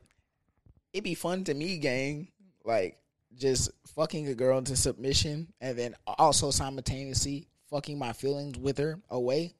it'd 0.92 1.04
be 1.04 1.14
fun 1.14 1.44
to 1.44 1.54
me, 1.54 1.78
gang. 1.78 2.28
Like 2.64 2.98
just 3.36 3.70
fucking 3.94 4.28
a 4.28 4.34
girl 4.34 4.58
into 4.58 4.76
submission 4.76 5.52
and 5.60 5.76
then 5.78 5.94
also 6.06 6.50
simultaneously 6.50 7.48
fucking 7.70 7.98
my 7.98 8.12
feelings 8.12 8.58
with 8.58 8.78
her 8.78 9.00
away. 9.10 9.54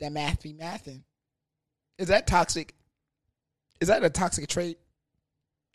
That 0.00 0.12
math 0.12 0.42
be 0.42 0.54
mathing. 0.54 1.02
Is 1.98 2.08
that 2.08 2.26
toxic? 2.26 2.74
Is 3.80 3.88
that 3.88 4.04
a 4.04 4.10
toxic 4.10 4.48
trait? 4.48 4.78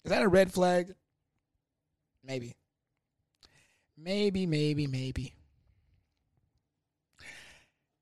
Is 0.06 0.12
that 0.12 0.24
a 0.24 0.28
red 0.28 0.52
flag? 0.52 0.94
Maybe. 2.24 2.56
Maybe, 3.98 4.46
maybe, 4.46 4.88
maybe. 4.88 5.34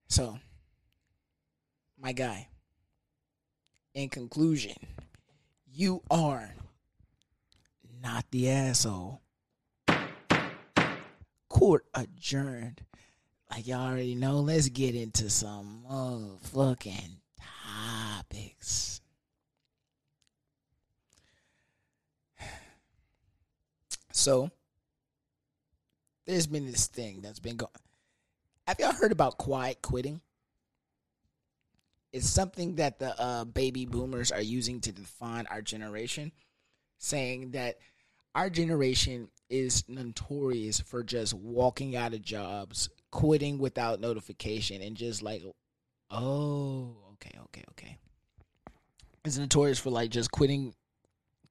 So, 0.08 0.40
my 1.98 2.12
guy, 2.12 2.48
in 3.94 4.10
conclusion, 4.10 4.76
you 5.72 6.02
are 6.10 6.56
not 8.02 8.26
the 8.32 8.50
asshole. 8.50 9.22
Court 11.50 11.86
adjourned. 11.94 12.82
Like 13.50 13.68
y'all 13.68 13.88
already 13.88 14.16
know, 14.16 14.40
let's 14.40 14.70
get 14.70 14.96
into 14.96 15.30
some 15.30 15.84
motherfucking 15.90 17.18
topics. 18.28 19.02
So, 24.14 24.52
there's 26.26 26.48
been 26.48 26.66
this 26.66 26.88
thing 26.88 27.22
that's 27.22 27.40
been 27.40 27.58
going. 27.58 27.72
Have 28.68 28.80
y'all 28.80 28.94
heard 28.94 29.12
about 29.12 29.38
quiet 29.38 29.82
quitting? 29.82 30.22
It's 32.14 32.30
something 32.30 32.76
that 32.76 33.00
the 33.00 33.20
uh, 33.20 33.46
baby 33.46 33.86
boomers 33.86 34.32
are 34.32 34.42
using 34.42 34.82
to 34.82 34.92
define 34.92 35.48
our 35.48 35.62
generation, 35.62 36.32
saying 36.98 37.52
that 37.52 37.78
our 38.36 38.50
generation 38.50 39.30
is 39.50 39.84
notorious 39.88 40.80
for 40.80 41.04
just 41.04 41.34
walking 41.34 41.96
out 41.96 42.14
of 42.14 42.22
jobs, 42.22 42.90
quitting 43.12 43.58
without 43.58 44.00
notification, 44.00 44.82
and 44.82 44.96
just 44.96 45.22
like, 45.22 45.42
oh, 46.10 46.96
okay, 47.14 47.38
okay, 47.46 47.64
okay. 47.72 47.98
It's 49.24 49.38
notorious 49.38 49.80
for 49.80 49.90
like 49.90 50.10
just 50.10 50.32
quitting, 50.32 50.74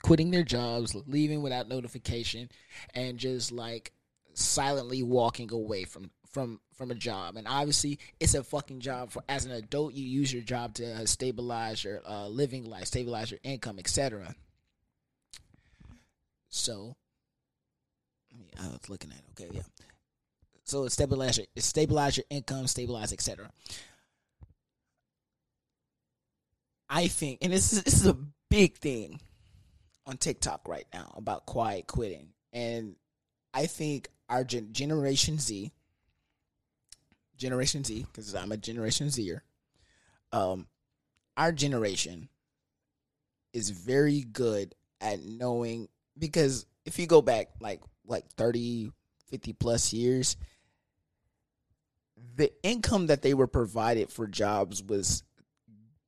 quitting 0.02 0.30
their 0.30 0.42
jobs, 0.42 0.94
leaving 1.06 1.42
without 1.42 1.68
notification, 1.68 2.50
and 2.94 3.18
just 3.18 3.50
like 3.50 3.92
silently 4.34 5.02
walking 5.02 5.52
away 5.52 5.84
from 5.84 6.10
from 6.26 6.60
from 6.72 6.90
a 6.90 6.94
job 6.94 7.36
and 7.36 7.48
obviously 7.48 7.98
it's 8.20 8.34
a 8.34 8.44
fucking 8.44 8.80
job 8.80 9.10
for 9.10 9.22
as 9.28 9.44
an 9.44 9.50
adult 9.50 9.92
you 9.92 10.06
use 10.06 10.32
your 10.32 10.42
job 10.42 10.72
to 10.72 10.84
uh, 10.94 11.04
stabilize 11.04 11.82
your 11.82 12.00
uh, 12.08 12.28
living 12.28 12.64
life 12.64 12.84
stabilize 12.84 13.30
your 13.30 13.40
income 13.42 13.78
etc 13.78 14.34
so 16.48 16.96
I 18.58 18.66
was 18.68 18.88
looking 18.88 19.12
at. 19.12 19.22
Okay, 19.30 19.50
yeah. 19.54 19.62
So 20.64 20.86
stabilize 20.88 21.38
your, 21.38 21.46
stabilize 21.56 22.16
your 22.16 22.24
income, 22.30 22.66
stabilize, 22.66 23.12
etc. 23.12 23.50
I 26.88 27.08
think, 27.08 27.38
and 27.42 27.52
this 27.52 27.72
is 27.72 27.82
this 27.82 27.94
is 27.94 28.06
a 28.06 28.18
big 28.48 28.76
thing 28.76 29.20
on 30.06 30.16
TikTok 30.16 30.68
right 30.68 30.86
now 30.92 31.12
about 31.16 31.46
quiet 31.46 31.86
quitting, 31.86 32.28
and 32.52 32.96
I 33.54 33.66
think 33.66 34.08
our 34.30 34.44
gen- 34.44 34.72
Generation 34.72 35.38
Z, 35.38 35.72
Generation 37.36 37.84
Z, 37.84 38.06
because 38.06 38.34
I'm 38.34 38.52
a 38.52 38.56
Generation 38.56 39.10
Zer, 39.10 39.42
um, 40.32 40.66
our 41.36 41.52
generation 41.52 42.28
is 43.52 43.70
very 43.70 44.20
good 44.22 44.74
at 45.00 45.24
knowing 45.24 45.88
because 46.18 46.66
if 46.84 46.98
you 46.98 47.06
go 47.06 47.22
back 47.22 47.48
like 47.60 47.80
like 48.06 48.28
30 48.32 48.92
50 49.30 49.52
plus 49.54 49.92
years 49.92 50.36
the 52.36 52.52
income 52.62 53.06
that 53.06 53.22
they 53.22 53.34
were 53.34 53.46
provided 53.46 54.10
for 54.10 54.26
jobs 54.26 54.82
was 54.82 55.22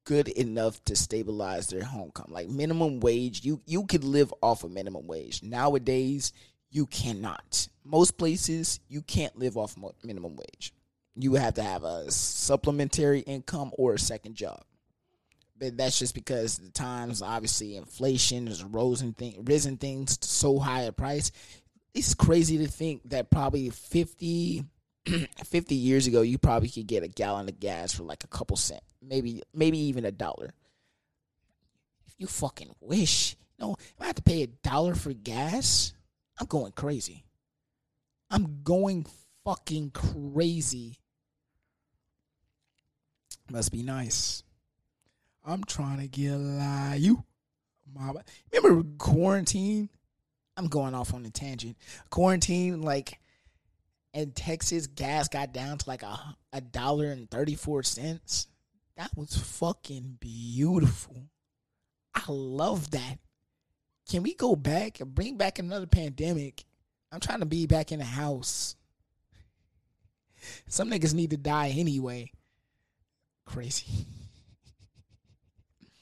good 0.04 0.28
enough 0.28 0.82
to 0.84 0.94
stabilize 0.94 1.68
their 1.68 1.84
home 1.84 2.06
income 2.06 2.30
like 2.30 2.48
minimum 2.48 3.00
wage 3.00 3.44
you 3.44 3.60
you 3.66 3.86
could 3.86 4.04
live 4.04 4.32
off 4.42 4.64
of 4.64 4.70
minimum 4.70 5.06
wage. 5.06 5.42
Nowadays 5.42 6.32
you 6.72 6.86
cannot 6.86 7.68
most 7.84 8.18
places 8.18 8.80
you 8.88 9.02
can't 9.02 9.38
live 9.38 9.56
off 9.56 9.76
minimum 10.02 10.36
wage 10.36 10.72
you 11.14 11.34
have 11.34 11.54
to 11.54 11.62
have 11.62 11.84
a 11.84 12.10
supplementary 12.10 13.20
income 13.20 13.70
or 13.76 13.94
a 13.94 13.98
second 13.98 14.34
job 14.34 14.62
but 15.62 15.76
that's 15.76 15.96
just 15.96 16.16
because 16.16 16.58
the 16.58 16.70
times 16.70 17.22
obviously 17.22 17.76
inflation 17.76 18.48
has 18.48 18.64
risen 18.64 19.12
thing 19.12 19.44
risen 19.44 19.76
things 19.76 20.18
to 20.18 20.28
so 20.28 20.58
high 20.58 20.82
a 20.82 20.92
price. 20.92 21.30
It's 21.94 22.14
crazy 22.14 22.58
to 22.58 22.66
think 22.66 23.10
that 23.10 23.30
probably 23.30 23.70
50, 23.70 24.64
50 25.44 25.74
years 25.76 26.08
ago 26.08 26.22
you 26.22 26.36
probably 26.36 26.68
could 26.68 26.88
get 26.88 27.04
a 27.04 27.08
gallon 27.08 27.48
of 27.48 27.60
gas 27.60 27.94
for 27.94 28.02
like 28.02 28.24
a 28.24 28.26
couple 28.26 28.56
cent, 28.56 28.82
maybe 29.00 29.42
maybe 29.54 29.78
even 29.78 30.04
a 30.04 30.10
dollar. 30.10 30.52
If 32.08 32.14
you 32.18 32.26
fucking 32.26 32.74
wish, 32.80 33.36
you 33.56 33.64
know, 33.64 33.76
if 33.78 33.94
I 34.00 34.06
have 34.06 34.16
to 34.16 34.22
pay 34.22 34.42
a 34.42 34.48
dollar 34.48 34.96
for 34.96 35.12
gas, 35.12 35.92
I'm 36.38 36.46
going 36.46 36.72
crazy. 36.72 37.24
I'm 38.30 38.62
going 38.62 39.06
fucking 39.44 39.90
crazy. 39.90 40.98
Must 43.50 43.70
be 43.70 43.82
nice. 43.82 44.42
I'm 45.44 45.64
trying 45.64 45.98
to 45.98 46.08
get 46.08 46.36
lie 46.36 46.96
you. 46.98 47.24
Mama. 47.94 48.24
Remember 48.52 48.88
quarantine? 48.98 49.90
I'm 50.56 50.68
going 50.68 50.94
off 50.94 51.14
on 51.14 51.24
a 51.26 51.30
tangent. 51.30 51.76
Quarantine, 52.10 52.82
like 52.82 53.18
in 54.14 54.32
Texas, 54.32 54.86
gas 54.86 55.28
got 55.28 55.52
down 55.52 55.78
to 55.78 55.88
like 55.88 56.02
a 56.02 56.36
a 56.52 56.60
dollar 56.60 57.06
and 57.06 57.30
thirty 57.30 57.54
four 57.54 57.82
cents. 57.82 58.46
That 58.96 59.10
was 59.16 59.36
fucking 59.36 60.18
beautiful. 60.20 61.28
I 62.14 62.24
love 62.28 62.90
that. 62.92 63.16
Can 64.08 64.22
we 64.22 64.34
go 64.34 64.56
back 64.56 65.00
and 65.00 65.14
bring 65.14 65.36
back 65.36 65.58
another 65.58 65.86
pandemic? 65.86 66.64
I'm 67.10 67.20
trying 67.20 67.40
to 67.40 67.46
be 67.46 67.66
back 67.66 67.92
in 67.92 67.98
the 67.98 68.04
house. 68.04 68.76
Some 70.66 70.90
niggas 70.90 71.14
need 71.14 71.30
to 71.30 71.36
die 71.36 71.74
anyway. 71.76 72.32
Crazy. 73.46 74.06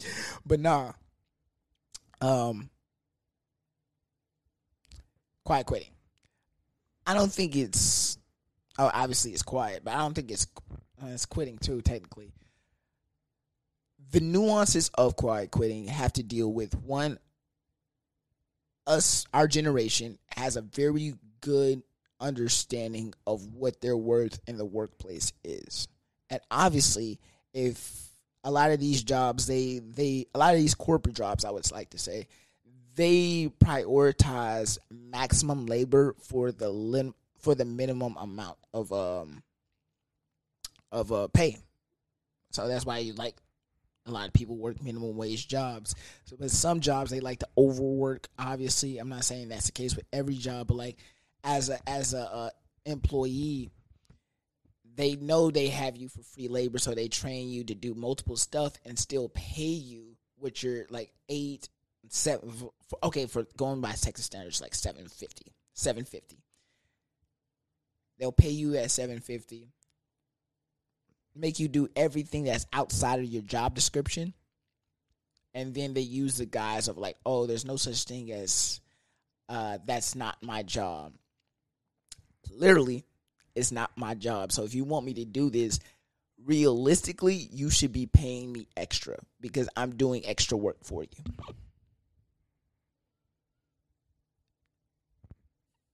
but 0.47 0.61
nah. 0.61 0.93
Um 2.21 2.71
quiet 5.45 5.67
quitting. 5.67 5.91
I 7.07 7.15
don't 7.15 7.33
think 7.33 7.57
it's 7.57 8.19
oh 8.79 8.91
obviously 8.93 9.33
it's 9.33 9.43
quiet, 9.43 9.83
but 9.85 9.95
I 9.95 9.99
don't 9.99 10.15
think 10.15 10.31
it's 10.31 10.47
uh, 11.03 11.07
it's 11.09 11.27
quitting 11.27 11.59
too 11.59 11.81
technically. 11.81 12.33
The 14.13 14.21
nuances 14.21 14.91
of 14.95 15.17
quiet 15.17 15.51
quitting 15.51 15.87
have 15.87 16.13
to 16.15 16.23
deal 16.23 16.53
with 16.53 16.75
one 16.77 17.19
us 18.91 19.25
our 19.33 19.47
generation 19.47 20.19
has 20.37 20.57
a 20.57 20.63
very 20.63 21.15
good 21.41 21.83
understanding 22.21 23.15
of 23.27 23.55
what 23.55 23.81
their 23.81 23.97
worth 23.97 24.39
in 24.47 24.59
the 24.59 24.65
workplace 24.65 25.33
is. 25.45 25.89
And 26.29 26.41
obviously, 26.51 27.19
if 27.55 28.09
a 28.45 28.51
lot 28.51 28.71
of 28.71 28.81
these 28.81 29.03
jobs 29.03 29.47
they 29.47 29.79
they 29.79 30.27
a 30.35 30.39
lot 30.39 30.55
of 30.55 30.61
these 30.61 30.75
corporate 30.75 31.15
jobs 31.15 31.45
I 31.45 31.51
would 31.51 31.71
like 31.73 31.91
to 31.91 31.99
say 31.99 32.27
they 32.95 33.51
prioritize 33.63 34.79
maximum 34.91 35.67
labor 35.67 36.15
for 36.21 36.51
the 36.51 36.71
lim- 36.71 37.15
for 37.39 37.55
the 37.55 37.65
minimum 37.65 38.17
amount 38.19 38.59
of 38.75 38.93
um 38.93 39.43
of 40.91 41.13
uh 41.13 41.29
pay. 41.29 41.59
So 42.51 42.67
that's 42.67 42.85
why 42.85 42.99
you 42.99 43.13
like 43.13 43.37
a 44.07 44.11
lot 44.11 44.27
of 44.27 44.33
people 44.33 44.57
work 44.57 44.83
minimum 44.83 45.17
wage 45.17 45.49
jobs. 45.49 45.95
So 46.25 46.37
but 46.39 46.51
some 46.51 46.81
jobs 46.81 47.11
they 47.11 47.21
like 47.21 47.41
to 47.41 47.49
overwork. 47.57 48.29
Obviously, 48.39 48.99
I'm 48.99 49.09
not 49.09 49.25
saying 49.25 49.49
that's 49.49 49.67
the 49.67 49.73
case 49.73 49.97
with 49.97 50.07
every 50.13 50.37
job, 50.37 50.69
but 50.69 50.77
like 50.77 50.97
as 51.45 51.69
a 51.69 51.79
as 51.89 52.15
a 52.15 52.23
uh, 52.23 52.51
employee, 52.87 53.71
they 54.97 55.17
know 55.17 55.51
they 55.51 55.69
have 55.69 55.97
you 55.97 56.09
for 56.09 56.23
free 56.23 56.49
labor, 56.49 56.79
so 56.79 56.95
they 56.95 57.09
train 57.09 57.49
you 57.49 57.65
to 57.65 57.75
do 57.75 57.95
multiple 57.95 58.37
stuff 58.37 58.75
and 58.85 58.99
still 58.99 59.29
pay 59.29 59.63
you 59.63 60.17
with 60.39 60.63
your 60.63 60.87
like 60.91 61.13
eight, 61.29 61.69
seven. 62.09 62.51
For, 62.51 62.99
okay, 63.05 63.27
for 63.27 63.47
going 63.57 63.81
by 63.81 63.93
Texas 63.93 64.27
standards, 64.27 64.61
like 64.61 64.75
750 64.75 65.53
750 65.75 66.39
They'll 68.21 68.33
pay 68.33 68.51
you 68.51 68.77
at 68.77 68.91
750 68.91 69.69
make 71.35 71.59
you 71.59 71.69
do 71.69 71.89
everything 71.97 72.45
that's 72.45 72.67
outside 72.73 73.19
of 73.19 73.25
your 73.25 73.43
job 73.43 73.75
description. 73.75 74.35
And 75.55 75.75
then 75.75 75.95
they 75.95 76.01
use 76.01 76.39
the 76.39 76.47
guise 76.47 76.89
of 76.89 76.97
like, 76.99 77.17
oh, 77.27 77.47
there's 77.47 77.65
no 77.65 77.77
such 77.77 78.05
thing 78.05 78.31
as 78.31 78.81
uh, 79.49 79.79
that's 79.85 80.15
not 80.15 80.37
my 80.43 80.63
job. 80.63 81.13
Literally, 82.51 83.05
it's 83.55 83.73
not 83.73 83.91
my 83.97 84.15
job. 84.15 84.53
So 84.53 84.65
if 84.65 84.75
you 84.75 84.85
want 84.85 85.07
me 85.07 85.15
to 85.15 85.25
do 85.25 85.51
this, 85.51 85.81
realistically, 86.45 87.35
you 87.35 87.71
should 87.71 87.93
be 87.93 88.07
paying 88.07 88.53
me 88.53 88.69
extra 88.77 89.17
because 89.41 89.69
I'm 89.77 89.97
doing 89.97 90.25
extra 90.25 90.57
work 90.57 90.79
for 90.85 91.03
you. 91.03 91.09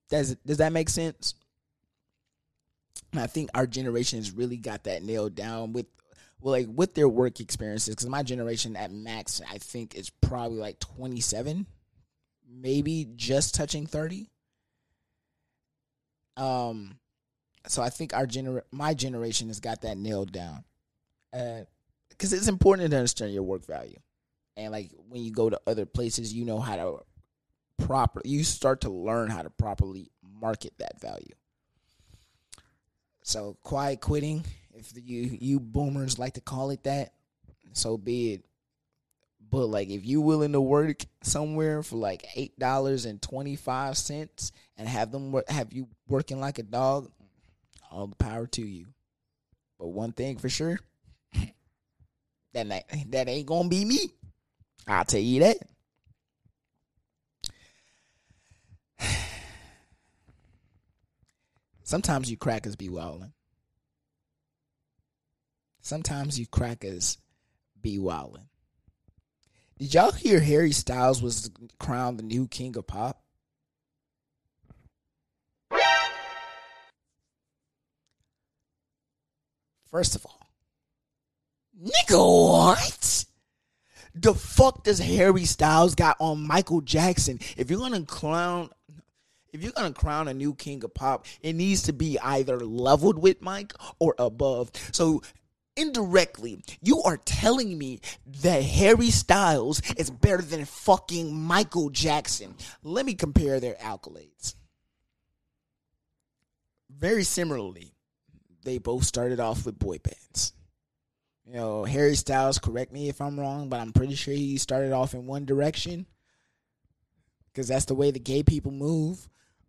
Does 0.09 0.37
does 0.47 0.59
that 0.59 0.72
make 0.72 0.89
sense? 0.89 1.34
I 3.19 3.27
think 3.27 3.51
our 3.55 3.67
generation 3.67 4.19
has 4.19 4.31
really 4.31 4.57
got 4.57 4.85
that 4.85 5.03
nailed 5.03 5.35
down 5.35 5.73
with 5.73 5.87
well 6.41 6.53
like 6.53 6.69
with 6.69 6.95
their 6.95 7.09
work 7.09 7.41
experiences 7.41 7.95
cuz 7.95 8.09
my 8.09 8.23
generation 8.23 8.77
at 8.77 8.91
max 8.91 9.41
I 9.51 9.59
think 9.59 9.95
is 9.95 10.11
probably 10.11 10.59
like 10.59 10.79
27 10.81 11.67
maybe 12.49 13.09
just 13.17 13.55
touching 13.55 13.87
30 13.87 14.31
um 16.37 16.99
so 17.69 17.83
I 17.83 17.91
think 17.91 18.14
our 18.14 18.27
gener 18.27 18.62
my 18.71 18.95
generation 18.95 19.49
has 19.49 19.61
got 19.61 19.83
that 19.83 19.99
nailed 19.99 20.33
down. 20.33 20.64
Because 21.33 22.33
uh, 22.33 22.37
it's 22.37 22.49
important 22.49 22.91
to 22.91 22.97
understand 22.97 23.33
your 23.33 23.43
work 23.43 23.67
value, 23.67 23.99
and 24.57 24.73
like 24.73 24.91
when 25.09 25.23
you 25.23 25.33
go 25.33 25.51
to 25.51 25.61
other 25.67 25.87
places, 25.87 26.33
you 26.33 26.45
know 26.45 26.61
how 26.61 26.77
to 26.77 26.99
proper. 27.85 28.23
You 28.25 28.45
start 28.45 28.83
to 28.83 28.91
learn 28.91 29.31
how 29.31 29.43
to 29.43 29.51
properly 29.51 30.11
market 30.41 30.75
that 30.79 31.01
value. 31.01 31.35
So 33.27 33.57
quiet 33.64 34.01
quitting, 34.01 34.45
if 34.72 34.93
you 34.95 35.37
you 35.41 35.59
boomers 35.59 36.16
like 36.16 36.35
to 36.35 36.41
call 36.41 36.70
it 36.70 36.85
that, 36.85 37.12
so 37.72 37.99
be 37.99 38.35
it. 38.35 38.45
But 39.51 39.66
like 39.66 39.89
if 39.91 40.07
you 40.07 40.20
willing 40.20 40.53
to 40.53 40.61
work 40.61 41.05
somewhere 41.24 41.83
for 41.83 41.97
like 41.97 42.24
eight 42.37 42.57
dollars 42.57 43.05
and 43.05 43.20
twenty 43.20 43.57
five 43.57 43.97
cents 43.97 44.53
and 44.77 44.89
have 44.89 45.11
them 45.11 45.33
work, 45.33 45.51
have 45.51 45.72
you 45.72 45.89
working 46.07 46.39
like 46.39 46.61
a 46.61 46.62
dog, 46.62 47.11
all 47.91 48.07
the 48.07 48.14
power 48.14 48.47
to 48.47 48.62
you. 48.62 48.87
But 49.77 49.89
one 49.89 50.12
thing 50.12 50.39
for 50.39 50.49
sure, 50.49 50.79
that 52.55 52.85
that 53.11 53.29
ain't 53.29 53.47
gonna 53.47 53.68
be 53.68 53.85
me. 53.85 53.99
I'll 54.87 55.05
tell 55.05 55.18
you 55.18 55.41
that. 55.41 55.57
Sometimes 61.87 62.28
you 62.28 62.37
crackers 62.37 62.74
be 62.74 62.89
wildin'. 62.89 63.30
Sometimes 65.80 66.37
you 66.37 66.45
crackers 66.45 67.16
be 67.80 67.97
wildin'. 67.97 68.49
Did 69.78 69.95
y'all 69.95 70.11
hear 70.11 70.41
Harry 70.41 70.72
Styles 70.72 71.22
was 71.22 71.49
crowned 71.78 72.18
the 72.18 72.24
new 72.24 72.49
king 72.49 72.76
of 72.76 72.89
pop? 72.89 73.22
First 79.89 80.16
of 80.16 80.26
all, 80.26 80.41
nigga, 81.80 82.51
what? 82.51 83.24
The 84.12 84.34
fuck 84.34 84.82
does 84.82 84.99
Harry 84.99 85.45
Styles 85.45 85.95
got 85.95 86.16
on 86.18 86.45
Michael 86.49 86.80
Jackson? 86.80 87.39
If 87.57 87.70
you're 87.70 87.78
gonna 87.78 88.03
clown, 88.03 88.70
If 89.57 89.62
you're 89.62 89.72
gonna 89.72 89.94
crown 89.94 90.28
a 90.28 90.34
new 90.34 90.54
king 90.54 90.84
of 90.84 90.92
pop, 90.92 91.24
it 91.40 91.54
needs 91.54 91.84
to 91.84 91.94
be 91.94 92.18
either 92.18 92.61
leveled 92.61 93.16
with 93.16 93.40
Mike 93.40 93.72
or 93.98 94.14
above. 94.18 94.70
So 94.92 95.22
indirectly, 95.74 96.62
you 96.82 97.00
are 97.00 97.16
telling 97.16 97.78
me 97.78 98.00
that 98.42 98.62
Harry 98.62 99.09
Styles 99.09 99.80
is 99.96 100.11
better 100.11 100.42
than 100.42 100.66
fucking 100.66 101.34
Michael 101.34 101.88
Jackson. 101.88 102.54
Let 102.82 103.07
me 103.07 103.14
compare 103.14 103.59
their 103.59 103.76
accolades. 103.76 104.57
Very 106.90 107.24
similarly, 107.24 107.94
they 108.62 108.76
both 108.76 109.04
started 109.04 109.40
off 109.40 109.64
with 109.64 109.78
boy 109.78 110.00
bands. 110.02 110.52
You 111.46 111.54
know, 111.54 111.84
Harry 111.84 112.16
Styles, 112.16 112.59
correct 112.59 112.92
me 112.92 113.09
if 113.09 113.22
I'm 113.22 113.40
wrong, 113.40 113.70
but 113.70 113.80
I'm 113.80 113.94
pretty 113.94 114.16
sure 114.16 114.34
he 114.34 114.59
started 114.59 114.92
off 114.92 115.14
in 115.14 115.26
one 115.26 115.46
direction 115.46 116.04
because 117.54 117.68
that's 117.68 117.86
the 117.86 117.94
way 117.94 118.11
the 118.11 118.18
gay 118.18 118.42
people 118.42 118.70
move. 118.70 119.26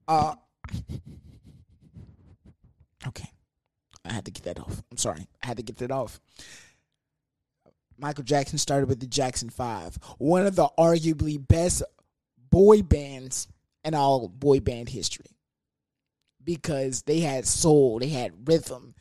Uh, 0.07 0.35
okay. 3.07 3.29
I 4.05 4.13
had 4.13 4.25
to 4.25 4.31
get 4.31 4.43
that 4.43 4.59
off. 4.59 4.81
I'm 4.89 4.97
sorry. 4.97 5.27
I 5.43 5.47
had 5.47 5.57
to 5.57 5.63
get 5.63 5.77
that 5.77 5.91
off. 5.91 6.19
Michael 7.97 8.23
Jackson 8.23 8.57
started 8.57 8.89
with 8.89 8.99
the 8.99 9.07
Jackson 9.07 9.49
5, 9.49 9.97
one 10.19 10.45
of 10.45 10.55
the 10.55 10.69
arguably 10.77 11.45
best 11.45 11.81
boy 12.51 12.81
bands 12.83 13.47
in 13.83 13.95
all 13.95 14.27
boy 14.27 14.59
band 14.59 14.89
history. 14.89 15.31
Because 16.43 17.01
they 17.01 17.19
had 17.19 17.45
soul, 17.45 17.99
they 17.99 18.09
had 18.09 18.47
rhythm. 18.47 18.93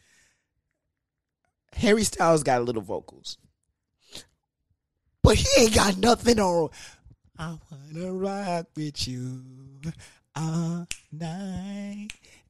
Harry 1.75 2.05
Styles 2.05 2.43
got 2.43 2.61
a 2.61 2.65
little 2.65 2.83
vocals. 2.83 3.39
But 5.23 5.37
he 5.37 5.47
ain't 5.59 5.75
got 5.75 5.99
nothing 5.99 6.41
on. 6.41 6.71
I 7.39 7.59
wanna 7.71 8.13
rock 8.13 8.67
with 8.75 9.07
you 9.07 9.43
all 10.37 10.87
night 11.13 12.09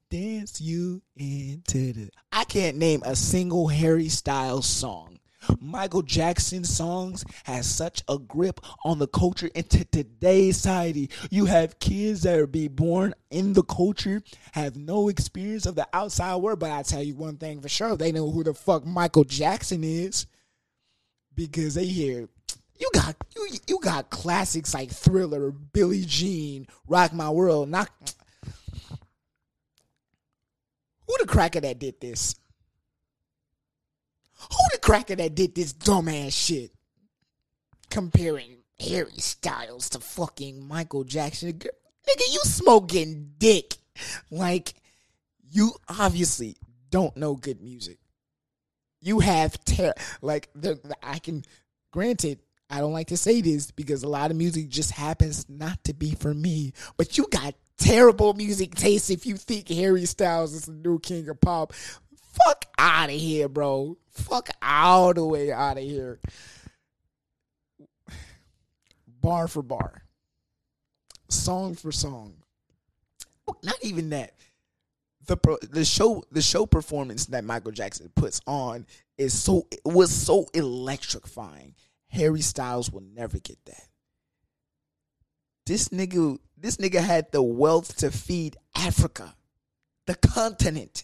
dance 0.09 0.61
you 0.61 1.01
into 1.15 1.93
the. 1.93 2.09
I 2.31 2.43
can't 2.43 2.77
name 2.77 3.01
a 3.05 3.15
single 3.15 3.67
Harry 3.67 4.09
Styles 4.09 4.65
song. 4.65 5.19
Michael 5.61 6.01
Jackson 6.01 6.63
songs 6.63 7.23
has 7.45 7.67
such 7.67 8.03
a 8.09 8.17
grip 8.19 8.59
on 8.83 8.99
the 8.99 9.07
culture 9.07 9.49
into 9.55 9.85
today's 9.85 10.57
society. 10.57 11.09
You 11.29 11.45
have 11.45 11.79
kids 11.79 12.23
that 12.23 12.37
are 12.37 12.47
be 12.47 12.67
born 12.67 13.13
in 13.29 13.53
the 13.53 13.63
culture, 13.63 14.21
have 14.51 14.75
no 14.75 15.07
experience 15.07 15.65
of 15.65 15.75
the 15.75 15.87
outside 15.93 16.35
world, 16.37 16.59
but 16.59 16.71
I 16.71 16.83
tell 16.83 17.03
you 17.03 17.15
one 17.15 17.37
thing 17.37 17.61
for 17.61 17.69
sure, 17.69 17.95
they 17.95 18.11
know 18.11 18.29
who 18.29 18.43
the 18.43 18.53
fuck 18.53 18.85
Michael 18.85 19.23
Jackson 19.23 19.83
is. 19.83 20.25
Because 21.33 21.75
they 21.75 21.85
hear 21.85 22.27
you 22.79 22.89
got 22.93 23.15
you 23.35 23.47
you 23.67 23.79
got 23.79 24.09
classics 24.09 24.73
like 24.73 24.89
Thriller, 24.89 25.51
Billie 25.51 26.05
Jean, 26.05 26.67
Rock 26.87 27.13
My 27.13 27.29
World, 27.29 27.69
not 27.69 27.89
who 31.07 31.15
the 31.19 31.25
cracker 31.27 31.61
that 31.61 31.79
did 31.79 31.99
this? 32.01 32.35
Who 34.39 34.57
the 34.71 34.79
cracker 34.79 35.15
that 35.15 35.35
did 35.35 35.55
this 35.55 35.73
dumbass 35.73 36.33
shit? 36.33 36.71
Comparing 37.89 38.57
Harry 38.79 39.17
Styles 39.17 39.89
to 39.91 39.99
fucking 39.99 40.67
Michael 40.67 41.03
Jackson. 41.03 41.53
Nigga, 41.53 42.33
you 42.33 42.39
smoking 42.43 43.31
dick. 43.37 43.75
Like, 44.29 44.73
you 45.49 45.71
obviously 45.87 46.57
don't 46.91 47.15
know 47.17 47.35
good 47.35 47.61
music. 47.61 47.97
You 49.01 49.19
have 49.19 49.63
ter 49.63 49.93
like 50.21 50.49
the, 50.53 50.79
I 51.01 51.19
can 51.19 51.43
granted 51.91 52.39
I 52.69 52.79
don't 52.79 52.93
like 52.93 53.07
to 53.07 53.17
say 53.17 53.41
this 53.41 53.71
because 53.71 54.03
a 54.03 54.09
lot 54.09 54.31
of 54.31 54.37
music 54.37 54.69
just 54.69 54.91
happens 54.91 55.45
not 55.49 55.83
to 55.85 55.93
be 55.93 56.15
for 56.15 56.33
me. 56.33 56.73
But 56.97 57.17
you 57.17 57.27
got 57.29 57.55
terrible 57.77 58.33
music 58.33 58.75
taste 58.75 59.09
if 59.09 59.25
you 59.25 59.37
think 59.37 59.69
Harry 59.69 60.05
Styles 60.05 60.53
is 60.53 60.65
the 60.65 60.73
new 60.73 60.99
king 60.99 61.29
of 61.29 61.39
pop. 61.39 61.73
Fuck 61.73 62.65
out 62.77 63.09
of 63.09 63.15
here, 63.15 63.47
bro. 63.47 63.97
Fuck 64.11 64.49
all 64.61 65.13
the 65.13 65.25
way 65.25 65.51
out 65.51 65.77
of 65.77 65.83
here. 65.83 66.19
Bar 69.21 69.47
for 69.47 69.63
bar. 69.63 70.03
Song 71.29 71.75
for 71.75 71.91
song. 71.91 72.35
Not 73.63 73.77
even 73.81 74.09
that. 74.09 74.33
The 75.25 75.37
the 75.69 75.83
show 75.83 76.23
the 76.31 76.41
show 76.41 76.65
performance 76.65 77.25
that 77.27 77.43
Michael 77.43 77.71
Jackson 77.71 78.09
puts 78.15 78.39
on 78.47 78.85
is 79.17 79.37
so 79.37 79.67
was 79.83 80.11
so 80.11 80.45
electrifying. 80.53 81.75
Harry 82.09 82.41
Styles 82.41 82.91
will 82.91 83.03
never 83.13 83.39
get 83.39 83.57
that. 83.65 83.87
This 85.65 85.89
nigga, 85.89 86.39
this 86.57 86.77
nigga 86.77 87.01
had 87.01 87.31
the 87.31 87.43
wealth 87.43 87.97
to 87.97 88.11
feed 88.11 88.55
Africa, 88.75 89.35
the 90.05 90.15
continent. 90.15 91.03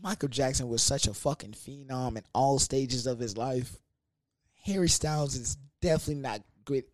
Michael 0.00 0.28
Jackson 0.28 0.68
was 0.68 0.82
such 0.82 1.06
a 1.06 1.14
fucking 1.14 1.52
phenom 1.52 2.16
in 2.16 2.24
all 2.34 2.58
stages 2.58 3.06
of 3.06 3.18
his 3.18 3.36
life. 3.36 3.76
Harry 4.64 4.88
Styles 4.88 5.34
is 5.34 5.56
definitely 5.80 6.22
not 6.22 6.42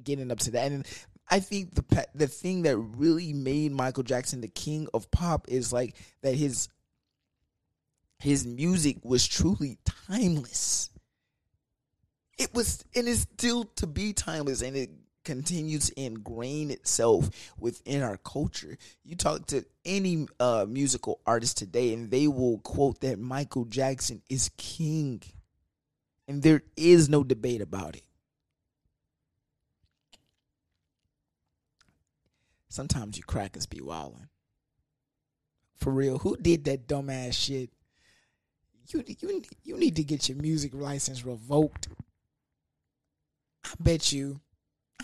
getting 0.03 0.31
up 0.31 0.39
to 0.41 0.51
that. 0.53 0.73
And 0.73 0.87
I 1.29 1.41
think 1.41 1.75
the 1.75 2.07
the 2.15 2.27
thing 2.27 2.63
that 2.63 2.77
really 2.77 3.33
made 3.33 3.73
Michael 3.73 4.03
Jackson 4.03 4.41
the 4.41 4.49
king 4.49 4.89
of 4.93 5.11
pop 5.11 5.47
is 5.49 5.73
like 5.73 5.95
that 6.23 6.35
his 6.35 6.69
his 8.19 8.47
music 8.47 8.99
was 9.05 9.27
truly 9.27 9.79
timeless 10.09 10.91
it 12.41 12.55
was 12.55 12.83
and 12.97 13.07
it's 13.07 13.21
still 13.21 13.65
to 13.77 13.87
be 13.87 14.15
timeless 14.15 14.63
and 14.63 14.75
it 14.75 14.91
continues 15.25 15.91
to 15.91 16.03
ingrain 16.03 16.71
itself 16.71 17.29
within 17.59 18.03
our 18.03 18.17
culture. 18.17 18.79
You 19.05 19.15
talk 19.15 19.47
to 19.49 19.65
any 19.85 20.27
uh, 20.41 20.65
musical 20.67 21.21
artist 21.27 21.59
today, 21.59 21.93
and 21.93 22.11
they 22.11 22.27
will 22.27 22.59
quote 22.61 23.01
that 23.01 23.19
Michael 23.19 23.67
Jackson 23.67 24.23
is 24.31 24.51
king, 24.57 25.23
and 26.27 26.43
there 26.43 26.63
is 26.75 27.11
no 27.11 27.23
debate 27.23 27.61
about 27.61 27.97
it. 27.97 28.05
Sometimes 32.71 33.19
you 33.19 33.25
crackers 33.25 33.67
be 33.67 33.81
wildin'. 33.81 34.29
For 35.77 35.93
real, 35.93 36.19
who 36.19 36.37
did 36.39 36.65
that 36.65 36.89
dumbass 36.89 37.35
shit? 37.35 37.71
You 38.89 39.05
you 39.07 39.43
you 39.63 39.77
need 39.77 39.97
to 39.97 40.05
get 40.05 40.29
your 40.29 40.39
music 40.39 40.73
license 40.75 41.25
revoked 41.25 41.89
I 43.71 43.83
bet 43.83 44.13
you, 44.13 44.41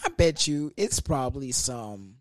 I 0.05 0.09
bet 0.09 0.47
you 0.47 0.73
it's 0.77 1.01
probably 1.01 1.53
some 1.53 2.17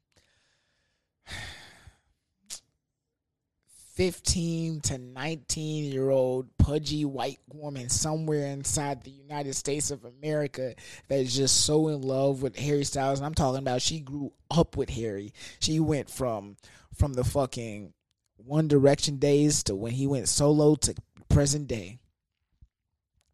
15 3.95 4.81
to 4.81 4.97
19 4.97 5.91
year 5.91 6.09
old 6.09 6.49
pudgy 6.57 7.05
white 7.05 7.39
woman 7.51 7.89
somewhere 7.89 8.47
inside 8.47 9.03
the 9.03 9.11
United 9.11 9.55
States 9.55 9.89
of 9.89 10.03
America 10.03 10.75
that 11.07 11.19
is 11.19 11.35
just 11.35 11.65
so 11.65 11.87
in 11.87 12.01
love 12.01 12.41
with 12.41 12.57
Harry 12.57 12.83
Styles. 12.83 13.19
And 13.19 13.25
I'm 13.25 13.33
talking 13.33 13.59
about 13.59 13.81
she 13.81 14.01
grew 14.01 14.33
up 14.51 14.77
with 14.77 14.89
Harry. 14.89 15.33
She 15.59 15.79
went 15.79 16.09
from 16.09 16.57
from 16.93 17.13
the 17.13 17.23
fucking 17.23 17.93
One 18.37 18.67
Direction 18.67 19.17
days 19.17 19.63
to 19.63 19.75
when 19.75 19.93
he 19.93 20.07
went 20.07 20.29
solo 20.29 20.75
to 20.75 20.93
present 21.29 21.67
day. 21.67 21.99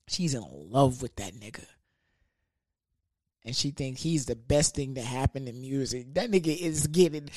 She's 0.07 0.33
in 0.33 0.45
love 0.49 1.01
with 1.01 1.15
that 1.15 1.33
nigga 1.33 1.65
and 3.45 3.55
she 3.55 3.71
thinks 3.71 4.01
he's 4.01 4.25
the 4.25 4.35
best 4.35 4.75
thing 4.75 4.95
to 4.95 5.01
happen 5.01 5.47
in 5.47 5.61
music. 5.61 6.13
That 6.13 6.31
nigga 6.31 6.55
is 6.55 6.87
getting, 6.87 7.29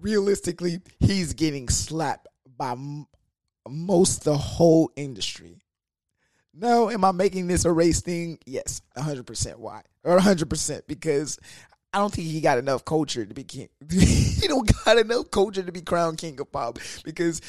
realistically, 0.00 0.80
he's 1.00 1.32
getting 1.32 1.68
slapped 1.68 2.28
by 2.56 2.72
m- 2.72 3.06
most 3.68 4.24
the 4.24 4.36
whole 4.36 4.90
industry. 4.96 5.60
No, 6.52 6.88
am 6.88 7.04
I 7.04 7.10
making 7.12 7.48
this 7.48 7.64
a 7.64 7.72
race 7.72 8.00
thing? 8.00 8.38
Yes, 8.46 8.80
100% 8.96 9.56
why. 9.56 9.82
Or 10.04 10.18
100% 10.18 10.82
because 10.86 11.38
I 11.92 11.98
don't 11.98 12.12
think 12.12 12.28
he 12.28 12.40
got 12.40 12.58
enough 12.58 12.84
culture 12.84 13.26
to 13.26 13.34
be 13.34 13.44
king. 13.44 13.68
he 13.90 14.46
don't 14.46 14.70
got 14.84 14.98
enough 14.98 15.30
culture 15.30 15.62
to 15.62 15.72
be 15.72 15.80
crowned 15.80 16.18
king 16.18 16.38
of 16.40 16.52
pop 16.52 16.78
because 17.04 17.40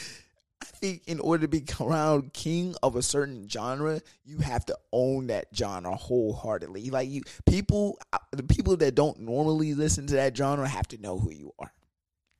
I 0.66 0.78
think 0.78 1.04
in 1.06 1.20
order 1.20 1.44
to 1.44 1.48
be 1.48 1.62
crowned 1.62 2.34
king 2.34 2.76
of 2.82 2.96
a 2.96 3.02
certain 3.04 3.48
genre, 3.48 4.02
you 4.24 4.40
have 4.40 4.66
to 4.66 4.78
own 4.92 5.28
that 5.28 5.48
genre 5.56 5.96
wholeheartedly. 5.96 6.90
Like 6.90 7.08
you, 7.08 7.22
people, 7.46 8.00
uh, 8.12 8.18
the 8.32 8.44
people 8.44 8.76
that 8.78 8.96
don't 8.96 9.20
normally 9.20 9.76
listen 9.76 10.08
to 10.08 10.16
that 10.16 10.36
genre 10.36 10.68
have 10.68 10.88
to 10.90 10.98
know 10.98 11.20
who 11.20 11.32
you 11.32 11.54
are, 11.60 11.72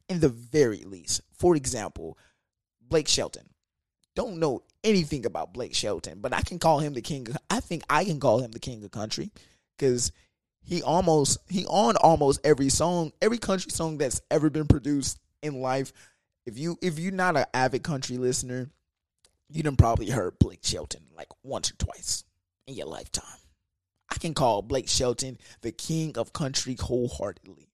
in 0.10 0.22
the 0.22 0.30
very 0.30 0.84
least. 0.86 1.22
For 1.38 1.56
example, 1.56 2.18
Blake 2.82 3.08
Shelton. 3.08 3.48
Don't 4.16 4.40
know 4.40 4.64
anything 4.84 5.26
about 5.26 5.54
Blake 5.54 5.76
Shelton, 5.76 6.20
but 6.22 6.34
I 6.34 6.42
can 6.42 6.58
call 6.58 6.80
him 6.80 6.94
the 6.94 7.02
king. 7.02 7.30
Of, 7.30 7.38
I 7.50 7.60
think 7.60 7.84
I 7.90 8.06
can 8.06 8.20
call 8.20 8.40
him 8.40 8.52
the 8.52 8.60
king 8.60 8.84
of 8.84 8.92
country 8.92 9.32
because 9.78 10.12
he 10.64 10.82
almost 10.82 11.38
he 11.48 11.66
on 11.68 11.96
almost 11.98 12.40
every 12.44 12.70
song, 12.70 13.12
every 13.22 13.38
country 13.38 13.72
song 13.72 13.98
that's 13.98 14.22
ever 14.32 14.50
been 14.50 14.68
produced 14.68 15.20
in 15.44 15.62
life 15.62 15.94
if 16.46 16.58
you 16.58 16.78
if 16.82 17.00
you're 17.00 17.12
not 17.12 17.38
an 17.38 17.46
avid 17.54 17.84
country 17.84 18.18
listener, 18.18 18.70
you 19.50 19.64
done 19.64 19.76
probably 19.76 20.10
heard 20.10 20.40
Blake 20.40 20.64
Shelton 20.64 21.04
like 21.16 21.28
once 21.44 21.72
or 21.72 21.76
twice 21.76 22.24
in 22.68 22.76
your 22.76 22.88
lifetime. 22.88 23.24
I 24.10 24.16
can 24.16 24.34
call 24.34 24.62
Blake 24.62 24.88
Shelton 24.88 25.38
the 25.62 25.72
king 25.72 26.18
of 26.18 26.34
country 26.34 26.76
wholeheartedly. 26.80 27.70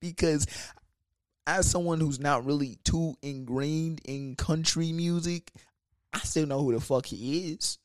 because 0.00 0.46
as 1.46 1.68
someone 1.68 2.00
who's 2.00 2.20
not 2.20 2.44
really 2.44 2.78
too 2.84 3.14
ingrained 3.22 4.00
in 4.04 4.36
country 4.36 4.92
music, 4.92 5.50
I 6.12 6.18
still 6.20 6.46
know 6.46 6.62
who 6.62 6.72
the 6.72 6.80
fuck 6.80 7.06
he 7.06 7.52
is. 7.52 7.78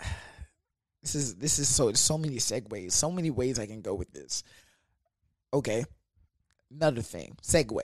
This 1.02 1.16
is 1.16 1.34
this 1.34 1.58
is 1.58 1.68
so 1.68 1.92
so 1.94 2.16
many 2.16 2.36
segues, 2.36 2.92
so 2.92 3.10
many 3.10 3.28
ways 3.28 3.58
I 3.58 3.66
can 3.66 3.80
go 3.82 3.92
with 3.92 4.12
this. 4.12 4.44
Okay. 5.52 5.84
Another 6.74 7.02
thing, 7.02 7.36
segue. 7.42 7.80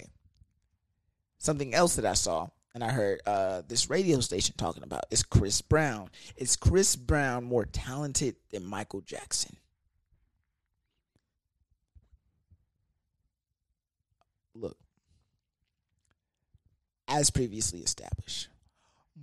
Something 1.38 1.74
else 1.74 1.96
that 1.96 2.06
I 2.06 2.14
saw 2.14 2.48
and 2.74 2.84
I 2.84 2.90
heard 2.90 3.20
uh, 3.26 3.62
this 3.66 3.90
radio 3.90 4.20
station 4.20 4.54
talking 4.56 4.82
about 4.82 5.04
is 5.10 5.22
Chris 5.22 5.60
Brown. 5.62 6.10
Is 6.36 6.56
Chris 6.56 6.96
Brown 6.96 7.44
more 7.44 7.64
talented 7.64 8.36
than 8.50 8.64
Michael 8.64 9.00
Jackson? 9.00 9.56
Look, 14.54 14.76
as 17.08 17.30
previously 17.30 17.80
established, 17.80 18.48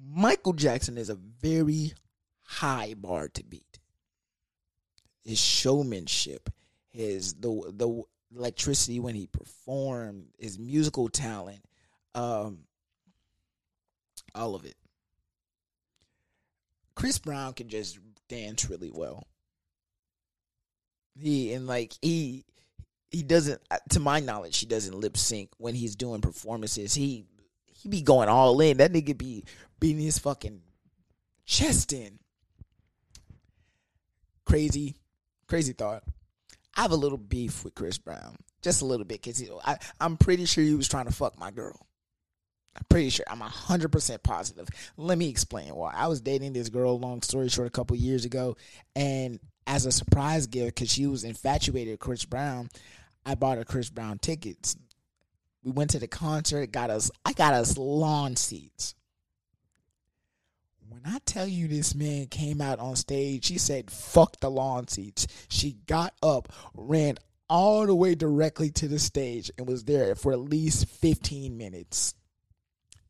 Michael 0.05 0.53
Jackson 0.53 0.97
is 0.97 1.09
a 1.09 1.16
very 1.16 1.93
high 2.43 2.93
bar 2.97 3.30
to 3.30 3.43
beat. 3.43 3.80
His 5.24 5.39
showmanship, 5.39 6.49
his 6.89 7.36
the 7.36 7.72
the 7.74 8.03
electricity 8.36 8.99
when 8.99 9.15
he 9.15 9.27
performed, 9.27 10.27
his 10.39 10.59
musical 10.59 11.09
talent, 11.09 11.63
um, 12.13 12.59
all 14.33 14.55
of 14.55 14.65
it. 14.65 14.75
Chris 16.95 17.19
Brown 17.19 17.53
can 17.53 17.67
just 17.67 17.99
dance 18.29 18.69
really 18.69 18.91
well. 18.93 19.27
He 21.17 21.53
and 21.53 21.67
like 21.67 21.93
he 22.01 22.45
he 23.09 23.23
doesn't 23.23 23.61
to 23.89 23.99
my 23.99 24.19
knowledge 24.19 24.57
he 24.57 24.65
doesn't 24.65 24.97
lip 24.97 25.15
sync 25.15 25.49
when 25.57 25.75
he's 25.75 25.95
doing 25.95 26.21
performances. 26.21 26.93
He 26.93 27.25
he 27.67 27.89
be 27.89 28.01
going 28.01 28.29
all 28.29 28.59
in. 28.61 28.77
That 28.77 28.91
nigga 28.91 29.17
be 29.17 29.45
beating 29.79 30.03
his 30.03 30.19
fucking 30.19 30.61
chest 31.45 31.93
in. 31.93 32.19
Crazy, 34.45 34.95
crazy 35.47 35.73
thought. 35.73 36.03
I 36.76 36.82
have 36.82 36.91
a 36.91 36.95
little 36.95 37.17
beef 37.17 37.63
with 37.63 37.76
Chris 37.76 37.97
Brown, 37.97 38.36
just 38.61 38.82
a 38.82 38.86
little 38.86 39.05
bit, 39.05 39.23
cause 39.23 39.38
he, 39.38 39.49
I 39.65 39.78
I'm 39.99 40.17
pretty 40.17 40.45
sure 40.45 40.63
he 40.63 40.76
was 40.76 40.88
trying 40.88 41.05
to 41.05 41.13
fuck 41.13 41.39
my 41.39 41.51
girl. 41.51 41.88
I'm 42.76 42.84
pretty 42.89 43.09
sure. 43.09 43.26
I'm 43.30 43.39
100% 43.39 44.23
positive. 44.23 44.67
Let 44.97 45.17
me 45.17 45.30
explain 45.30 45.73
why. 45.76 45.93
I 45.95 46.07
was 46.07 46.21
dating 46.21 46.53
this 46.53 46.69
girl, 46.69 46.99
long 46.99 47.21
story 47.21 47.47
short, 47.47 47.67
a 47.67 47.71
couple 47.71 47.95
years 47.95 48.26
ago. 48.26 48.57
And 48.95 49.39
as 49.65 49.86
a 49.86 49.91
surprise 49.91 50.47
gift, 50.47 50.76
because 50.76 50.91
she 50.91 51.07
was 51.07 51.23
infatuated 51.23 51.93
with 51.93 51.99
Chris 52.01 52.26
Brown, 52.26 52.69
I 53.26 53.36
bought 53.36 53.57
her 53.57 53.63
Chris 53.63 53.89
Brown 53.89 54.19
tickets. 54.19 54.76
We 55.63 55.71
went 55.71 55.91
to 55.91 55.99
the 55.99 56.07
concert, 56.07 56.71
got 56.71 56.89
us, 56.89 57.09
I 57.23 57.34
got 57.34 57.53
us 57.53 57.78
lawn 57.78 58.36
seats. 58.36 58.93
When 60.88 61.01
I 61.05 61.19
tell 61.25 61.47
you 61.47 61.67
this 61.67 61.95
man 61.95 62.27
came 62.27 62.61
out 62.61 62.79
on 62.79 62.95
stage, 62.95 63.45
she 63.45 63.57
said, 63.57 63.91
fuck 63.91 64.39
the 64.39 64.49
lawn 64.49 64.88
seats. 64.88 65.27
She 65.49 65.77
got 65.88 66.13
up, 66.21 66.51
ran 66.73 67.17
all 67.49 67.86
the 67.86 67.95
way 67.95 68.15
directly 68.15 68.69
to 68.71 68.88
the 68.88 68.99
stage, 68.99 69.51
and 69.57 69.67
was 69.67 69.83
there 69.83 70.15
for 70.15 70.31
at 70.31 70.39
least 70.39 70.88
15 70.88 71.57
minutes 71.57 72.15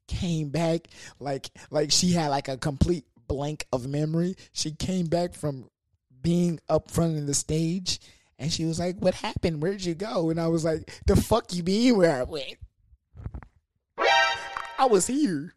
came 0.08 0.50
back 0.50 0.88
like 1.20 1.50
like 1.72 1.92
she 1.92 2.12
had 2.12 2.28
like 2.28 2.48
a 2.48 2.58
complete 2.58 3.06
blank 3.28 3.66
of 3.74 3.88
memory. 3.88 4.36
She 4.54 4.72
came 4.72 5.08
back 5.08 5.34
from 5.34 5.70
being 6.22 6.60
up 6.70 6.92
front 6.92 7.18
of 7.18 7.28
the 7.28 7.34
stage 7.34 8.00
and 8.38 8.52
she 8.52 8.66
was 8.66 8.80
like, 8.80 8.98
What 9.00 9.16
happened? 9.16 9.62
Where'd 9.62 9.84
you 9.84 9.96
go? 9.96 10.30
And 10.30 10.40
I 10.40 10.48
was 10.48 10.64
like, 10.64 10.92
The 11.08 11.16
fuck 11.16 11.54
you 11.54 11.64
mean 11.64 11.98
where 11.98 12.16
I 12.16 12.24
went? 12.24 12.58
I 14.78 14.86
was 14.86 15.08
here. 15.08 15.55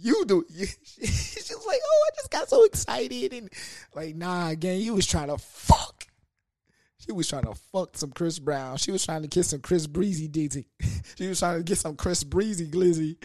You 0.00 0.24
do 0.26 0.44
you, 0.50 0.66
she 0.66 1.54
was 1.54 1.66
like, 1.66 1.80
Oh, 1.84 2.06
I 2.06 2.16
just 2.16 2.30
got 2.30 2.48
so 2.48 2.64
excited 2.64 3.32
and 3.32 3.50
like 3.94 4.14
nah 4.14 4.48
again, 4.48 4.80
you 4.80 4.94
was 4.94 5.06
trying 5.06 5.28
to 5.28 5.38
fuck. 5.38 6.06
She 6.98 7.12
was 7.12 7.28
trying 7.28 7.44
to 7.44 7.54
fuck 7.54 7.96
some 7.96 8.12
Chris 8.12 8.38
Brown. 8.38 8.76
She 8.76 8.90
was 8.92 9.04
trying 9.04 9.22
to 9.22 9.28
kiss 9.28 9.48
some 9.48 9.60
Chris 9.60 9.86
Breezy 9.86 10.28
Dizzy. 10.28 10.66
she 11.16 11.26
was 11.26 11.38
trying 11.38 11.58
to 11.58 11.64
get 11.64 11.78
some 11.78 11.96
Chris 11.96 12.22
Breezy 12.22 12.66
Glizzy. 12.66 13.16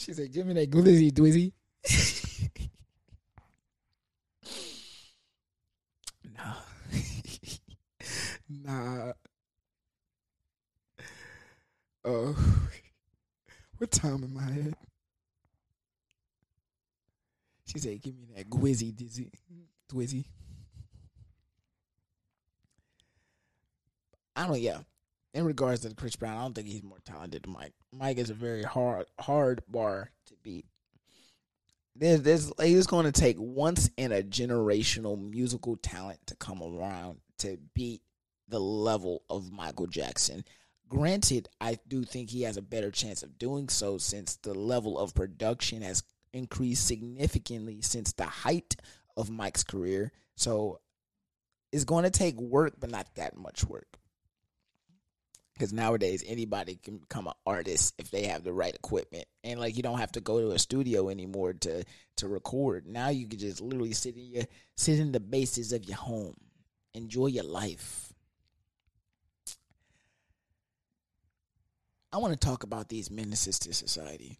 She 0.00 0.12
said, 0.14 0.32
Give 0.32 0.46
me 0.46 0.54
that 0.54 0.70
glizzy 0.70 1.12
dwizzy. 1.12 1.52
nah. 6.34 6.54
nah. 8.48 9.12
Oh. 12.04 12.34
What 13.76 13.90
time 13.90 14.24
am 14.24 14.38
I 14.38 14.68
at? 14.70 14.89
She 17.70 17.78
said, 17.78 18.02
Give 18.02 18.18
me 18.18 18.26
that 18.36 18.50
gwizzy 18.50 18.94
dizzy. 18.94 19.30
Dwizzy. 19.92 20.24
I 24.34 24.46
don't. 24.46 24.60
Yeah, 24.60 24.78
in 25.34 25.44
regards 25.44 25.82
to 25.82 25.94
Chris 25.94 26.16
Brown, 26.16 26.36
I 26.36 26.42
don't 26.42 26.54
think 26.54 26.66
he's 26.66 26.82
more 26.82 26.98
talented 27.04 27.44
than 27.44 27.52
Mike. 27.52 27.74
Mike 27.92 28.18
is 28.18 28.30
a 28.30 28.34
very 28.34 28.64
hard, 28.64 29.06
hard 29.20 29.62
bar 29.68 30.10
to 30.26 30.34
beat. 30.42 30.66
There's, 31.94 32.50
there's, 32.56 32.86
going 32.86 33.04
to 33.04 33.12
take 33.12 33.36
once 33.38 33.90
in 33.96 34.10
a 34.10 34.22
generational 34.22 35.20
musical 35.20 35.76
talent 35.76 36.18
to 36.26 36.36
come 36.36 36.62
around 36.62 37.18
to 37.38 37.58
beat 37.74 38.00
the 38.48 38.60
level 38.60 39.22
of 39.28 39.52
Michael 39.52 39.86
Jackson. 39.86 40.44
Granted, 40.88 41.48
I 41.60 41.78
do 41.86 42.02
think 42.04 42.30
he 42.30 42.42
has 42.42 42.56
a 42.56 42.62
better 42.62 42.90
chance 42.90 43.22
of 43.22 43.38
doing 43.38 43.68
so 43.68 43.98
since 43.98 44.36
the 44.36 44.54
level 44.54 44.98
of 44.98 45.14
production 45.14 45.82
has 45.82 46.02
increased 46.32 46.86
significantly 46.86 47.80
since 47.82 48.12
the 48.12 48.26
height 48.26 48.76
of 49.16 49.30
Mike's 49.30 49.64
career. 49.64 50.12
So 50.36 50.80
it's 51.72 51.84
going 51.84 52.04
to 52.04 52.10
take 52.10 52.40
work, 52.40 52.74
but 52.78 52.90
not 52.90 53.14
that 53.16 53.36
much 53.36 53.64
work. 53.64 53.98
Because 55.54 55.72
nowadays 55.72 56.24
anybody 56.26 56.76
can 56.82 56.98
become 56.98 57.26
an 57.26 57.34
artist 57.44 57.94
if 57.98 58.10
they 58.10 58.26
have 58.26 58.44
the 58.44 58.52
right 58.52 58.74
equipment. 58.74 59.26
And 59.44 59.60
like 59.60 59.76
you 59.76 59.82
don't 59.82 59.98
have 59.98 60.12
to 60.12 60.20
go 60.20 60.40
to 60.40 60.52
a 60.52 60.58
studio 60.58 61.10
anymore 61.10 61.52
to 61.52 61.84
to 62.16 62.28
record. 62.28 62.86
Now 62.86 63.10
you 63.10 63.28
can 63.28 63.38
just 63.38 63.60
literally 63.60 63.92
sit 63.92 64.16
in 64.16 64.26
your 64.26 64.44
sit 64.76 64.98
in 64.98 65.12
the 65.12 65.20
bases 65.20 65.74
of 65.74 65.84
your 65.84 65.98
home. 65.98 66.36
Enjoy 66.94 67.26
your 67.26 67.44
life. 67.44 68.10
I 72.10 72.16
want 72.16 72.32
to 72.32 72.46
talk 72.46 72.62
about 72.62 72.88
these 72.88 73.10
menaces 73.10 73.58
to 73.60 73.74
society 73.74 74.38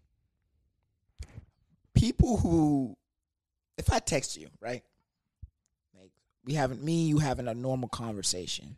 people 2.01 2.39
who 2.39 2.97
if 3.79 3.93
i 3.93 3.99
text 3.99 4.37
you 4.37 4.49
right 4.61 4.83
like 5.99 6.11
we 6.45 6.55
haven't 6.55 6.83
me 6.83 7.07
you 7.07 7.19
having 7.19 7.49
a 7.49 7.55
normal 7.55 7.89
conversation 7.89 8.77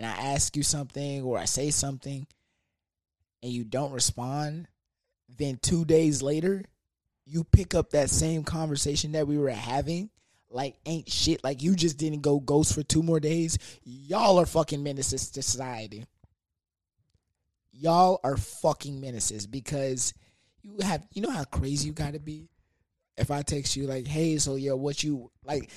and 0.00 0.06
I 0.06 0.32
ask 0.32 0.56
you 0.56 0.62
something 0.62 1.22
or 1.24 1.36
I 1.36 1.44
say 1.44 1.70
something 1.70 2.26
and 3.42 3.52
you 3.52 3.64
don't 3.64 3.92
respond, 3.92 4.66
then 5.36 5.58
two 5.60 5.84
days 5.84 6.22
later, 6.22 6.64
you 7.26 7.44
pick 7.44 7.74
up 7.74 7.90
that 7.90 8.08
same 8.08 8.42
conversation 8.42 9.12
that 9.12 9.28
we 9.28 9.36
were 9.36 9.50
having 9.50 10.08
like 10.48 10.76
ain't 10.86 11.10
shit. 11.10 11.44
Like 11.44 11.62
you 11.62 11.76
just 11.76 11.98
didn't 11.98 12.22
go 12.22 12.40
ghost 12.40 12.74
for 12.74 12.82
two 12.82 13.02
more 13.02 13.20
days. 13.20 13.58
Y'all 13.84 14.40
are 14.40 14.46
fucking 14.46 14.82
menaces 14.82 15.28
to 15.32 15.42
society. 15.42 16.06
Y'all 17.70 18.20
are 18.24 18.38
fucking 18.38 19.02
menaces 19.02 19.46
because 19.46 20.14
you 20.62 20.76
have 20.82 21.06
you 21.12 21.22
know 21.22 21.30
how 21.30 21.44
crazy 21.44 21.86
you 21.88 21.92
gotta 21.92 22.20
be? 22.20 22.48
If 23.16 23.30
I 23.30 23.42
text 23.42 23.76
you 23.76 23.86
like, 23.86 24.06
hey, 24.06 24.38
so 24.38 24.56
yo, 24.56 24.76
what 24.76 25.02
you 25.02 25.30
like 25.44 25.70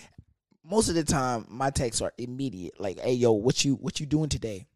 most 0.63 0.89
of 0.89 0.95
the 0.95 1.03
time 1.03 1.45
my 1.49 1.69
texts 1.69 2.01
are 2.01 2.13
immediate. 2.17 2.79
Like, 2.79 2.99
hey 2.99 3.13
yo, 3.13 3.33
what 3.33 3.63
you 3.65 3.75
what 3.75 3.99
you 3.99 4.05
doing 4.05 4.29
today? 4.29 4.67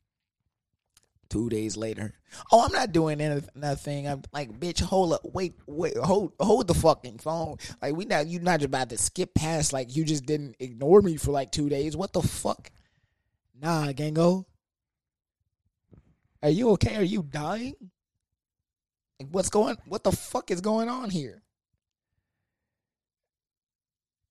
Two 1.29 1.49
days 1.49 1.75
later, 1.75 2.13
oh, 2.53 2.63
I'm 2.63 2.71
not 2.71 2.93
doing 2.93 3.19
anything. 3.19 4.07
I'm 4.07 4.21
like, 4.31 4.57
bitch, 4.57 4.81
hold 4.81 5.11
up, 5.11 5.21
wait, 5.25 5.55
wait, 5.67 5.97
hold, 5.97 6.31
hold 6.39 6.67
the 6.67 6.73
fucking 6.73 7.17
phone. 7.17 7.57
Like, 7.81 7.97
we 7.97 8.05
not 8.05 8.27
you 8.27 8.39
not 8.39 8.63
about 8.63 8.89
to 8.91 8.97
skip 8.97 9.33
past. 9.33 9.73
Like, 9.73 9.93
you 9.93 10.05
just 10.05 10.25
didn't 10.25 10.55
ignore 10.59 11.01
me 11.01 11.17
for 11.17 11.31
like 11.31 11.51
two 11.51 11.67
days. 11.67 11.97
What 11.97 12.13
the 12.13 12.21
fuck? 12.21 12.71
Nah, 13.61 13.91
Gango. 13.91 14.45
Are 16.41 16.49
you 16.49 16.69
okay? 16.71 16.95
Are 16.95 17.03
you 17.03 17.23
dying? 17.23 17.75
Like, 19.19 19.29
what's 19.31 19.49
going? 19.49 19.77
What 19.85 20.03
the 20.03 20.11
fuck 20.11 20.51
is 20.51 20.61
going 20.61 20.89
on 20.89 21.09
here? 21.09 21.41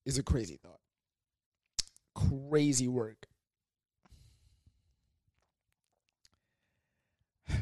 Is 0.04 0.18
a 0.18 0.22
crazy 0.22 0.58
thought 0.62 0.80
crazy 2.16 2.88
work. 2.88 3.26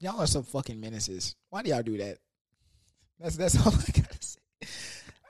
Y'all 0.00 0.20
are 0.20 0.26
some 0.26 0.42
fucking 0.42 0.80
menaces. 0.80 1.36
Why 1.50 1.62
do 1.62 1.70
y'all 1.70 1.82
do 1.82 1.96
that? 1.98 2.18
That's 3.20 3.36
that's 3.36 3.56
all 3.66 3.72
I 3.72 3.92
gotta 3.92 4.18
say. 4.20 4.40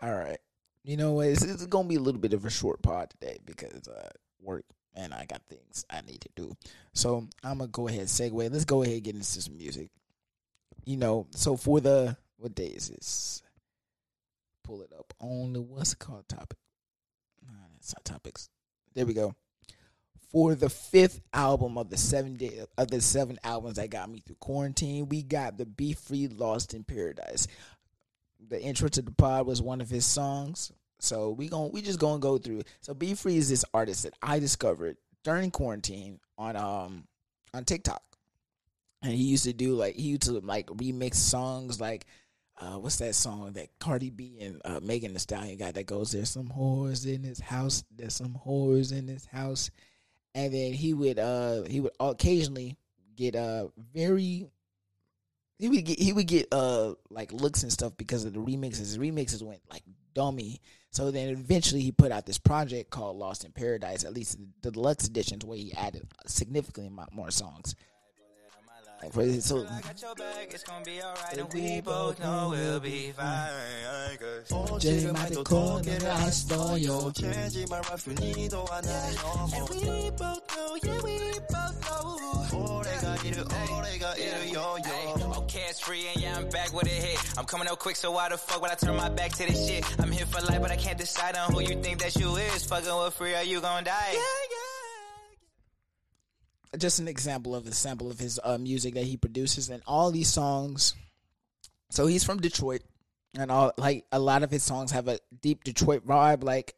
All 0.03 0.15
right. 0.15 0.39
you 0.85 0.97
know, 0.97 1.21
it's, 1.21 1.43
it's 1.43 1.67
gonna 1.67 1.89
be 1.89 1.97
a 1.97 2.01
little 2.01 2.21
bit 2.21 2.33
of 2.33 2.45
a 2.45 2.51
short 2.51 2.83
pod 2.83 3.11
today 3.11 3.39
because 3.45 3.89
uh, 3.89 4.11
work 4.41 4.65
and 4.95 5.13
I 5.13 5.27
got 5.27 5.43
things 5.49 5.85
I 5.91 6.01
need 6.03 6.21
to 6.23 6.29
do. 6.37 6.57
So 6.93 7.29
I'm 7.43 7.59
gonna 7.59 7.69
go 7.69 7.89
ahead 7.89 8.01
and 8.01 8.09
segue. 8.09 8.53
Let's 8.53 8.65
go 8.65 8.83
ahead 8.83 8.95
and 8.95 9.05
get 9.05 9.15
into 9.15 9.27
some 9.27 9.57
music. 9.57 9.91
You 10.89 10.97
know, 10.97 11.27
so 11.33 11.59
for 11.59 11.83
the 11.83 12.17
what 12.39 12.55
day 12.55 12.69
is 12.69 12.89
this? 12.89 13.43
Pull 14.65 14.81
it 14.81 14.91
up 14.99 15.13
on 15.21 15.53
the 15.53 15.61
what's 15.61 15.93
it 15.93 15.99
called 15.99 16.27
topic? 16.31 16.57
Nah, 17.47 17.53
that's 17.75 17.95
not 17.95 18.07
topics. 18.07 18.49
There 18.95 19.05
we 19.05 19.13
go. 19.13 19.35
For 20.31 20.55
the 20.55 20.71
fifth 20.71 21.21
album 21.35 21.77
of 21.77 21.91
the 21.91 21.99
seven 21.99 22.37
day 22.37 22.63
of 22.79 22.91
the 22.91 23.03
seven 23.03 23.39
albums 23.45 23.77
that 23.77 23.91
got 23.91 24.09
me 24.09 24.21
through 24.21 24.37
quarantine, 24.37 25.11
we 25.11 25.23
got 25.23 25.59
the 25.59 25.67
Be 25.67 25.93
Free 25.93 26.27
Lost 26.27 26.73
in 26.73 26.85
Paradise. 26.85 27.49
The 28.49 28.59
intro 28.59 28.89
to 28.89 29.03
the 29.03 29.13
pod 29.13 29.47
was 29.47 29.61
one 29.61 29.83
of 29.83 29.91
his 29.91 30.07
songs. 30.07 30.73
So 31.01 31.33
we 31.33 31.49
going 31.49 31.71
we 31.71 31.83
just 31.83 32.01
gonna 32.01 32.19
go 32.19 32.39
through. 32.39 32.63
So 32.81 32.95
Be 32.95 33.13
Free 33.13 33.37
is 33.37 33.51
this 33.51 33.65
artist 33.75 34.05
that 34.05 34.15
I 34.23 34.39
discovered 34.39 34.97
during 35.23 35.51
quarantine 35.51 36.19
on 36.39 36.57
um 36.57 37.05
on 37.53 37.67
TikTok. 37.67 38.03
And 39.03 39.13
he 39.13 39.25
used 39.25 39.45
to 39.45 39.53
do 39.53 39.75
like 39.75 39.95
he 39.95 40.03
used 40.03 40.23
to 40.23 40.33
like 40.41 40.67
remix 40.67 41.15
songs 41.15 41.81
like 41.81 42.07
uh, 42.61 42.75
what's 42.79 42.97
that 42.97 43.15
song 43.15 43.53
that 43.53 43.69
Cardi 43.79 44.11
B 44.11 44.39
and 44.41 44.61
uh, 44.65 44.81
Megan 44.83 45.13
Thee 45.13 45.21
Stallion 45.21 45.59
got 45.59 45.75
that 45.75 45.87
goes 45.87 46.11
there's 46.11 46.31
some 46.31 46.49
whores 46.49 47.07
in 47.07 47.23
this 47.23 47.39
house 47.39 47.85
there's 47.95 48.15
some 48.15 48.37
whores 48.45 48.93
in 48.93 49.07
this 49.07 49.25
house 49.27 49.71
and 50.35 50.53
then 50.53 50.73
he 50.73 50.95
would 50.95 51.19
uh 51.19 51.63
he 51.65 51.79
would 51.81 51.93
occasionally 52.01 52.77
get 53.17 53.37
uh 53.37 53.69
very 53.95 54.49
he 55.59 55.69
would 55.69 55.85
get 55.85 55.99
he 55.99 56.13
would 56.13 56.27
get 56.27 56.47
uh 56.53 56.95
like 57.11 57.33
looks 57.33 57.63
and 57.63 57.73
stuff 57.73 57.97
because 57.97 58.25
of 58.25 58.33
the 58.33 58.39
remixes. 58.41 58.79
His 58.79 58.99
remixes 58.99 59.43
went 59.43 59.61
like 59.71 59.83
dummy. 60.15 60.61
So 60.91 61.11
then 61.11 61.29
eventually 61.29 61.83
he 61.83 61.93
put 61.93 62.13
out 62.13 62.25
this 62.25 62.39
project 62.39 62.91
called 62.91 63.17
Lost 63.17 63.45
in 63.45 63.53
Paradise, 63.53 64.05
at 64.05 64.15
least 64.15 64.39
the 64.63 64.71
deluxe 64.71 65.07
editions 65.07 65.45
where 65.45 65.59
he 65.59 65.73
added 65.75 66.07
significantly 66.27 66.91
more 67.13 67.31
songs. 67.31 67.75
Like 69.01 69.13
for 69.13 69.41
so, 69.41 69.65
we 71.55 71.81
both 71.81 72.19
know 72.21 72.49
we'll 72.51 72.81
be 72.81 73.13
fine. 73.13 74.79
Jenny 74.81 75.13
might 75.13 75.31
be 75.31 75.45
cold 75.45 75.87
and 75.87 76.05
I 76.05 76.31
stole 76.31 76.77
your 76.79 77.13
And 77.15 77.55
we 77.55 77.67
both 80.11 80.57
know, 80.57 80.77
yeah, 80.83 81.01
we 81.03 81.41
both 81.49 81.89
know. 81.89 82.19
Okay, 85.39 85.65
it's 85.69 85.81
free 85.81 86.07
and 86.13 86.21
yeah, 86.23 86.37
I'm 86.37 86.49
back 86.49 86.73
with 86.73 86.87
a 86.87 86.91
hit. 86.91 87.39
I'm 87.39 87.45
coming 87.45 87.69
up 87.69 87.79
quick, 87.79 87.97
so 87.97 88.11
why 88.11 88.29
the 88.29 88.37
fuck 88.37 88.61
would 88.61 88.71
I 88.71 88.75
turn 88.75 88.97
my 88.97 89.09
back 89.09 89.31
to 89.33 89.47
this 89.47 89.69
shit? 89.69 89.85
I'm 90.01 90.11
here 90.11 90.27
for 90.27 90.41
life, 90.45 90.61
but 90.61 90.73
I 90.73 90.77
can't 90.77 90.99
decide 90.99 91.37
on 91.37 91.53
who 91.53 91.61
you 91.61 91.81
think 91.83 92.01
that 92.01 92.17
you 92.17 92.35
is. 92.37 92.65
Fucking 92.65 93.05
with 93.05 93.15
free, 93.15 93.35
are 93.35 93.45
you 93.45 93.61
gonna 93.61 93.85
die? 93.85 94.11
Yeah, 94.13 94.19
yeah 94.51 94.58
just 96.77 96.99
an 96.99 97.09
example 97.09 97.55
of 97.55 97.67
a 97.67 97.73
sample 97.73 98.11
of 98.11 98.19
his 98.19 98.39
uh, 98.43 98.59
music 98.59 98.95
that 98.95 99.05
he 99.05 99.17
produces 99.17 99.71
and 99.71 99.83
all 99.87 100.11
these 100.11 100.29
songs. 100.29 100.95
So 101.91 102.07
he's 102.07 102.25
from 102.25 102.39
Detroit, 102.41 102.83
and 103.37 103.51
all 103.51 103.73
like 103.79 104.05
a 104.13 104.19
lot 104.19 104.43
of 104.43 104.51
his 104.51 104.63
songs 104.63 104.91
have 104.91 105.09
a 105.09 105.19
deep 105.41 105.65
Detroit 105.65 106.07
vibe. 106.07 106.45
Like, 106.45 106.75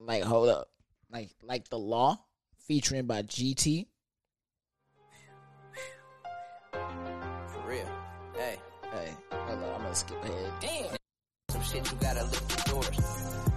like 0.00 0.24
hold 0.24 0.48
up, 0.48 0.68
like 1.12 1.30
like 1.42 1.68
the 1.68 1.78
Law, 1.78 2.18
featuring 2.66 3.06
by 3.06 3.22
GT. 3.22 3.86
For 6.72 7.60
real, 7.66 7.88
hey, 8.34 8.56
hey, 8.92 9.16
hold 9.30 9.62
on, 9.62 9.74
I'm 9.74 9.82
gonna 9.82 9.94
skip 9.94 10.24
ahead. 10.24 10.52
Damn, 10.60 10.96
some 11.50 11.62
shit 11.62 11.92
you 11.92 11.98
gotta 12.00 12.24
lift 12.24 12.48
the 12.48 12.70
doors. 12.70 12.90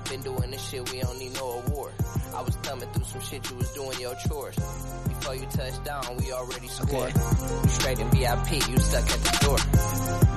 Been 0.09 0.21
doing 0.21 0.51
this 0.51 0.69
shit, 0.69 0.91
we 0.91 0.99
don't 0.99 1.17
need 1.17 1.33
no 1.33 1.63
award. 1.65 1.93
I 2.33 2.41
was 2.41 2.55
thumbing 2.57 2.89
through 2.93 3.03
some 3.05 3.21
shit 3.21 3.49
you 3.49 3.57
was 3.57 3.69
doing 3.73 3.99
your 3.99 4.15
chores. 4.27 4.55
Before 4.55 5.35
you 5.35 5.45
touched 5.47 5.83
down, 5.83 6.17
we 6.17 6.31
already 6.31 6.67
scored. 6.67 7.11
Okay. 7.15 7.67
straight 7.67 7.99
in 7.99 8.09
VIP, 8.09 8.51
you 8.69 8.77
stuck 8.79 9.09
at 9.09 9.19
the 9.19 9.37
door. 9.41 9.57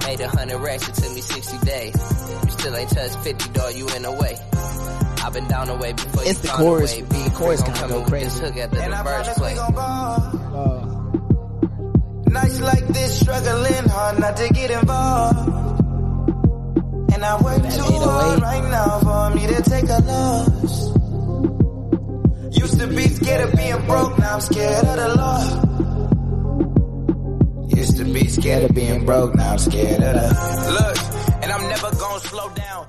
Made 0.09 0.21
a 0.21 0.29
hundred 0.29 0.59
racks, 0.59 0.89
it 0.89 0.95
took 0.95 1.15
me 1.15 1.21
60 1.21 1.59
days. 1.67 1.95
You 2.45 2.51
still 2.51 2.77
ain't 2.77 2.91
touched 2.91 3.19
50, 3.19 3.53
dog, 3.53 3.75
you 3.75 3.89
in 3.89 4.03
the 4.03 4.13
way. 4.13 4.37
I've 5.25 5.33
been 5.33 5.49
down 5.49 5.69
the 5.69 5.77
way 5.77 5.93
before 5.93 6.23
it's 6.25 6.43
you 6.43 6.51
the 6.51 6.57
chorus. 6.57 6.93
Away. 6.93 7.03
The 7.03 7.31
chorus 7.35 7.63
kind 7.63 7.79
of 7.79 7.89
go 7.91 8.05
crazy. 8.05 8.41
Hook 8.45 8.57
at 8.57 8.71
the 8.71 8.83
and 8.83 8.93
diverse 8.93 9.35
play. 9.39 9.57
Uh, 9.59 10.81
Nights 12.27 12.61
like 12.61 12.87
this, 12.89 13.21
struggling 13.21 13.89
hard 13.89 14.19
not 14.19 14.37
to 14.37 14.49
get 14.49 14.71
involved. 14.71 15.49
And 17.15 17.25
I 17.25 17.41
work 17.41 17.63
too 17.63 17.83
hard 17.83 18.43
right 18.43 18.65
now 18.65 18.99
for 19.01 19.35
me 19.37 19.47
to 19.47 19.63
take 19.63 19.85
a 19.85 20.03
loss. 20.03 21.04
Used 22.55 22.79
to 22.81 22.87
be 22.87 23.09
scared 23.09 23.49
of 23.49 23.55
being 23.55 23.87
broke, 23.87 24.19
now 24.19 24.35
I'm 24.35 24.41
scared 24.41 24.85
of 24.85 24.97
the 24.97 25.09
law. 25.17 25.43
Used 27.77 27.97
to 27.99 28.05
be 28.05 28.29
scared 28.29 28.65
of 28.65 28.75
being 28.75 29.05
broke, 29.05 29.35
now 29.35 29.53
I'm 29.53 29.59
scared 29.59 30.03
of 30.03 30.15
the 30.15 30.73
look. 30.73 30.97
And 31.43 31.53
I'm 31.53 31.69
never 31.69 31.91
gonna 31.97 32.21
slow 32.21 32.49
down. 32.51 32.87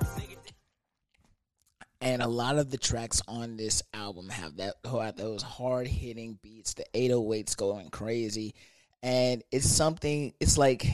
And 2.00 2.22
a 2.22 2.28
lot 2.28 2.58
of 2.58 2.70
the 2.70 2.78
tracks 2.78 3.20
on 3.26 3.56
this 3.56 3.82
album 3.92 4.28
have 4.28 4.58
that 4.58 4.74
have 4.84 5.16
those 5.16 5.42
hard 5.42 5.88
hitting 5.88 6.38
beats, 6.40 6.74
the 6.74 6.84
808s 6.94 7.56
going 7.56 7.88
crazy, 7.88 8.54
and 9.02 9.42
it's 9.50 9.68
something. 9.68 10.32
It's 10.38 10.56
like 10.56 10.86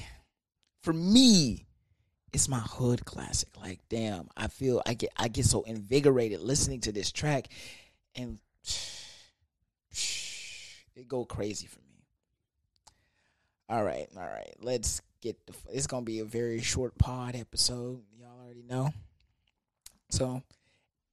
for 0.82 0.92
me, 0.94 1.66
it's 2.32 2.48
my 2.48 2.60
hood 2.60 3.04
classic. 3.04 3.50
Like, 3.60 3.80
damn, 3.90 4.28
I 4.36 4.46
feel 4.48 4.80
I 4.86 4.94
get 4.94 5.10
I 5.16 5.28
get 5.28 5.44
so 5.44 5.62
invigorated 5.62 6.40
listening 6.40 6.80
to 6.82 6.92
this 6.92 7.12
track, 7.12 7.48
and 8.14 8.38
it 10.96 11.08
go 11.08 11.24
crazy 11.24 11.66
for 11.66 11.80
me. 11.80 12.04
All 13.68 13.82
right, 13.82 14.06
all 14.16 14.22
right. 14.22 14.54
Let's 14.60 15.00
get 15.20 15.46
the. 15.46 15.54
It's 15.70 15.86
gonna 15.86 16.04
be 16.04 16.18
a 16.18 16.24
very 16.24 16.60
short 16.60 16.98
pod 16.98 17.34
episode. 17.34 18.02
Y'all 18.18 18.44
already 18.44 18.64
know. 18.68 18.92
So, 20.10 20.42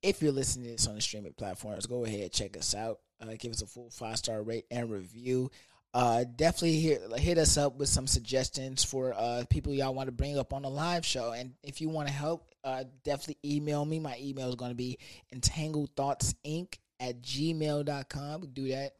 if 0.02 0.22
you're 0.22 0.34
listening 0.34 0.66
to 0.66 0.72
this 0.72 0.88
on 0.88 0.95
the 0.95 1.02
streaming 1.02 1.34
platforms, 1.34 1.86
go 1.86 2.04
ahead 2.04 2.34
check 2.34 2.58
us 2.58 2.76
out. 2.76 3.00
Uh, 3.22 3.34
give 3.38 3.52
us 3.52 3.62
a 3.62 3.68
full 3.68 3.89
five 3.89 4.18
star 4.18 4.41
rate 4.41 4.66
and 4.72 4.91
review. 4.91 5.52
Uh, 5.93 6.24
definitely 6.36 6.80
hit, 6.80 7.02
hit 7.18 7.38
us 7.38 7.58
up 7.58 7.78
with 7.78 7.89
some 7.89 8.06
suggestions 8.06 8.84
for 8.84 9.14
uh, 9.18 9.43
people 9.50 9.74
y'all 9.74 9.93
want 9.93 10.08
to 10.08 10.12
bring 10.12 10.38
up 10.38 10.54
on 10.54 10.62
the 10.62 10.70
live 10.70 11.06
show. 11.06 11.32
And 11.32 11.54
if 11.64 11.82
you 11.82 11.89
want 11.89 12.08
to 12.08 12.14
help, 12.14 12.47
uh, 12.64 12.84
definitely 13.04 13.38
email 13.43 13.84
me. 13.84 14.00
My 14.00 14.16
email 14.20 14.50
is 14.50 14.56
going 14.56 14.72
to 14.72 14.76
be 14.76 15.00
entangled 15.34 15.89
thoughts 15.95 16.36
inc 16.45 16.78
at 17.00 17.22
gmail.com. 17.22 18.50
Do 18.54 18.68
that 18.70 18.93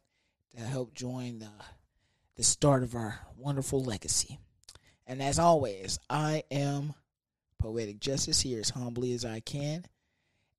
to 0.56 0.62
help 0.62 0.94
join 0.94 1.38
the, 1.38 1.50
the 2.36 2.42
start 2.42 2.82
of 2.82 2.94
our 2.94 3.20
wonderful 3.36 3.82
legacy. 3.82 4.38
And 5.06 5.22
as 5.22 5.38
always, 5.38 5.98
I 6.08 6.44
am 6.50 6.94
Poetic 7.58 8.00
Justice 8.00 8.40
here 8.40 8.60
as 8.60 8.70
humbly 8.70 9.12
as 9.12 9.24
I 9.24 9.40
can. 9.40 9.84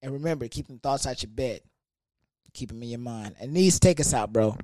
And 0.02 0.14
remember, 0.14 0.48
keep 0.48 0.68
them 0.68 0.80
thoughts 0.80 1.08
out 1.08 1.24
your 1.24 1.32
bed. 1.32 1.62
Keep 2.54 2.70
them 2.70 2.84
in 2.84 2.90
your 2.90 3.00
mind. 3.00 3.36
And 3.40 3.56
these 3.56 3.80
take 3.80 4.00
us 4.00 4.14
out, 4.14 4.34
bro. 4.34 4.58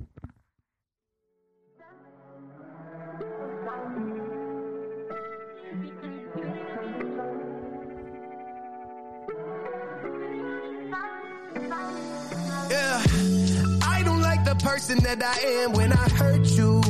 Person 14.78 15.02
that 15.02 15.20
I 15.20 15.36
am 15.62 15.72
when 15.72 15.92
I 15.92 16.08
hurt 16.20 16.46
you. 16.56 16.80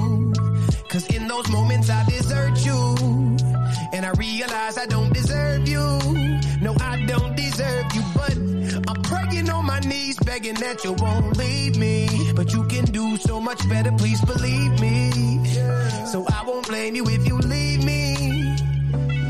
Cause 0.91 1.07
in 1.07 1.27
those 1.27 1.49
moments 1.49 1.89
I 1.89 2.05
desert 2.05 2.57
you. 2.67 2.79
And 3.95 4.05
I 4.05 4.11
realize 4.11 4.77
I 4.77 4.85
don't 4.85 5.11
deserve 5.11 5.67
you. 5.67 5.87
No, 6.61 6.77
I 6.81 7.03
don't 7.07 7.35
deserve 7.35 7.87
you, 7.95 8.03
but 8.15 8.35
I'm 8.89 9.03
praying 9.03 9.49
on 9.49 9.65
my 9.65 9.81
knees, 9.81 10.19
begging 10.19 10.57
that 10.57 10.85
you 10.85 10.93
won't 10.93 11.39
leave 11.39 11.79
me. 11.79 12.09
But 12.35 12.53
you 12.53 12.65
can 12.65 12.85
do 12.85 13.17
so 13.17 13.41
much 13.41 13.67
better, 13.71 13.93
please 13.93 14.21
believe 14.21 14.79
me. 14.81 15.47
So 16.13 16.27
I 16.29 16.45
won't 16.47 16.69
blame 16.69 16.95
you 16.95 17.05
if 17.09 17.27
you 17.27 17.39
leave 17.39 17.85
me. 17.85 18.08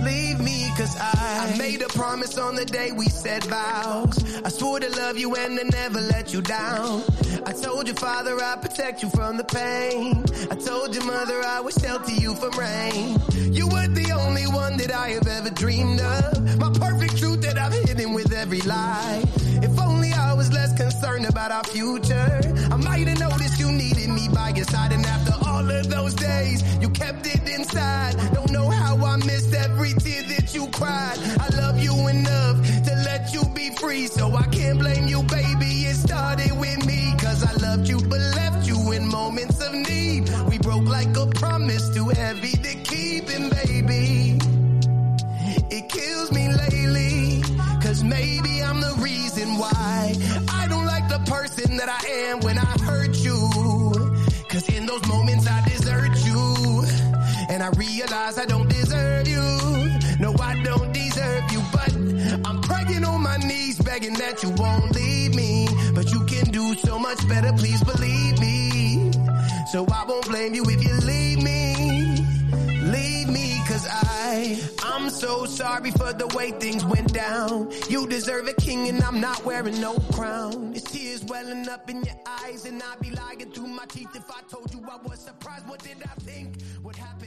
Leave 0.09 0.41
me, 0.41 0.71
cause 0.77 0.97
I, 0.99 1.53
I 1.53 1.59
made 1.59 1.83
a 1.83 1.89
promise 1.89 2.39
on 2.39 2.55
the 2.55 2.65
day 2.65 2.93
we 2.93 3.09
said 3.09 3.45
vows. 3.45 4.17
I 4.43 4.49
swore 4.49 4.81
to 4.81 4.91
love 4.97 5.19
you 5.19 5.35
and 5.35 5.59
to 5.59 5.65
never 5.65 6.01
let 6.01 6.33
you 6.33 6.41
down. 6.41 7.03
I 7.45 7.53
told 7.53 7.87
your 7.87 7.97
father 7.97 8.35
I'd 8.41 8.63
protect 8.63 9.03
you 9.03 9.11
from 9.11 9.37
the 9.37 9.45
pain. 9.45 10.25
I 10.51 10.55
told 10.55 10.95
your 10.95 11.05
mother 11.05 11.43
I 11.45 11.61
would 11.61 11.75
shelter 11.79 12.13
you 12.13 12.35
from 12.35 12.53
rain. 12.59 13.19
You 13.53 13.67
were 13.69 13.89
the 13.89 14.13
only 14.13 14.47
one 14.47 14.79
that 14.79 14.93
I 14.93 15.09
have 15.11 15.27
ever 15.27 15.51
dreamed 15.51 16.01
of. 16.01 16.59
My 16.59 16.71
perfect 16.71 17.19
truth 17.19 17.43
that 17.43 17.59
I've 17.59 17.73
hidden 17.73 18.15
with 18.15 18.33
every 18.33 18.63
lie. 18.63 19.23
If 19.63 19.79
only 19.79 20.13
I 20.13 20.33
was 20.33 20.51
less 20.53 20.73
concerned 20.75 21.27
about 21.27 21.51
our 21.51 21.65
future. 21.65 22.41
I 22.73 22.77
might 22.77 23.07
have 23.09 23.21
noticed 23.21 23.59
you 23.61 23.71
needed 23.73 24.09
me 24.09 24.29
by 24.33 24.51
your 24.57 24.65
side. 24.65 24.93
And 24.93 25.05
after 25.05 25.35
all 25.47 25.71
of 25.71 25.91
those 25.91 26.15
days, 26.15 26.63
you 26.81 26.89
kept 26.91 27.27
it 27.27 27.47
inside. 27.49 28.15
Don't 28.33 28.51
know 28.51 28.69
how 28.71 28.78
I 29.09 29.17
missed 29.17 29.55
every 29.55 29.95
tear 29.95 30.23
that 30.35 30.55
you 30.55 30.67
cried. 30.69 31.19
I 31.41 31.49
love 31.57 31.83
you 31.83 31.95
enough 32.09 32.57
to 32.85 32.93
let 33.07 33.33
you 33.33 33.43
be 33.55 33.71
free, 33.77 34.07
so 34.07 34.35
I 34.35 34.45
can't 34.49 34.79
blame 34.79 35.09
you, 35.09 35.23
baby. 35.23 35.87
It 35.91 35.97
started 35.97 36.53
with 36.59 36.85
me, 36.87 37.15
cause 37.19 37.43
I 37.43 37.53
loved 37.67 37.89
you, 37.89 37.99
but 38.03 38.21
left 38.21 38.69
you 38.69 38.93
in 38.93 39.09
moments 39.09 39.61
of 39.67 39.73
need. 39.73 40.29
We 40.51 40.59
broke 40.59 40.85
like 40.85 41.17
a 41.17 41.27
promise, 41.27 41.89
too 41.95 42.09
heavy 42.09 42.53
to 42.53 42.75
keep, 42.91 43.31
and 43.31 43.51
baby, 43.51 44.39
it 45.71 45.89
kills 45.89 46.31
me 46.31 46.53
lately, 46.53 47.43
cause 47.83 48.05
maybe 48.05 48.63
I'm 48.63 48.81
the 48.81 48.95
reason 49.01 49.57
why 49.59 50.15
I 50.53 50.67
don't 50.69 50.85
like 50.85 51.09
the 51.09 51.21
person 51.21 51.79
that 51.79 51.89
I 51.89 52.07
am 52.29 52.41
when 52.41 52.59
I 52.59 52.73
hurt 52.85 53.17
you. 53.17 53.48
I 57.69 57.71
realize 57.73 58.39
I 58.39 58.47
don't 58.47 58.67
deserve 58.67 59.29
you. 59.29 59.43
No, 60.21 60.35
I 60.41 60.59
don't 60.63 60.91
deserve 60.91 61.53
you, 61.53 61.61
but 61.71 61.93
I'm 62.49 62.63
praying 62.63 63.05
on 63.05 63.23
my 63.23 63.37
knees, 63.37 63.79
begging 63.79 64.15
that 64.15 64.43
you 64.43 64.49
won't 64.57 64.95
leave 64.95 65.35
me. 65.35 65.69
But 65.95 66.11
you 66.11 66.25
can 66.25 66.51
do 66.51 66.75
so 66.77 66.99
much 66.99 67.29
better, 67.29 67.53
please 67.53 67.85
believe 67.85 68.41
me. 68.41 69.13
So 69.71 69.85
I 69.93 70.05
won't 70.09 70.27
blame 70.29 70.55
you 70.55 70.65
if 70.65 70.83
you 70.83 70.95
leave 71.01 71.43
me. 71.43 72.25
Leave 72.91 73.29
me, 73.29 73.61
cause 73.69 73.87
I, 73.87 74.59
I'm 74.85 75.11
so 75.11 75.45
sorry 75.45 75.91
for 75.91 76.15
the 76.15 76.27
way 76.29 76.53
things 76.53 76.87
went 76.87 77.13
down. 77.13 77.71
You 77.91 78.07
deserve 78.07 78.49
a 78.49 78.55
king 78.55 78.89
and 78.89 79.03
I'm 79.03 79.21
not 79.21 79.45
wearing 79.45 79.79
no 79.79 79.99
crown. 80.15 80.73
It's 80.75 80.91
tears 80.91 81.23
welling 81.25 81.69
up 81.69 81.91
in 81.91 82.03
your 82.03 82.17
eyes 82.45 82.65
and 82.65 82.83
I'd 82.83 83.01
be 83.01 83.11
lying 83.11 83.51
through 83.53 83.67
my 83.67 83.85
teeth 83.85 84.17
if 84.17 84.31
I 84.31 84.41
told 84.49 84.73
you 84.73 84.83
I 84.91 84.97
was 85.07 85.19
surprised. 85.19 85.69
What 85.69 85.83
did 85.83 85.99
I 86.03 86.15
think? 86.21 86.63
What 86.81 86.97
happened 86.97 87.18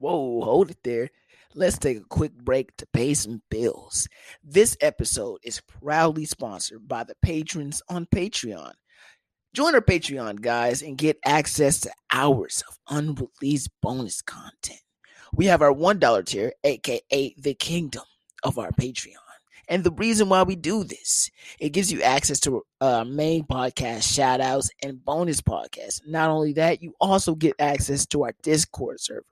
Whoa, 0.00 0.40
hold 0.40 0.70
it 0.70 0.78
there. 0.82 1.10
Let's 1.54 1.76
take 1.76 1.98
a 1.98 2.08
quick 2.08 2.32
break 2.32 2.74
to 2.78 2.86
pay 2.86 3.12
some 3.12 3.42
bills. 3.50 4.08
This 4.42 4.74
episode 4.80 5.40
is 5.42 5.60
proudly 5.60 6.24
sponsored 6.24 6.88
by 6.88 7.04
the 7.04 7.16
patrons 7.20 7.82
on 7.86 8.06
Patreon. 8.06 8.72
Join 9.52 9.74
our 9.74 9.82
Patreon, 9.82 10.40
guys, 10.40 10.80
and 10.80 10.96
get 10.96 11.18
access 11.26 11.80
to 11.80 11.92
hours 12.10 12.62
of 12.66 12.78
unreleased 12.88 13.68
bonus 13.82 14.22
content. 14.22 14.80
We 15.34 15.44
have 15.46 15.60
our 15.60 15.74
$1 15.74 16.24
tier, 16.24 16.52
aka 16.64 17.34
the 17.36 17.54
kingdom 17.54 18.04
of 18.42 18.58
our 18.58 18.70
Patreon. 18.70 19.16
And 19.68 19.84
the 19.84 19.92
reason 19.92 20.30
why 20.30 20.44
we 20.44 20.56
do 20.56 20.82
this, 20.82 21.30
it 21.58 21.74
gives 21.74 21.92
you 21.92 22.00
access 22.00 22.40
to 22.40 22.62
uh, 22.80 23.04
main 23.04 23.44
podcast 23.44 24.10
shout 24.10 24.40
outs 24.40 24.70
and 24.82 25.04
bonus 25.04 25.42
podcasts. 25.42 26.00
Not 26.06 26.30
only 26.30 26.54
that, 26.54 26.80
you 26.80 26.94
also 27.02 27.34
get 27.34 27.54
access 27.58 28.06
to 28.06 28.24
our 28.24 28.32
Discord 28.42 28.98
server. 28.98 29.26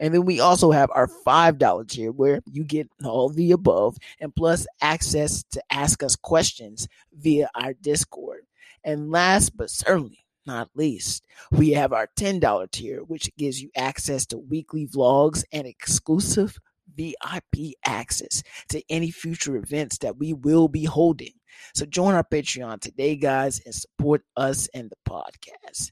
And 0.00 0.14
then 0.14 0.24
we 0.24 0.40
also 0.40 0.70
have 0.70 0.90
our 0.94 1.08
$5 1.08 1.88
tier 1.88 2.12
where 2.12 2.40
you 2.50 2.64
get 2.64 2.88
all 3.04 3.28
the 3.28 3.52
above 3.52 3.96
and 4.20 4.34
plus 4.34 4.66
access 4.80 5.42
to 5.50 5.62
ask 5.70 6.02
us 6.02 6.16
questions 6.16 6.88
via 7.12 7.48
our 7.54 7.72
Discord. 7.74 8.42
And 8.84 9.10
last 9.10 9.56
but 9.56 9.70
certainly 9.70 10.24
not 10.46 10.70
least, 10.74 11.24
we 11.50 11.70
have 11.72 11.92
our 11.92 12.08
$10 12.16 12.70
tier, 12.70 13.00
which 13.00 13.30
gives 13.36 13.60
you 13.60 13.70
access 13.76 14.24
to 14.26 14.38
weekly 14.38 14.86
vlogs 14.86 15.44
and 15.52 15.66
exclusive 15.66 16.58
VIP 16.96 17.74
access 17.84 18.42
to 18.70 18.82
any 18.88 19.10
future 19.10 19.56
events 19.56 19.98
that 19.98 20.16
we 20.16 20.32
will 20.32 20.68
be 20.68 20.84
holding. 20.84 21.32
So 21.74 21.86
join 21.86 22.14
our 22.14 22.24
Patreon 22.24 22.80
today, 22.80 23.16
guys, 23.16 23.60
and 23.64 23.74
support 23.74 24.22
us 24.36 24.68
and 24.74 24.90
the 24.90 24.96
podcast. 25.08 25.90